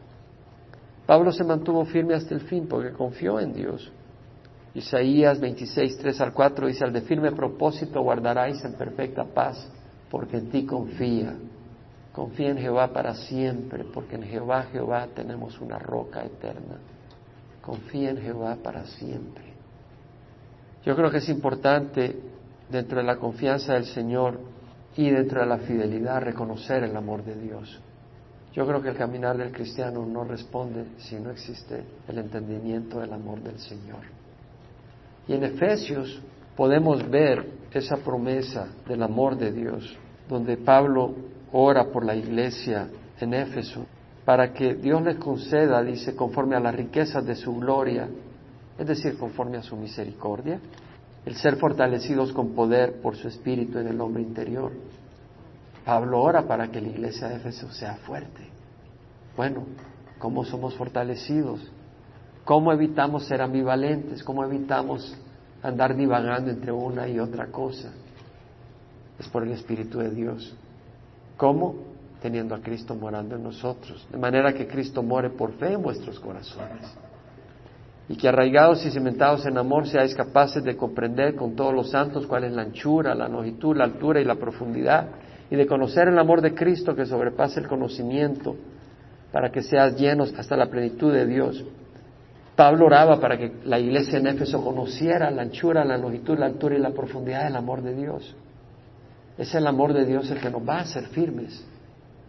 Pablo 1.11 1.33
se 1.33 1.43
mantuvo 1.43 1.85
firme 1.87 2.15
hasta 2.15 2.37
el 2.37 2.43
fin 2.43 2.69
porque 2.69 2.93
confió 2.93 3.41
en 3.41 3.53
Dios. 3.53 3.91
Isaías 4.75 5.41
26, 5.41 5.99
3 5.99 6.21
al 6.21 6.33
4 6.33 6.69
dice, 6.69 6.85
al 6.85 6.93
de 6.93 7.01
firme 7.01 7.33
propósito 7.33 8.01
guardaráis 8.01 8.65
en 8.65 8.75
perfecta 8.75 9.25
paz, 9.25 9.69
porque 10.09 10.37
en 10.37 10.51
ti 10.51 10.65
confía. 10.65 11.35
Confía 12.13 12.51
en 12.51 12.59
Jehová 12.59 12.93
para 12.93 13.17
siempre, 13.17 13.83
porque 13.93 14.15
en 14.15 14.23
Jehová, 14.23 14.69
Jehová 14.71 15.09
tenemos 15.13 15.61
una 15.61 15.81
roca 15.81 16.23
eterna. 16.23 16.79
Confía 17.61 18.11
en 18.11 18.19
Jehová 18.19 18.59
para 18.63 18.87
siempre. 18.87 19.47
Yo 20.85 20.95
creo 20.95 21.11
que 21.11 21.19
es 21.19 21.29
importante, 21.29 22.21
dentro 22.69 22.99
de 22.99 23.05
la 23.05 23.17
confianza 23.17 23.73
del 23.73 23.87
Señor 23.87 24.39
y 24.97 25.11
dentro 25.11 25.41
de 25.41 25.47
la 25.49 25.59
fidelidad, 25.59 26.23
reconocer 26.23 26.85
el 26.85 26.97
amor 26.97 27.25
de 27.25 27.35
Dios. 27.35 27.81
Yo 28.53 28.67
creo 28.67 28.83
que 28.83 28.89
el 28.89 28.97
caminar 28.97 29.37
del 29.37 29.53
cristiano 29.53 30.05
no 30.05 30.25
responde 30.25 30.85
si 30.99 31.17
no 31.17 31.31
existe 31.31 31.85
el 32.09 32.19
entendimiento 32.19 32.99
del 33.01 33.13
amor 33.13 33.41
del 33.41 33.59
Señor. 33.59 34.01
Y 35.29 35.35
en 35.35 35.45
Efesios 35.45 36.21
podemos 36.57 37.09
ver 37.09 37.47
esa 37.73 37.99
promesa 37.99 38.67
del 38.89 39.03
amor 39.03 39.37
de 39.37 39.53
Dios, 39.53 39.97
donde 40.29 40.57
Pablo 40.57 41.15
ora 41.53 41.85
por 41.85 42.05
la 42.05 42.17
iglesia 42.17 42.89
en 43.21 43.35
Éfeso 43.35 43.87
para 44.25 44.53
que 44.53 44.75
Dios 44.75 45.03
les 45.03 45.17
conceda, 45.17 45.83
dice, 45.83 46.15
conforme 46.15 46.57
a 46.57 46.61
las 46.61 46.75
riquezas 46.75 47.25
de 47.25 47.35
su 47.35 47.55
gloria, 47.57 48.09
es 48.79 48.87
decir, 48.87 49.19
conforme 49.19 49.57
a 49.57 49.63
su 49.63 49.77
misericordia, 49.77 50.61
el 51.25 51.35
ser 51.37 51.57
fortalecidos 51.57 52.33
con 52.33 52.55
poder 52.55 53.01
por 53.01 53.17
su 53.17 53.29
espíritu 53.29 53.79
en 53.79 53.89
el 53.89 54.01
hombre 54.01 54.23
interior. 54.23 54.73
Pablo 55.91 56.23
ora 56.23 56.47
para 56.47 56.69
que 56.69 56.81
la 56.81 56.87
iglesia 56.87 57.27
de 57.27 57.35
Éfeso 57.35 57.69
sea 57.73 57.97
fuerte. 57.97 58.47
Bueno, 59.37 59.65
¿cómo 60.21 60.45
somos 60.45 60.73
fortalecidos? 60.77 61.69
¿Cómo 62.45 62.73
evitamos 62.73 63.27
ser 63.27 63.43
ambivalentes? 63.43 64.23
¿Cómo 64.23 64.45
evitamos 64.45 65.19
andar 65.65 65.97
divagando 65.97 66.53
entre 66.53 66.71
una 66.71 67.09
y 67.09 67.19
otra 67.19 67.47
cosa? 67.47 67.91
Es 69.19 69.27
por 69.31 69.43
el 69.43 69.51
Espíritu 69.51 69.99
de 69.99 70.11
Dios. 70.11 70.55
¿Cómo? 71.37 71.75
teniendo 72.23 72.55
a 72.55 72.61
Cristo 72.61 72.95
morando 72.95 73.35
en 73.35 73.43
nosotros, 73.43 74.07
de 74.13 74.19
manera 74.19 74.53
que 74.53 74.69
Cristo 74.69 75.03
more 75.03 75.31
por 75.31 75.55
fe 75.55 75.73
en 75.73 75.83
vuestros 75.83 76.21
corazones. 76.21 76.87
Y 78.09 78.15
que 78.15 78.29
arraigados 78.29 78.85
y 78.87 78.91
cimentados 78.93 79.45
en 79.47 79.59
amor 79.59 79.89
seáis 79.89 80.15
capaces 80.15 80.63
de 80.63 80.77
comprender 80.77 81.35
con 81.35 81.57
todos 81.57 81.75
los 81.75 81.91
santos 81.91 82.27
cuál 82.29 82.45
es 82.45 82.53
la 82.53 82.63
anchura, 82.63 83.15
la 83.15 83.27
longitud, 83.27 83.75
la 83.75 83.85
altura 83.85 84.21
y 84.21 84.25
la 84.25 84.37
profundidad, 84.37 85.09
y 85.51 85.57
de 85.57 85.67
conocer 85.67 86.09
el 86.09 86.19
amor 86.19 86.41
de 86.41 86.55
Cristo 86.55 86.95
que 86.95 87.07
sobrepasa 87.07 87.61
el 87.61 87.69
conocimiento, 87.69 88.57
para 89.33 89.51
que 89.51 89.63
seas 89.63 89.97
llenos 89.97 90.33
hasta 90.37 90.57
la 90.57 90.67
plenitud 90.67 91.13
de 91.13 91.27
Dios. 91.27 91.65
Pablo 92.57 92.87
oraba 92.87 93.21
para 93.21 93.39
que 93.39 93.53
la 93.65 93.79
iglesia 93.79 94.19
en 94.19 94.27
Éfeso 94.27 94.63
conociera 94.63 95.31
la 95.31 95.43
anchura, 95.43 95.85
la 95.85 95.97
longitud, 95.97 96.39
la 96.39 96.47
altura 96.47 96.77
y 96.77 96.81
la 96.81 96.91
profundidad 96.91 97.45
del 97.45 97.57
amor 97.57 97.83
de 97.83 97.95
Dios. 97.95 98.35
Es 99.39 99.55
el 99.55 99.67
amor 99.67 99.93
de 99.95 100.05
Dios 100.05 100.31
el 100.31 100.41
que 100.41 100.51
nos 100.51 100.69
va 100.69 100.79
a 100.79 100.81
hacer 100.83 101.07
firmes. 101.07 101.65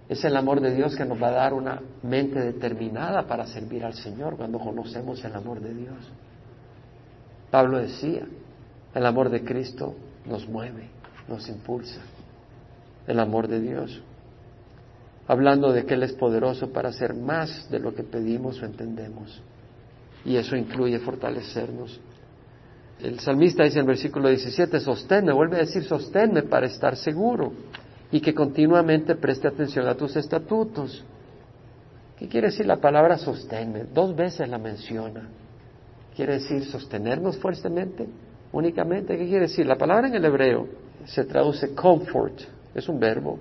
Es 0.08 0.24
el 0.24 0.36
amor 0.38 0.62
de 0.62 0.74
Dios 0.74 0.96
que 0.96 1.06
nos 1.06 1.22
va 1.22 1.30
a 1.30 1.32
dar 1.32 1.54
una 1.54 1.82
mente 2.04 2.40
determinada 2.40 3.28
para 3.28 3.46
servir 3.46 3.84
al 3.84 3.94
Señor 3.94 4.38
cuando 4.38 4.60
conocemos 4.60 5.24
el 5.26 5.36
amor 5.36 5.60
de 5.60 5.74
Dios. 5.74 6.12
Pablo 7.50 7.80
decía, 7.80 8.26
el 8.94 9.06
amor 9.06 9.30
de 9.30 9.44
Cristo 9.44 9.96
nos 10.26 10.48
mueve, 10.48 10.90
nos 11.28 11.50
impulsa. 11.50 12.00
El 13.08 13.20
amor 13.20 13.48
de 13.48 13.60
Dios. 13.60 14.02
Hablando 15.28 15.72
de 15.72 15.86
que 15.86 15.94
Él 15.94 16.04
es 16.04 16.14
poderoso 16.14 16.72
para 16.72 16.90
hacer 16.90 17.14
más 17.14 17.70
de 17.70 17.80
lo 17.80 17.94
que 17.94 18.04
pedimos 18.04 18.62
o 18.62 18.66
entendemos. 18.66 19.42
Y 20.26 20.36
eso 20.36 20.56
incluye 20.56 21.00
fortalecernos. 21.00 22.00
El 23.00 23.20
salmista 23.20 23.64
dice 23.64 23.78
en 23.78 23.82
el 23.82 23.88
versículo 23.88 24.30
17, 24.30 24.80
sosténme, 24.80 25.34
vuelve 25.34 25.58
a 25.58 25.62
decir, 25.62 25.84
sosténme 25.84 26.44
para 26.44 26.68
estar 26.68 26.96
seguro 26.96 27.52
y 28.12 28.20
que 28.20 28.34
continuamente 28.34 29.16
preste 29.16 29.48
atención 29.48 29.88
a 29.88 29.96
tus 29.96 30.16
estatutos. 30.16 31.04
¿Qué 32.20 32.28
quiere 32.28 32.48
decir 32.48 32.68
la 32.68 32.78
palabra 32.78 33.18
sostener? 33.18 33.92
Dos 33.92 34.16
veces 34.16 34.48
la 34.48 34.60
menciona. 34.60 35.28
¿Quiere 36.16 36.34
decir 36.34 36.66
sostenernos 36.66 37.38
fuertemente? 37.38 38.08
Únicamente, 38.52 39.18
¿qué 39.18 39.26
quiere 39.26 39.48
decir? 39.48 39.66
La 39.66 39.78
palabra 39.78 40.08
en 40.08 40.16
el 40.16 40.26
hebreo 40.26 40.68
se 41.06 41.24
traduce 41.24 41.74
comfort, 41.74 42.42
es 42.74 42.88
un 42.88 43.00
verbo, 43.00 43.40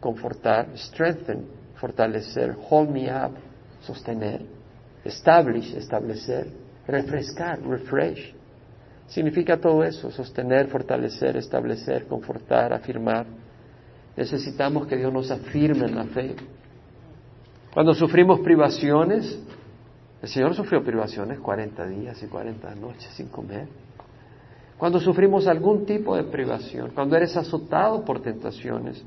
confortar, 0.00 0.68
strengthen, 0.76 1.46
fortalecer, 1.76 2.56
hold 2.68 2.90
me 2.90 3.10
up, 3.10 3.32
sostener, 3.80 4.42
establish, 5.04 5.74
establecer, 5.74 6.48
refrescar, 6.86 7.60
refresh. 7.62 8.34
Significa 9.06 9.58
todo 9.58 9.84
eso, 9.84 10.10
sostener, 10.10 10.68
fortalecer, 10.68 11.36
establecer, 11.36 12.06
confortar, 12.06 12.72
afirmar. 12.72 13.26
Necesitamos 14.16 14.86
que 14.86 14.96
Dios 14.96 15.12
nos 15.12 15.30
afirme 15.30 15.86
en 15.86 15.94
la 15.94 16.04
fe. 16.04 16.34
Cuando 17.72 17.92
sufrimos 17.92 18.40
privaciones, 18.40 19.38
el 20.22 20.28
Señor 20.28 20.54
sufrió 20.54 20.82
privaciones 20.82 21.38
40 21.40 21.86
días 21.86 22.22
y 22.22 22.26
40 22.26 22.74
noches 22.76 23.12
sin 23.14 23.28
comer. 23.28 23.68
Cuando 24.84 25.00
sufrimos 25.00 25.46
algún 25.46 25.86
tipo 25.86 26.14
de 26.14 26.24
privación, 26.24 26.90
cuando 26.94 27.16
eres 27.16 27.34
azotado 27.38 28.04
por 28.04 28.20
tentaciones, 28.20 29.02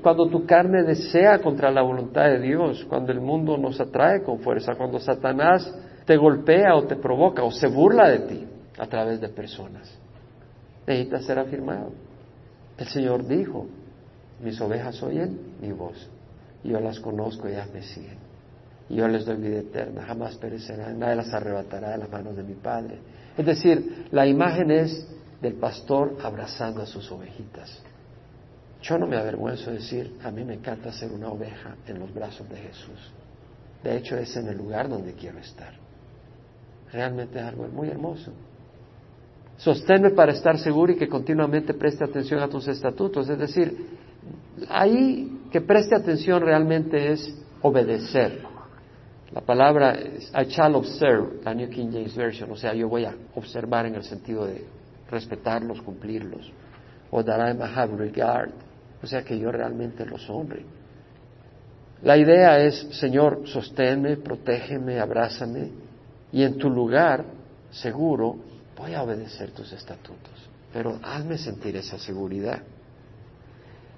Cuando 0.00 0.28
tu 0.28 0.46
carne 0.46 0.84
desea 0.84 1.40
contra 1.40 1.72
la 1.72 1.82
voluntad 1.82 2.26
de 2.26 2.38
Dios, 2.38 2.86
cuando 2.88 3.10
el 3.10 3.20
mundo 3.20 3.58
nos 3.58 3.80
atrae 3.80 4.22
con 4.22 4.38
fuerza, 4.38 4.76
cuando 4.76 5.00
Satanás 5.00 5.74
te 6.06 6.16
golpea 6.16 6.76
o 6.76 6.84
te 6.84 6.94
provoca 6.94 7.42
o 7.42 7.50
se 7.50 7.66
burla 7.66 8.08
de 8.10 8.18
ti 8.20 8.46
a 8.78 8.86
través 8.86 9.20
de 9.20 9.28
personas. 9.28 9.92
Necesitas 10.86 11.24
ser 11.24 11.40
afirmado. 11.40 11.90
El 12.78 12.86
Señor 12.86 13.26
dijo, 13.26 13.66
mis 14.40 14.60
ovejas 14.60 15.02
oyen 15.02 15.56
mi 15.60 15.72
voz, 15.72 16.08
yo 16.62 16.78
las 16.78 17.00
conozco 17.00 17.48
y 17.48 17.54
ellas 17.54 17.74
me 17.74 17.82
siguen. 17.82 18.18
Yo 18.88 19.08
les 19.08 19.26
doy 19.26 19.38
vida 19.38 19.58
eterna, 19.58 20.04
jamás 20.04 20.36
perecerán, 20.36 20.96
nadie 20.96 21.16
las 21.16 21.34
arrebatará 21.34 21.90
de 21.90 21.98
las 21.98 22.08
manos 22.08 22.36
de 22.36 22.44
mi 22.44 22.54
Padre. 22.54 23.00
Es 23.38 23.46
decir, 23.46 24.08
la 24.10 24.26
imagen 24.26 24.72
es 24.72 25.08
del 25.40 25.54
pastor 25.54 26.18
abrazando 26.22 26.82
a 26.82 26.86
sus 26.86 27.10
ovejitas. 27.12 27.80
Yo 28.82 28.98
no 28.98 29.06
me 29.06 29.16
avergüenzo 29.16 29.70
de 29.70 29.78
decir, 29.78 30.18
a 30.22 30.30
mí 30.32 30.44
me 30.44 30.54
encanta 30.54 30.92
ser 30.92 31.12
una 31.12 31.28
oveja 31.28 31.76
en 31.86 32.00
los 32.00 32.12
brazos 32.12 32.48
de 32.48 32.56
Jesús. 32.56 33.12
De 33.82 33.96
hecho, 33.96 34.16
es 34.16 34.36
en 34.36 34.48
el 34.48 34.58
lugar 34.58 34.88
donde 34.88 35.12
quiero 35.12 35.38
estar. 35.38 35.72
Realmente 36.92 37.38
es 37.38 37.44
algo 37.44 37.68
muy 37.68 37.88
hermoso. 37.88 38.32
Sosténme 39.56 40.10
para 40.10 40.32
estar 40.32 40.58
seguro 40.58 40.92
y 40.92 40.96
que 40.96 41.08
continuamente 41.08 41.74
preste 41.74 42.04
atención 42.04 42.40
a 42.40 42.48
tus 42.48 42.66
estatutos. 42.66 43.28
Es 43.28 43.38
decir, 43.38 43.86
ahí 44.68 45.42
que 45.52 45.60
preste 45.60 45.94
atención 45.94 46.42
realmente 46.42 47.12
es 47.12 47.34
obedecer. 47.62 48.42
La 49.32 49.42
palabra 49.42 49.92
es, 49.92 50.32
I 50.34 50.46
shall 50.48 50.74
observe, 50.76 51.40
la 51.44 51.52
New 51.52 51.68
King 51.68 51.90
James 51.92 52.16
Version, 52.16 52.50
o 52.50 52.56
sea, 52.56 52.72
yo 52.74 52.88
voy 52.88 53.04
a 53.04 53.14
observar 53.34 53.86
en 53.86 53.94
el 53.94 54.04
sentido 54.04 54.46
de 54.46 54.64
respetarlos, 55.10 55.82
cumplirlos. 55.82 56.50
O 57.10 57.22
that 57.24 57.38
I 57.38 57.54
may 57.54 57.70
have 57.74 57.96
regard, 57.96 58.50
o 59.02 59.06
sea, 59.06 59.22
que 59.22 59.38
yo 59.38 59.50
realmente 59.50 60.04
los 60.06 60.28
honre. 60.28 60.64
La 62.02 62.16
idea 62.16 62.58
es, 62.60 62.78
Señor, 62.98 63.42
sosténme, 63.46 64.16
protégeme, 64.18 65.00
abrázame, 65.00 65.70
y 66.32 66.42
en 66.42 66.56
tu 66.56 66.70
lugar 66.70 67.24
seguro 67.70 68.36
voy 68.76 68.94
a 68.94 69.02
obedecer 69.02 69.50
tus 69.50 69.72
estatutos, 69.72 70.48
pero 70.72 70.98
hazme 71.02 71.36
sentir 71.38 71.76
esa 71.76 71.98
seguridad. 71.98 72.62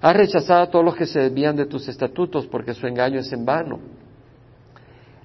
Has 0.00 0.16
rechazado 0.16 0.62
a 0.62 0.70
todos 0.70 0.84
los 0.84 0.96
que 0.96 1.06
se 1.06 1.20
desvían 1.20 1.56
de 1.56 1.66
tus 1.66 1.86
estatutos 1.88 2.46
porque 2.46 2.72
su 2.72 2.86
engaño 2.86 3.20
es 3.20 3.30
en 3.32 3.44
vano. 3.44 3.78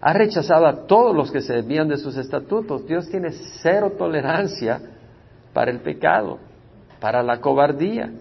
Has 0.01 0.15
rechazado 0.15 0.65
a 0.67 0.85
todos 0.85 1.15
los 1.15 1.31
que 1.31 1.41
se 1.41 1.53
desvían 1.53 1.87
de 1.87 1.97
sus 1.97 2.17
estatutos. 2.17 2.85
Dios 2.85 3.09
tiene 3.09 3.31
cero 3.61 3.93
tolerancia 3.97 4.81
para 5.53 5.71
el 5.71 5.79
pecado, 5.79 6.39
para 6.99 7.23
la 7.23 7.39
cobardía. 7.39 8.11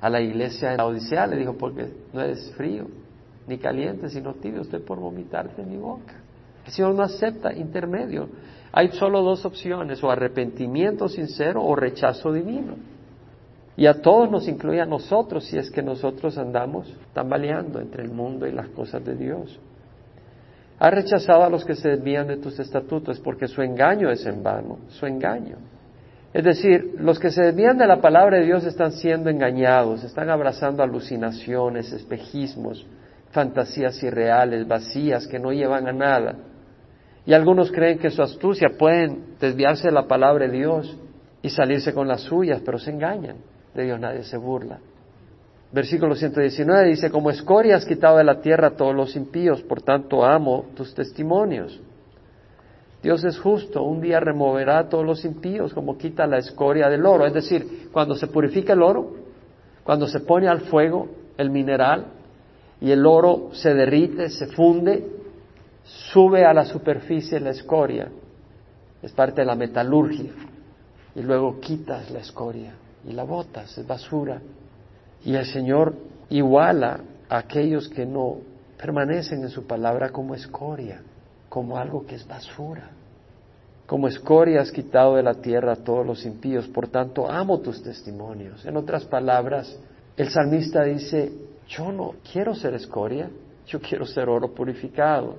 A 0.00 0.10
la 0.10 0.20
iglesia 0.20 0.70
de 0.70 0.76
la 0.76 0.86
Odisea 0.86 1.26
le 1.26 1.36
dijo, 1.36 1.56
porque 1.56 1.88
no 2.12 2.20
eres 2.20 2.52
frío 2.54 2.86
ni 3.46 3.58
caliente, 3.58 4.08
sino 4.10 4.34
tibio, 4.34 4.62
estoy 4.62 4.80
por 4.80 4.98
vomitarte 4.98 5.62
en 5.62 5.70
mi 5.70 5.76
boca. 5.76 6.14
El 6.66 6.72
Señor 6.72 6.94
no 6.94 7.02
acepta 7.02 7.52
intermedio. 7.54 8.28
Hay 8.72 8.90
solo 8.92 9.22
dos 9.22 9.44
opciones, 9.46 10.02
o 10.02 10.10
arrepentimiento 10.10 11.08
sincero 11.08 11.62
o 11.62 11.76
rechazo 11.76 12.32
divino. 12.32 12.74
Y 13.76 13.86
a 13.86 14.00
todos 14.00 14.30
nos 14.30 14.48
incluye 14.48 14.80
a 14.80 14.86
nosotros 14.86 15.44
si 15.44 15.58
es 15.58 15.70
que 15.70 15.82
nosotros 15.82 16.36
andamos 16.38 16.92
tambaleando 17.12 17.80
entre 17.80 18.02
el 18.02 18.10
mundo 18.10 18.46
y 18.46 18.52
las 18.52 18.68
cosas 18.68 19.04
de 19.04 19.14
Dios. 19.14 19.58
Has 20.78 20.92
rechazado 20.92 21.42
a 21.42 21.48
los 21.48 21.64
que 21.64 21.74
se 21.74 21.88
desvían 21.88 22.26
de 22.26 22.36
tus 22.36 22.58
estatutos 22.58 23.18
porque 23.20 23.48
su 23.48 23.62
engaño 23.62 24.10
es 24.10 24.26
en 24.26 24.42
vano, 24.42 24.78
su 24.88 25.06
engaño. 25.06 25.56
Es 26.34 26.44
decir, 26.44 26.96
los 26.98 27.18
que 27.18 27.30
se 27.30 27.44
desvían 27.44 27.78
de 27.78 27.86
la 27.86 28.00
palabra 28.00 28.38
de 28.38 28.44
Dios 28.44 28.64
están 28.66 28.92
siendo 28.92 29.30
engañados, 29.30 30.04
están 30.04 30.28
abrazando 30.28 30.82
alucinaciones, 30.82 31.90
espejismos, 31.92 32.86
fantasías 33.30 34.02
irreales, 34.02 34.68
vacías, 34.68 35.26
que 35.26 35.38
no 35.38 35.50
llevan 35.50 35.88
a 35.88 35.92
nada. 35.92 36.34
Y 37.24 37.32
algunos 37.32 37.72
creen 37.72 37.98
que 37.98 38.10
su 38.10 38.22
astucia 38.22 38.68
pueden 38.78 39.36
desviarse 39.40 39.88
de 39.88 39.94
la 39.94 40.06
palabra 40.06 40.46
de 40.46 40.52
Dios 40.52 40.98
y 41.40 41.48
salirse 41.48 41.94
con 41.94 42.06
las 42.06 42.20
suyas, 42.20 42.60
pero 42.64 42.78
se 42.78 42.90
engañan. 42.90 43.36
De 43.74 43.84
Dios 43.84 43.98
nadie 43.98 44.22
se 44.22 44.36
burla. 44.36 44.78
Versículo 45.76 46.14
119 46.14 46.88
dice, 46.88 47.10
como 47.10 47.28
escoria 47.28 47.76
has 47.76 47.84
quitado 47.84 48.16
de 48.16 48.24
la 48.24 48.40
tierra 48.40 48.68
a 48.68 48.76
todos 48.76 48.94
los 48.94 49.14
impíos, 49.14 49.60
por 49.60 49.82
tanto 49.82 50.24
amo 50.24 50.70
tus 50.74 50.94
testimonios. 50.94 51.78
Dios 53.02 53.22
es 53.24 53.38
justo, 53.38 53.82
un 53.82 54.00
día 54.00 54.18
removerá 54.18 54.78
a 54.78 54.88
todos 54.88 55.04
los 55.04 55.22
impíos 55.26 55.74
como 55.74 55.98
quita 55.98 56.26
la 56.26 56.38
escoria 56.38 56.88
del 56.88 57.04
oro. 57.04 57.26
Es 57.26 57.34
decir, 57.34 57.90
cuando 57.92 58.14
se 58.14 58.26
purifica 58.28 58.72
el 58.72 58.80
oro, 58.80 59.16
cuando 59.84 60.06
se 60.06 60.20
pone 60.20 60.48
al 60.48 60.62
fuego 60.62 61.10
el 61.36 61.50
mineral 61.50 62.06
y 62.80 62.90
el 62.90 63.04
oro 63.04 63.50
se 63.52 63.74
derrite, 63.74 64.30
se 64.30 64.46
funde, 64.46 65.06
sube 65.84 66.46
a 66.46 66.54
la 66.54 66.64
superficie 66.64 67.38
la 67.38 67.50
escoria, 67.50 68.08
es 69.02 69.12
parte 69.12 69.42
de 69.42 69.46
la 69.46 69.54
metalurgia, 69.54 70.30
y 71.14 71.20
luego 71.20 71.60
quitas 71.60 72.10
la 72.10 72.20
escoria 72.20 72.72
y 73.06 73.12
la 73.12 73.24
botas, 73.24 73.76
es 73.76 73.86
basura. 73.86 74.40
Y 75.26 75.34
el 75.34 75.44
Señor 75.44 75.96
iguala 76.30 77.00
a 77.28 77.38
aquellos 77.38 77.88
que 77.88 78.06
no 78.06 78.36
permanecen 78.78 79.42
en 79.42 79.48
su 79.48 79.66
palabra 79.66 80.10
como 80.10 80.36
escoria, 80.36 81.02
como 81.48 81.76
algo 81.76 82.06
que 82.06 82.14
es 82.14 82.24
basura. 82.28 82.90
Como 83.86 84.06
escoria 84.06 84.60
has 84.60 84.70
quitado 84.70 85.16
de 85.16 85.24
la 85.24 85.34
tierra 85.34 85.72
a 85.72 85.82
todos 85.82 86.06
los 86.06 86.24
impíos, 86.24 86.68
por 86.68 86.86
tanto 86.86 87.28
amo 87.28 87.58
tus 87.58 87.82
testimonios. 87.82 88.64
En 88.64 88.76
otras 88.76 89.04
palabras, 89.04 89.76
el 90.16 90.28
salmista 90.28 90.84
dice, 90.84 91.32
yo 91.66 91.90
no 91.90 92.14
quiero 92.32 92.54
ser 92.54 92.74
escoria, 92.74 93.28
yo 93.66 93.80
quiero 93.80 94.06
ser 94.06 94.28
oro 94.28 94.54
purificado. 94.54 95.38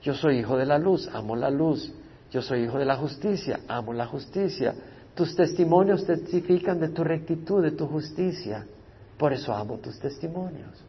Yo 0.00 0.14
soy 0.14 0.38
hijo 0.38 0.56
de 0.56 0.64
la 0.64 0.78
luz, 0.78 1.06
amo 1.12 1.36
la 1.36 1.50
luz. 1.50 1.92
Yo 2.30 2.40
soy 2.40 2.62
hijo 2.62 2.78
de 2.78 2.86
la 2.86 2.96
justicia, 2.96 3.60
amo 3.68 3.92
la 3.92 4.06
justicia. 4.06 4.74
Tus 5.14 5.36
testimonios 5.36 6.06
testifican 6.06 6.80
de 6.80 6.88
tu 6.88 7.04
rectitud, 7.04 7.62
de 7.62 7.72
tu 7.72 7.86
justicia. 7.86 8.64
Por 9.18 9.32
eso 9.32 9.52
amo 9.52 9.78
tus 9.78 9.98
testimonios. 9.98 10.84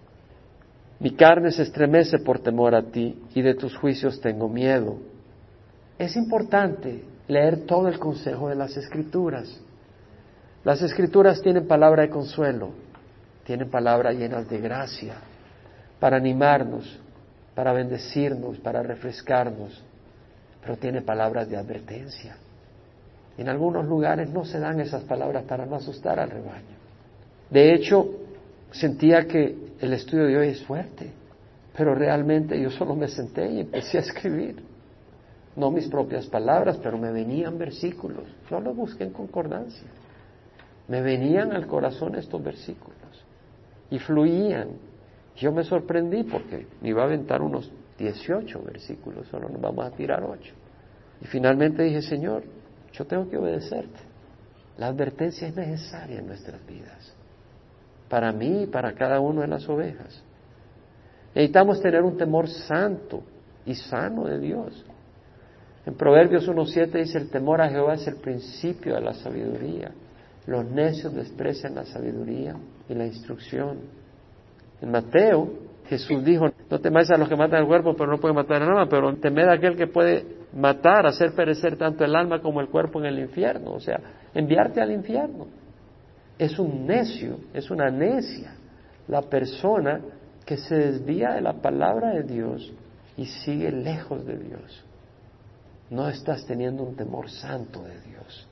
Mi 1.00 1.12
carne 1.12 1.52
se 1.52 1.64
estremece 1.64 2.20
por 2.20 2.40
temor 2.40 2.76
a 2.76 2.84
ti 2.84 3.18
y 3.34 3.42
de 3.42 3.56
tus 3.56 3.76
juicios 3.76 4.22
tengo 4.22 4.48
miedo. 4.48 4.98
Es 5.98 6.16
importante 6.16 7.04
leer 7.28 7.66
todo 7.66 7.88
el 7.88 7.98
consejo 8.00 8.50
de 8.50 8.56
las 8.56 8.76
escrituras. 8.78 9.60
Las 10.64 10.82
escrituras 10.82 11.42
tienen 11.42 11.68
palabra 11.68 12.04
de 12.04 12.10
consuelo, 12.10 12.72
tienen 13.46 13.70
palabras 13.70 14.16
llenas 14.16 14.48
de 14.50 14.60
gracia 14.60 15.16
para 16.00 16.18
animarnos, 16.18 17.00
para 17.56 17.74
bendecirnos, 17.74 18.58
para 18.60 18.84
refrescarnos, 18.84 19.84
pero 20.62 20.78
tiene 20.78 21.02
palabras 21.02 21.50
de 21.50 21.58
advertencia. 21.58 22.36
En 23.38 23.48
algunos 23.48 23.86
lugares 23.86 24.30
no 24.30 24.44
se 24.44 24.60
dan 24.60 24.82
esas 24.82 25.04
palabras 25.04 25.46
para 25.46 25.66
no 25.66 25.78
asustar 25.78 26.20
al 26.20 26.30
rebaño. 26.30 26.78
De 27.50 27.74
hecho, 27.74 28.19
sentía 28.72 29.26
que 29.26 29.56
el 29.80 29.94
estudio 29.94 30.26
de 30.26 30.38
hoy 30.38 30.48
es 30.50 30.64
fuerte, 30.64 31.12
pero 31.76 31.96
realmente 31.96 32.60
yo 32.60 32.70
solo 32.72 32.96
me 32.96 33.08
senté 33.08 33.50
y 33.50 33.60
empecé 33.62 33.98
a 33.98 34.02
escribir. 34.02 34.64
No 35.56 35.72
mis 35.72 35.88
propias 35.88 36.28
palabras, 36.28 36.78
pero 36.82 36.98
me 36.98 37.12
venían 37.12 37.58
versículos. 37.58 38.24
No 38.50 38.62
lo 38.62 38.74
busqué 38.74 39.04
en 39.04 39.12
concordancia. 39.12 39.88
Me 40.88 41.02
venían 41.02 41.52
al 41.52 41.68
corazón 41.68 42.16
estos 42.16 42.44
versículos 42.44 42.96
y 43.90 44.00
fluían 44.00 44.70
yo 45.40 45.54
me 45.54 45.64
sorprendí 45.64 46.24
porque 46.24 46.68
me 46.82 46.90
iba 46.90 47.02
a 47.02 47.06
aventar 47.06 47.42
unos 47.42 47.72
18 47.98 48.62
versículos, 48.62 49.28
solo 49.30 49.48
nos 49.48 49.62
vamos 49.62 49.86
a 49.86 49.92
tirar 49.92 50.24
8. 50.24 50.54
Y 51.22 51.26
finalmente 51.26 51.84
dije, 51.84 52.02
Señor, 52.02 52.44
yo 52.92 53.06
tengo 53.06 53.30
que 53.30 53.38
obedecerte. 53.38 54.00
La 54.78 54.88
advertencia 54.88 55.48
es 55.48 55.56
necesaria 55.56 56.20
en 56.20 56.28
nuestras 56.28 56.66
vidas, 56.66 57.14
para 58.10 58.32
mí 58.32 58.64
y 58.64 58.68
para 58.68 58.94
cada 58.94 59.20
uno 59.20 59.42
de 59.42 59.48
las 59.48 59.68
ovejas. 59.70 60.24
Necesitamos 61.36 61.82
tener 61.82 62.02
un 62.02 62.18
temor 62.18 62.48
santo 62.48 63.24
y 63.66 63.76
sano 63.76 64.26
de 64.26 64.40
Dios. 64.40 64.86
En 65.86 65.94
Proverbios 65.96 66.48
1.7 66.48 66.92
dice, 66.92 67.18
el 67.18 67.30
temor 67.30 67.62
a 67.62 67.70
Jehová 67.70 67.94
es 67.94 68.08
el 68.08 68.18
principio 68.18 68.96
de 68.96 69.02
la 69.02 69.14
sabiduría. 69.14 69.92
Los 70.48 70.66
necios 70.66 71.14
desprecian 71.14 71.76
la 71.76 71.86
sabiduría 71.86 72.56
y 72.88 72.94
la 72.96 73.06
instrucción. 73.06 73.78
En 74.82 74.92
Mateo, 74.92 75.50
Jesús 75.88 76.24
dijo, 76.24 76.50
no 76.70 76.80
temáis 76.80 77.10
a 77.12 77.18
los 77.18 77.30
que 77.30 77.36
matan 77.36 77.62
el 77.62 77.68
cuerpo, 77.68 77.96
pero 77.96 78.12
no 78.12 78.20
pueden 78.20 78.36
matar 78.36 78.62
el 78.62 78.70
alma, 78.70 78.88
pero 78.90 79.16
temed 79.16 79.48
a 79.48 79.54
aquel 79.54 79.76
que 79.76 79.88
puede 79.88 80.26
matar, 80.54 81.06
hacer 81.06 81.34
perecer 81.34 81.78
tanto 81.78 82.04
el 82.04 82.16
alma 82.16 82.42
como 82.42 82.62
el 82.62 82.70
cuerpo 82.70 83.00
en 83.00 83.06
el 83.06 83.20
infierno, 83.20 83.74
o 83.74 83.80
sea, 83.80 84.00
enviarte 84.34 84.82
al 84.82 84.92
infierno. 84.92 85.48
Es 86.40 86.58
un 86.58 86.88
necio, 86.88 87.38
es 87.54 87.70
una 87.70 87.92
necia 87.92 88.56
la 89.10 89.22
persona 89.24 90.02
que 90.46 90.58
se 90.58 90.76
desvía 90.76 91.34
de 91.34 91.42
la 91.42 91.54
palabra 91.54 92.12
de 92.12 92.24
Dios 92.24 92.72
y 93.18 93.26
sigue 93.26 93.72
lejos 93.72 94.26
de 94.26 94.38
Dios. 94.38 94.84
No 95.90 96.08
estás 96.08 96.46
teniendo 96.46 96.84
un 96.84 96.96
temor 96.96 97.30
santo 97.30 97.84
de 97.84 98.00
Dios. 98.02 98.48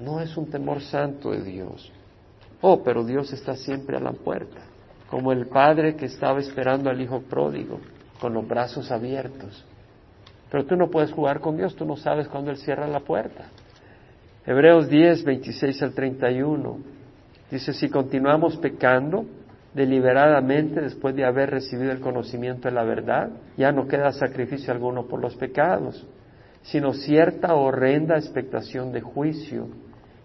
No 0.00 0.20
es 0.20 0.36
un 0.36 0.50
temor 0.50 0.80
santo 0.80 1.30
de 1.30 1.42
Dios. 1.42 1.92
Oh, 2.60 2.82
pero 2.82 3.04
Dios 3.04 3.32
está 3.32 3.54
siempre 3.54 3.96
a 3.96 4.00
la 4.00 4.12
puerta. 4.12 4.60
como 5.10 5.32
el 5.32 5.46
padre 5.46 5.96
que 5.96 6.04
estaba 6.04 6.38
esperando 6.38 6.90
al 6.90 7.00
hijo 7.00 7.22
pródigo, 7.22 7.80
con 8.20 8.34
los 8.34 8.46
brazos 8.46 8.90
abiertos. 8.90 9.64
Pero 10.50 10.66
tú 10.66 10.76
no 10.76 10.90
puedes 10.90 11.12
jugar 11.12 11.40
con 11.40 11.56
Dios, 11.56 11.74
tú 11.76 11.86
no 11.86 11.96
sabes 11.96 12.28
cuándo 12.28 12.50
Él 12.50 12.58
cierra 12.58 12.86
la 12.86 13.00
puerta. 13.00 13.46
Hebreos 14.48 14.88
10, 14.88 15.24
26 15.24 15.82
al 15.82 15.92
31 15.92 16.78
dice, 17.50 17.74
si 17.74 17.90
continuamos 17.90 18.56
pecando 18.56 19.26
deliberadamente 19.74 20.80
después 20.80 21.14
de 21.14 21.26
haber 21.26 21.50
recibido 21.50 21.92
el 21.92 22.00
conocimiento 22.00 22.66
de 22.66 22.74
la 22.74 22.82
verdad, 22.82 23.28
ya 23.58 23.72
no 23.72 23.86
queda 23.86 24.10
sacrificio 24.10 24.72
alguno 24.72 25.06
por 25.06 25.20
los 25.20 25.36
pecados, 25.36 26.02
sino 26.62 26.94
cierta 26.94 27.54
horrenda 27.56 28.16
expectación 28.16 28.90
de 28.90 29.02
juicio 29.02 29.68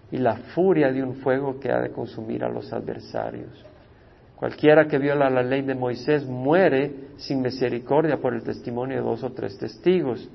y 0.09 0.19
la 0.19 0.37
furia 0.55 0.89
de 0.93 1.03
un 1.03 1.15
fuego 1.15 1.59
que 1.59 1.73
ha 1.73 1.81
de 1.81 1.89
consumir 1.89 2.45
a 2.45 2.49
los 2.49 2.71
adversarios. 2.71 3.65
Cualquiera 4.37 4.87
que 4.87 4.99
viola 4.99 5.29
la 5.29 5.43
ley 5.43 5.63
de 5.63 5.75
Moisés 5.75 6.25
muere 6.25 7.09
sin 7.17 7.41
misericordia 7.41 8.21
por 8.21 8.33
el 8.33 8.43
testimonio 8.43 8.95
de 8.95 9.03
dos 9.03 9.21
o 9.21 9.33
tres 9.33 9.57
testigos. 9.57 10.29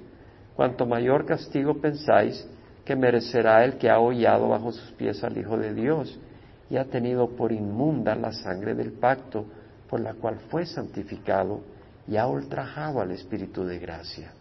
Cuanto 0.55 0.85
mayor 0.85 1.25
castigo 1.25 1.81
pensáis 1.81 2.47
que 2.89 2.97
merecerá 2.97 3.67
el 3.67 3.77
que 3.77 3.91
ha 3.91 3.99
hollado 4.01 4.49
bajo 4.49 4.73
sus 4.73 4.93
pies 4.93 5.23
al 5.23 5.37
Hijo 5.37 5.59
de 5.59 5.75
Dios 5.75 6.19
y 6.71 6.79
ha 6.79 6.87
tenido 6.87 7.29
por 7.37 7.53
inmunda 7.53 8.15
la 8.15 8.33
sangre 8.33 8.75
del 8.75 8.93
pacto 8.93 9.45
por 9.91 10.01
la 10.01 10.15
cual 10.15 10.39
fue 10.49 10.65
santificado 10.65 11.61
y 12.07 12.17
ha 12.17 12.27
ultrajado 12.27 13.03
al 13.03 13.11
Espíritu 13.11 13.63
de 13.67 13.79
gracia. 13.79 14.33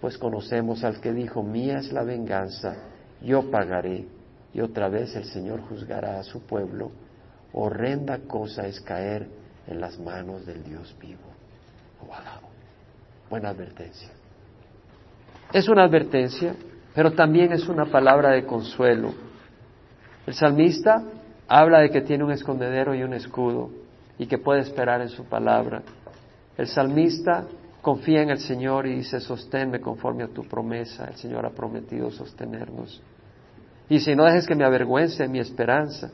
Pues 0.00 0.16
conocemos 0.16 0.82
al 0.82 0.98
que 1.02 1.12
dijo, 1.12 1.42
mía 1.42 1.80
es 1.80 1.92
la 1.92 2.04
venganza, 2.04 2.74
yo 3.20 3.50
pagaré 3.50 4.06
y 4.54 4.62
otra 4.62 4.88
vez 4.88 5.14
el 5.14 5.26
Señor 5.26 5.60
juzgará 5.60 6.18
a 6.20 6.24
su 6.24 6.40
pueblo, 6.46 6.90
horrenda 7.52 8.20
cosa 8.20 8.66
es 8.66 8.80
caer 8.80 9.28
en 9.66 9.78
las 9.78 9.98
manos 9.98 10.46
del 10.46 10.64
Dios 10.64 10.96
vivo. 10.98 11.20
Buena 13.28 13.50
advertencia. 13.50 14.08
Es 15.52 15.68
una 15.68 15.84
advertencia, 15.84 16.54
pero 16.98 17.12
también 17.12 17.52
es 17.52 17.68
una 17.68 17.84
palabra 17.84 18.30
de 18.30 18.44
consuelo. 18.44 19.14
El 20.26 20.34
salmista 20.34 21.00
habla 21.46 21.78
de 21.78 21.90
que 21.90 22.00
tiene 22.00 22.24
un 22.24 22.32
escondedero 22.32 22.92
y 22.92 23.04
un 23.04 23.14
escudo 23.14 23.70
y 24.18 24.26
que 24.26 24.38
puede 24.38 24.62
esperar 24.62 25.00
en 25.00 25.08
su 25.08 25.24
palabra. 25.24 25.82
El 26.56 26.66
salmista 26.66 27.44
confía 27.82 28.22
en 28.22 28.30
el 28.30 28.38
Señor 28.38 28.88
y 28.88 28.96
dice, 28.96 29.20
sosténme 29.20 29.80
conforme 29.80 30.24
a 30.24 30.26
tu 30.26 30.42
promesa. 30.48 31.04
El 31.04 31.14
Señor 31.14 31.46
ha 31.46 31.50
prometido 31.50 32.10
sostenernos. 32.10 33.00
Y 33.88 34.00
si 34.00 34.16
no 34.16 34.24
dejes 34.24 34.44
que 34.44 34.56
me 34.56 34.64
avergüence 34.64 35.28
mi 35.28 35.38
esperanza. 35.38 36.10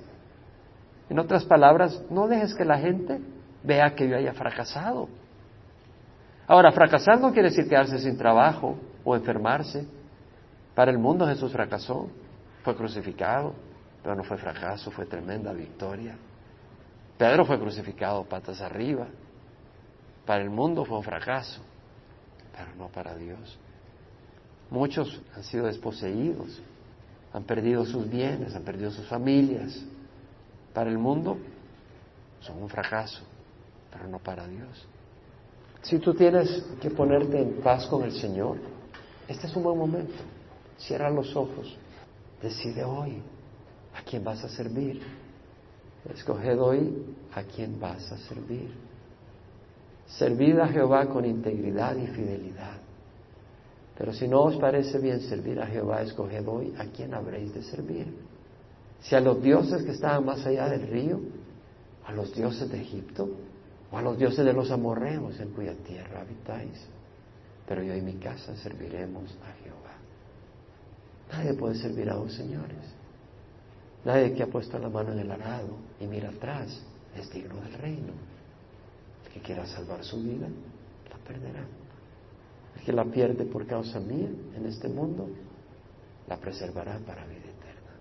En 1.09 1.19
otras 1.19 1.47
palabras, 1.47 1.99
no 2.11 2.29
dejes 2.29 2.55
que 2.55 2.67
la 2.67 2.77
gente 2.77 3.23
vea 3.63 3.95
que 3.95 4.07
yo 4.07 4.19
haya 4.19 4.35
fracasado. 4.35 5.09
Ahora, 6.47 6.73
fracasar 6.73 7.19
no 7.19 7.33
quiere 7.33 7.49
decir 7.49 7.71
quedarse 7.71 7.99
sin 7.99 8.19
trabajo 8.19 8.77
o 9.03 9.17
enfermarse. 9.17 10.04
Para 10.75 10.91
el 10.91 10.99
mundo 10.99 11.27
Jesús 11.27 11.53
fracasó, 11.53 12.09
fue 12.63 12.75
crucificado, 12.75 13.55
pero 14.03 14.17
no 14.17 14.25
fue 14.25 14.37
fracaso, 14.37 14.91
fue 14.91 15.07
tremenda 15.07 15.53
victoria. 15.53 16.17
Pedro 17.17 17.45
fue 17.45 17.59
crucificado 17.59 18.25
patas 18.25 18.61
arriba. 18.61 19.07
Para 20.27 20.43
el 20.43 20.51
mundo 20.51 20.85
fue 20.85 20.99
un 20.99 21.05
fracaso, 21.05 21.61
pero 22.57 22.75
no 22.77 22.89
para 22.89 23.15
Dios. 23.15 23.59
Muchos 24.71 25.21
han 25.37 25.45
sido 25.45 25.67
desposeídos, 25.67 26.61
han 27.33 27.45
perdido 27.45 27.85
sus 27.85 28.09
bienes, 28.09 28.55
han 28.55 28.63
perdido 28.63 28.91
sus 28.91 29.07
familias. 29.07 29.85
Para 30.73 30.91
el 30.91 30.99
mundo 30.99 31.39
son 32.41 32.63
un 32.63 32.69
fracaso, 32.69 33.23
pero 33.93 34.09
no 34.09 34.19
para 34.19 34.47
Dios. 34.47 34.87
Si 35.83 35.99
tú 35.99 36.15
tienes 36.15 36.65
que 36.81 36.91
ponerte 36.91 37.41
en 37.41 37.61
paz 37.61 37.87
con 37.87 38.03
el 38.03 38.13
Señor, 38.13 38.57
este 39.29 39.47
es 39.47 39.55
un 39.55 39.63
buen 39.63 39.79
momento. 39.79 40.15
Cierra 40.79 41.11
los 41.11 41.35
ojos, 41.37 41.77
decide 42.43 42.85
hoy 42.85 43.23
a 43.95 44.03
quién 44.03 44.25
vas 44.25 44.43
a 44.45 44.49
servir. 44.49 45.03
Escoged 46.13 46.61
hoy 46.61 47.07
a 47.35 47.43
quién 47.45 47.81
vas 47.81 48.13
a 48.13 48.19
servir. 48.19 48.71
Servid 50.07 50.59
a 50.59 50.69
Jehová 50.69 51.07
con 51.07 51.25
integridad 51.25 51.97
y 51.97 52.07
fidelidad. 52.09 52.79
Pero 53.97 54.13
si 54.13 54.29
no 54.29 54.43
os 54.43 54.57
parece 54.57 54.99
bien 54.99 55.21
servir 55.21 55.61
a 55.61 55.67
Jehová, 55.67 56.03
escoged 56.03 56.47
hoy 56.47 56.75
a 56.77 56.85
quién 56.87 57.15
habréis 57.15 57.55
de 57.55 57.63
servir. 57.63 58.07
Si 59.01 59.15
a 59.15 59.21
los 59.21 59.41
dioses 59.43 59.83
que 59.83 59.93
estaban 59.93 60.25
más 60.25 60.45
allá 60.45 60.69
del 60.69 60.87
río, 60.89 61.21
a 62.07 62.13
los 62.13 62.35
dioses 62.35 62.71
de 62.71 62.81
Egipto, 62.81 63.29
o 63.91 63.99
a 63.99 64.03
los 64.03 64.19
dioses 64.19 64.45
de 64.45 64.53
los 64.53 64.71
amorreos 64.71 65.39
en 65.41 65.51
cuya 65.51 65.75
tierra 65.75 66.21
habitáis. 66.23 66.87
Pero 67.67 67.83
yo 67.83 67.95
y 67.95 68.01
mi 68.01 68.15
casa 68.15 68.55
serviremos 68.57 69.31
a 69.43 69.53
Jehová. 69.63 69.84
Nadie 71.37 71.55
puede 71.55 71.75
servir 71.75 72.09
a 72.11 72.15
dos 72.15 72.33
señores. 72.33 72.79
Nadie 74.05 74.35
que 74.35 74.43
ha 74.45 74.47
puesto 74.47 74.79
la 74.79 74.89
mano 74.89 75.13
en 75.13 75.19
el 75.19 75.31
arado 75.31 75.77
y 76.01 76.07
mira 76.07 76.29
atrás 76.29 76.81
es 77.17 77.31
digno 77.31 77.61
del 77.63 77.73
reino. 77.75 78.13
El 79.27 79.33
que 79.33 79.41
quiera 79.41 79.67
salvar 79.67 80.05
su 80.05 80.23
vida, 80.23 80.47
la 81.11 81.17
perderá 81.27 81.65
que 82.85 82.93
la 82.93 83.05
pierde 83.07 83.47
por 83.47 83.67
causa 83.67 83.99
mía 83.99 84.29
en 84.55 84.67
este 84.67 84.89
mundo, 84.89 85.27
la 86.29 86.37
preservará 86.37 86.99
para 86.99 87.25
vida 87.25 87.39
eterna. 87.39 87.95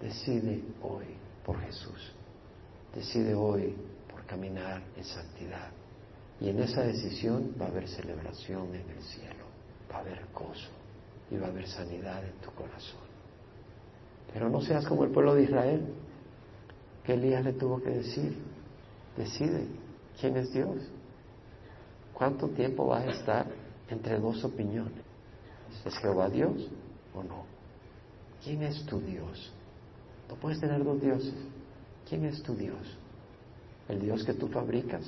Decide 0.00 0.62
hoy 0.82 1.04
por 1.44 1.60
Jesús. 1.60 2.12
Decide 2.94 3.34
hoy 3.34 3.74
por 4.10 4.24
caminar 4.24 4.82
en 4.96 5.04
santidad. 5.04 5.70
Y 6.40 6.48
en 6.48 6.60
esa 6.60 6.82
decisión 6.82 7.54
va 7.60 7.66
a 7.66 7.68
haber 7.68 7.86
celebración 7.86 8.74
en 8.74 8.88
el 8.88 9.02
cielo, 9.02 9.44
va 9.92 9.98
a 9.98 10.00
haber 10.00 10.24
gozo 10.32 10.79
y 11.30 11.36
va 11.36 11.46
a 11.46 11.50
haber 11.50 11.66
sanidad 11.68 12.24
en 12.24 12.34
tu 12.40 12.50
corazón. 12.52 13.00
Pero 14.32 14.48
no 14.48 14.60
seas 14.60 14.86
como 14.86 15.04
el 15.04 15.10
pueblo 15.10 15.34
de 15.34 15.44
Israel, 15.44 15.84
que 17.04 17.14
Elías 17.14 17.44
le 17.44 17.52
tuvo 17.52 17.80
que 17.80 17.90
decir, 17.90 18.36
decide 19.16 19.66
quién 20.20 20.36
es 20.36 20.52
Dios. 20.52 20.76
¿Cuánto 22.14 22.48
tiempo 22.48 22.86
vas 22.86 23.06
a 23.06 23.10
estar 23.10 23.46
entre 23.88 24.18
dos 24.18 24.44
opiniones? 24.44 24.92
¿Es 25.84 25.96
Jehová 25.98 26.28
Dios 26.28 26.68
o 27.14 27.22
no? 27.22 27.44
¿Quién 28.44 28.62
es 28.62 28.84
tu 28.86 29.00
Dios? 29.00 29.52
No 30.28 30.36
puedes 30.36 30.60
tener 30.60 30.84
dos 30.84 31.00
dioses. 31.00 31.34
¿Quién 32.08 32.24
es 32.24 32.42
tu 32.42 32.54
Dios? 32.54 32.98
¿El 33.88 34.00
Dios 34.00 34.24
que 34.24 34.34
tú 34.34 34.48
fabricas? 34.48 35.02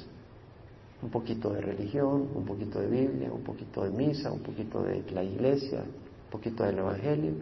Un 1.03 1.11
poquito 1.11 1.53
de 1.53 1.61
religión, 1.61 2.29
un 2.35 2.45
poquito 2.45 2.81
de 2.81 2.87
Biblia, 2.87 3.33
un 3.33 3.43
poquito 3.43 3.85
de 3.85 3.91
misa, 3.91 4.31
un 4.31 4.41
poquito 4.41 4.83
de 4.83 5.03
la 5.11 5.23
iglesia, 5.23 5.85
poquito 6.33 6.65
del 6.65 6.79
Evangelio. 6.79 7.35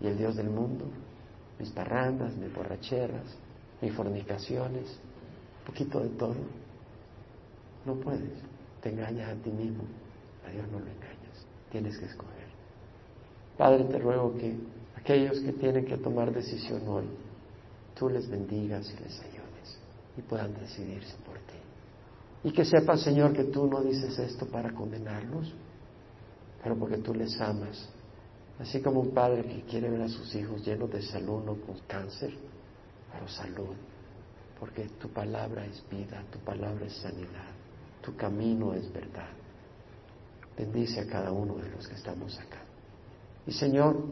¿Y 0.00 0.06
el 0.06 0.16
Dios 0.16 0.36
del 0.36 0.50
mundo? 0.50 0.86
Mis 1.58 1.70
parrandas, 1.70 2.36
mis 2.36 2.52
borracheras, 2.52 3.36
mis 3.80 3.92
fornicaciones, 3.92 4.98
un 5.60 5.66
poquito 5.66 6.00
de 6.00 6.08
todo. 6.10 6.36
No 7.84 7.94
puedes 7.94 8.30
te 8.80 8.90
engañas 8.90 9.30
a 9.30 9.42
ti 9.42 9.50
mismo, 9.50 9.84
a 10.46 10.50
Dios 10.50 10.66
no 10.68 10.78
lo 10.78 10.86
engañas, 10.86 11.46
tienes 11.70 11.98
que 11.98 12.06
escoger. 12.06 12.48
Padre, 13.56 13.84
te 13.84 13.98
ruego 13.98 14.36
que 14.36 14.56
aquellos 14.96 15.40
que 15.40 15.52
tienen 15.52 15.84
que 15.84 15.96
tomar 15.98 16.32
decisión 16.32 16.86
hoy, 16.86 17.06
tú 17.94 18.08
les 18.08 18.28
bendigas 18.28 18.88
y 18.90 19.02
les 19.02 19.20
ayudes 19.20 19.80
y 20.16 20.22
puedan 20.22 20.54
decidirse 20.54 21.16
por 21.26 21.34
ti. 21.38 21.58
Y 22.44 22.52
que 22.52 22.64
sepan, 22.64 22.98
Señor, 22.98 23.32
que 23.32 23.44
tú 23.44 23.66
no 23.66 23.82
dices 23.82 24.16
esto 24.18 24.46
para 24.46 24.72
condenarlos, 24.72 25.52
pero 26.62 26.76
porque 26.76 26.98
tú 26.98 27.14
les 27.14 27.40
amas. 27.40 27.88
Así 28.60 28.80
como 28.80 29.00
un 29.00 29.10
padre 29.12 29.44
que 29.44 29.62
quiere 29.62 29.88
ver 29.88 30.02
a 30.02 30.08
sus 30.08 30.34
hijos 30.34 30.64
llenos 30.66 30.90
de 30.90 31.02
salud, 31.02 31.44
no 31.44 31.54
con 31.60 31.78
cáncer, 31.86 32.32
pero 33.12 33.28
salud. 33.28 33.76
Porque 34.58 34.88
tu 35.00 35.08
palabra 35.08 35.64
es 35.64 35.82
vida, 35.88 36.24
tu 36.32 36.38
palabra 36.40 36.86
es 36.86 36.94
sanidad 36.94 37.58
tu 38.08 38.16
camino 38.16 38.72
es 38.72 38.90
verdad. 38.92 39.28
Bendice 40.56 41.00
a 41.00 41.06
cada 41.06 41.30
uno 41.30 41.56
de 41.56 41.70
los 41.70 41.86
que 41.86 41.94
estamos 41.94 42.38
acá. 42.38 42.62
Y 43.46 43.52
Señor, 43.52 44.02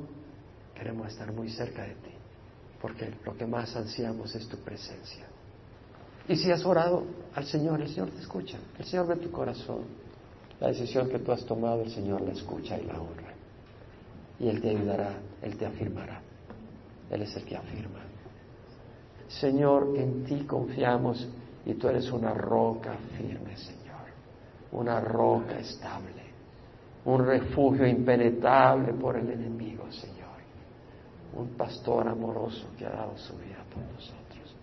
queremos 0.75 1.09
estar 1.09 1.33
muy 1.33 1.49
cerca 1.51 1.83
de 1.83 1.95
ti, 1.95 2.13
porque 2.81 3.15
lo 3.25 3.37
que 3.37 3.47
más 3.47 3.75
ansiamos 3.75 4.35
es 4.35 4.47
tu 4.49 4.59
presencia. 4.59 5.27
Y 6.29 6.37
si 6.37 6.51
has 6.51 6.65
orado 6.65 7.05
al 7.35 7.47
Señor, 7.47 7.81
el 7.81 7.89
Señor 7.89 8.11
te 8.11 8.21
escucha, 8.21 8.59
el 8.79 8.85
Señor 8.85 9.07
ve 9.07 9.17
tu 9.17 9.31
corazón. 9.31 9.85
La 10.61 10.69
decisión 10.69 11.09
que 11.09 11.19
tú 11.19 11.33
has 11.33 11.45
tomado, 11.45 11.83
el 11.83 11.91
Señor 11.91 12.21
la 12.21 12.33
escucha 12.33 12.79
y 12.79 12.85
la 12.85 13.01
honra. 13.01 13.26
Y 14.39 14.49
Él 14.49 14.61
te 14.61 14.71
ayudará, 14.71 15.15
Él 15.43 15.57
te 15.57 15.67
afirmará. 15.67 16.21
Él 17.11 17.23
es 17.23 17.37
el 17.37 17.45
que 17.45 17.57
afirma. 17.57 18.01
Señor, 19.29 19.95
en 19.97 20.25
ti 20.25 20.45
confiamos 20.45 21.29
y 21.65 21.75
tú 21.75 21.89
eres 21.89 22.11
una 22.11 22.33
roca 22.33 22.97
firme, 23.17 23.57
Señor 23.57 23.87
una 24.77 25.01
roca 25.01 25.59
estable, 25.59 26.23
un 27.05 27.25
refugio 27.25 27.87
impenetrable 27.87 28.93
por 28.95 29.17
el 29.17 29.31
enemigo, 29.31 29.91
Señor. 29.91 30.17
Un 31.35 31.49
pastor 31.57 32.09
amoroso 32.09 32.69
que 32.79 32.87
ha 32.87 32.91
dado 32.91 33.17
su 33.17 33.35
vida 33.37 33.65
por 33.73 33.83
nosotros. 33.83 34.55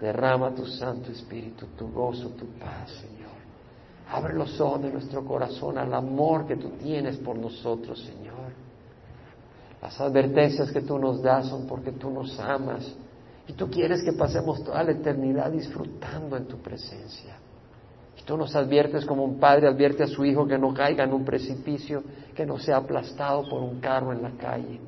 Derrama 0.00 0.54
tu 0.54 0.66
Santo 0.66 1.10
Espíritu, 1.10 1.66
tu 1.76 1.90
gozo, 1.92 2.30
tu 2.30 2.46
paz, 2.58 2.90
Señor. 3.00 3.30
Abre 4.10 4.34
los 4.34 4.60
ojos 4.60 4.82
de 4.82 4.92
nuestro 4.92 5.24
corazón 5.24 5.78
al 5.78 5.92
amor 5.94 6.46
que 6.46 6.56
tú 6.56 6.70
tienes 6.70 7.16
por 7.18 7.36
nosotros, 7.36 8.00
Señor. 8.00 8.49
Las 9.82 9.98
advertencias 10.00 10.70
que 10.70 10.82
tú 10.82 10.98
nos 10.98 11.22
das 11.22 11.48
son 11.48 11.66
porque 11.66 11.92
tú 11.92 12.10
nos 12.10 12.38
amas 12.38 12.94
y 13.48 13.54
tú 13.54 13.70
quieres 13.70 14.02
que 14.04 14.12
pasemos 14.12 14.62
toda 14.62 14.82
la 14.84 14.92
eternidad 14.92 15.50
disfrutando 15.50 16.36
en 16.36 16.46
tu 16.46 16.58
presencia. 16.58 17.36
Y 18.18 18.22
tú 18.22 18.36
nos 18.36 18.54
adviertes 18.54 19.06
como 19.06 19.24
un 19.24 19.40
padre 19.40 19.66
advierte 19.66 20.02
a 20.02 20.06
su 20.06 20.24
hijo 20.24 20.46
que 20.46 20.58
no 20.58 20.74
caiga 20.74 21.04
en 21.04 21.14
un 21.14 21.24
precipicio, 21.24 22.02
que 22.34 22.44
no 22.44 22.58
sea 22.58 22.76
aplastado 22.76 23.48
por 23.48 23.62
un 23.62 23.80
carro 23.80 24.12
en 24.12 24.22
la 24.22 24.32
calle, 24.32 24.78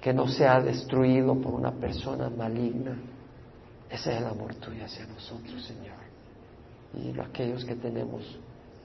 que 0.00 0.14
no 0.14 0.26
sea 0.26 0.60
destruido 0.60 1.34
por 1.34 1.52
una 1.52 1.72
persona 1.72 2.30
maligna. 2.30 2.98
Ese 3.90 4.12
es 4.12 4.18
el 4.18 4.26
amor 4.26 4.54
tuyo 4.54 4.84
hacia 4.84 5.06
nosotros, 5.06 5.62
Señor. 5.64 5.98
Y 6.94 7.20
aquellos 7.20 7.64
que 7.66 7.74
tenemos 7.74 8.24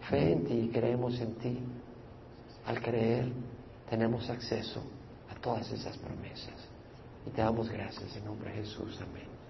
fe 0.09 0.33
en 0.33 0.43
ti 0.43 0.53
y 0.53 0.67
creemos 0.67 1.17
en 1.21 1.35
ti, 1.35 1.59
al 2.65 2.81
creer 2.81 3.31
tenemos 3.89 4.29
acceso 4.29 4.83
todas 5.43 5.69
esas 5.71 5.97
promesas. 5.97 6.55
Y 7.27 7.29
te 7.31 7.41
damos 7.41 7.69
gracias 7.69 8.15
en 8.15 8.25
nombre 8.25 8.49
de 8.49 8.63
Jesús. 8.63 8.99
Amén. 9.01 9.32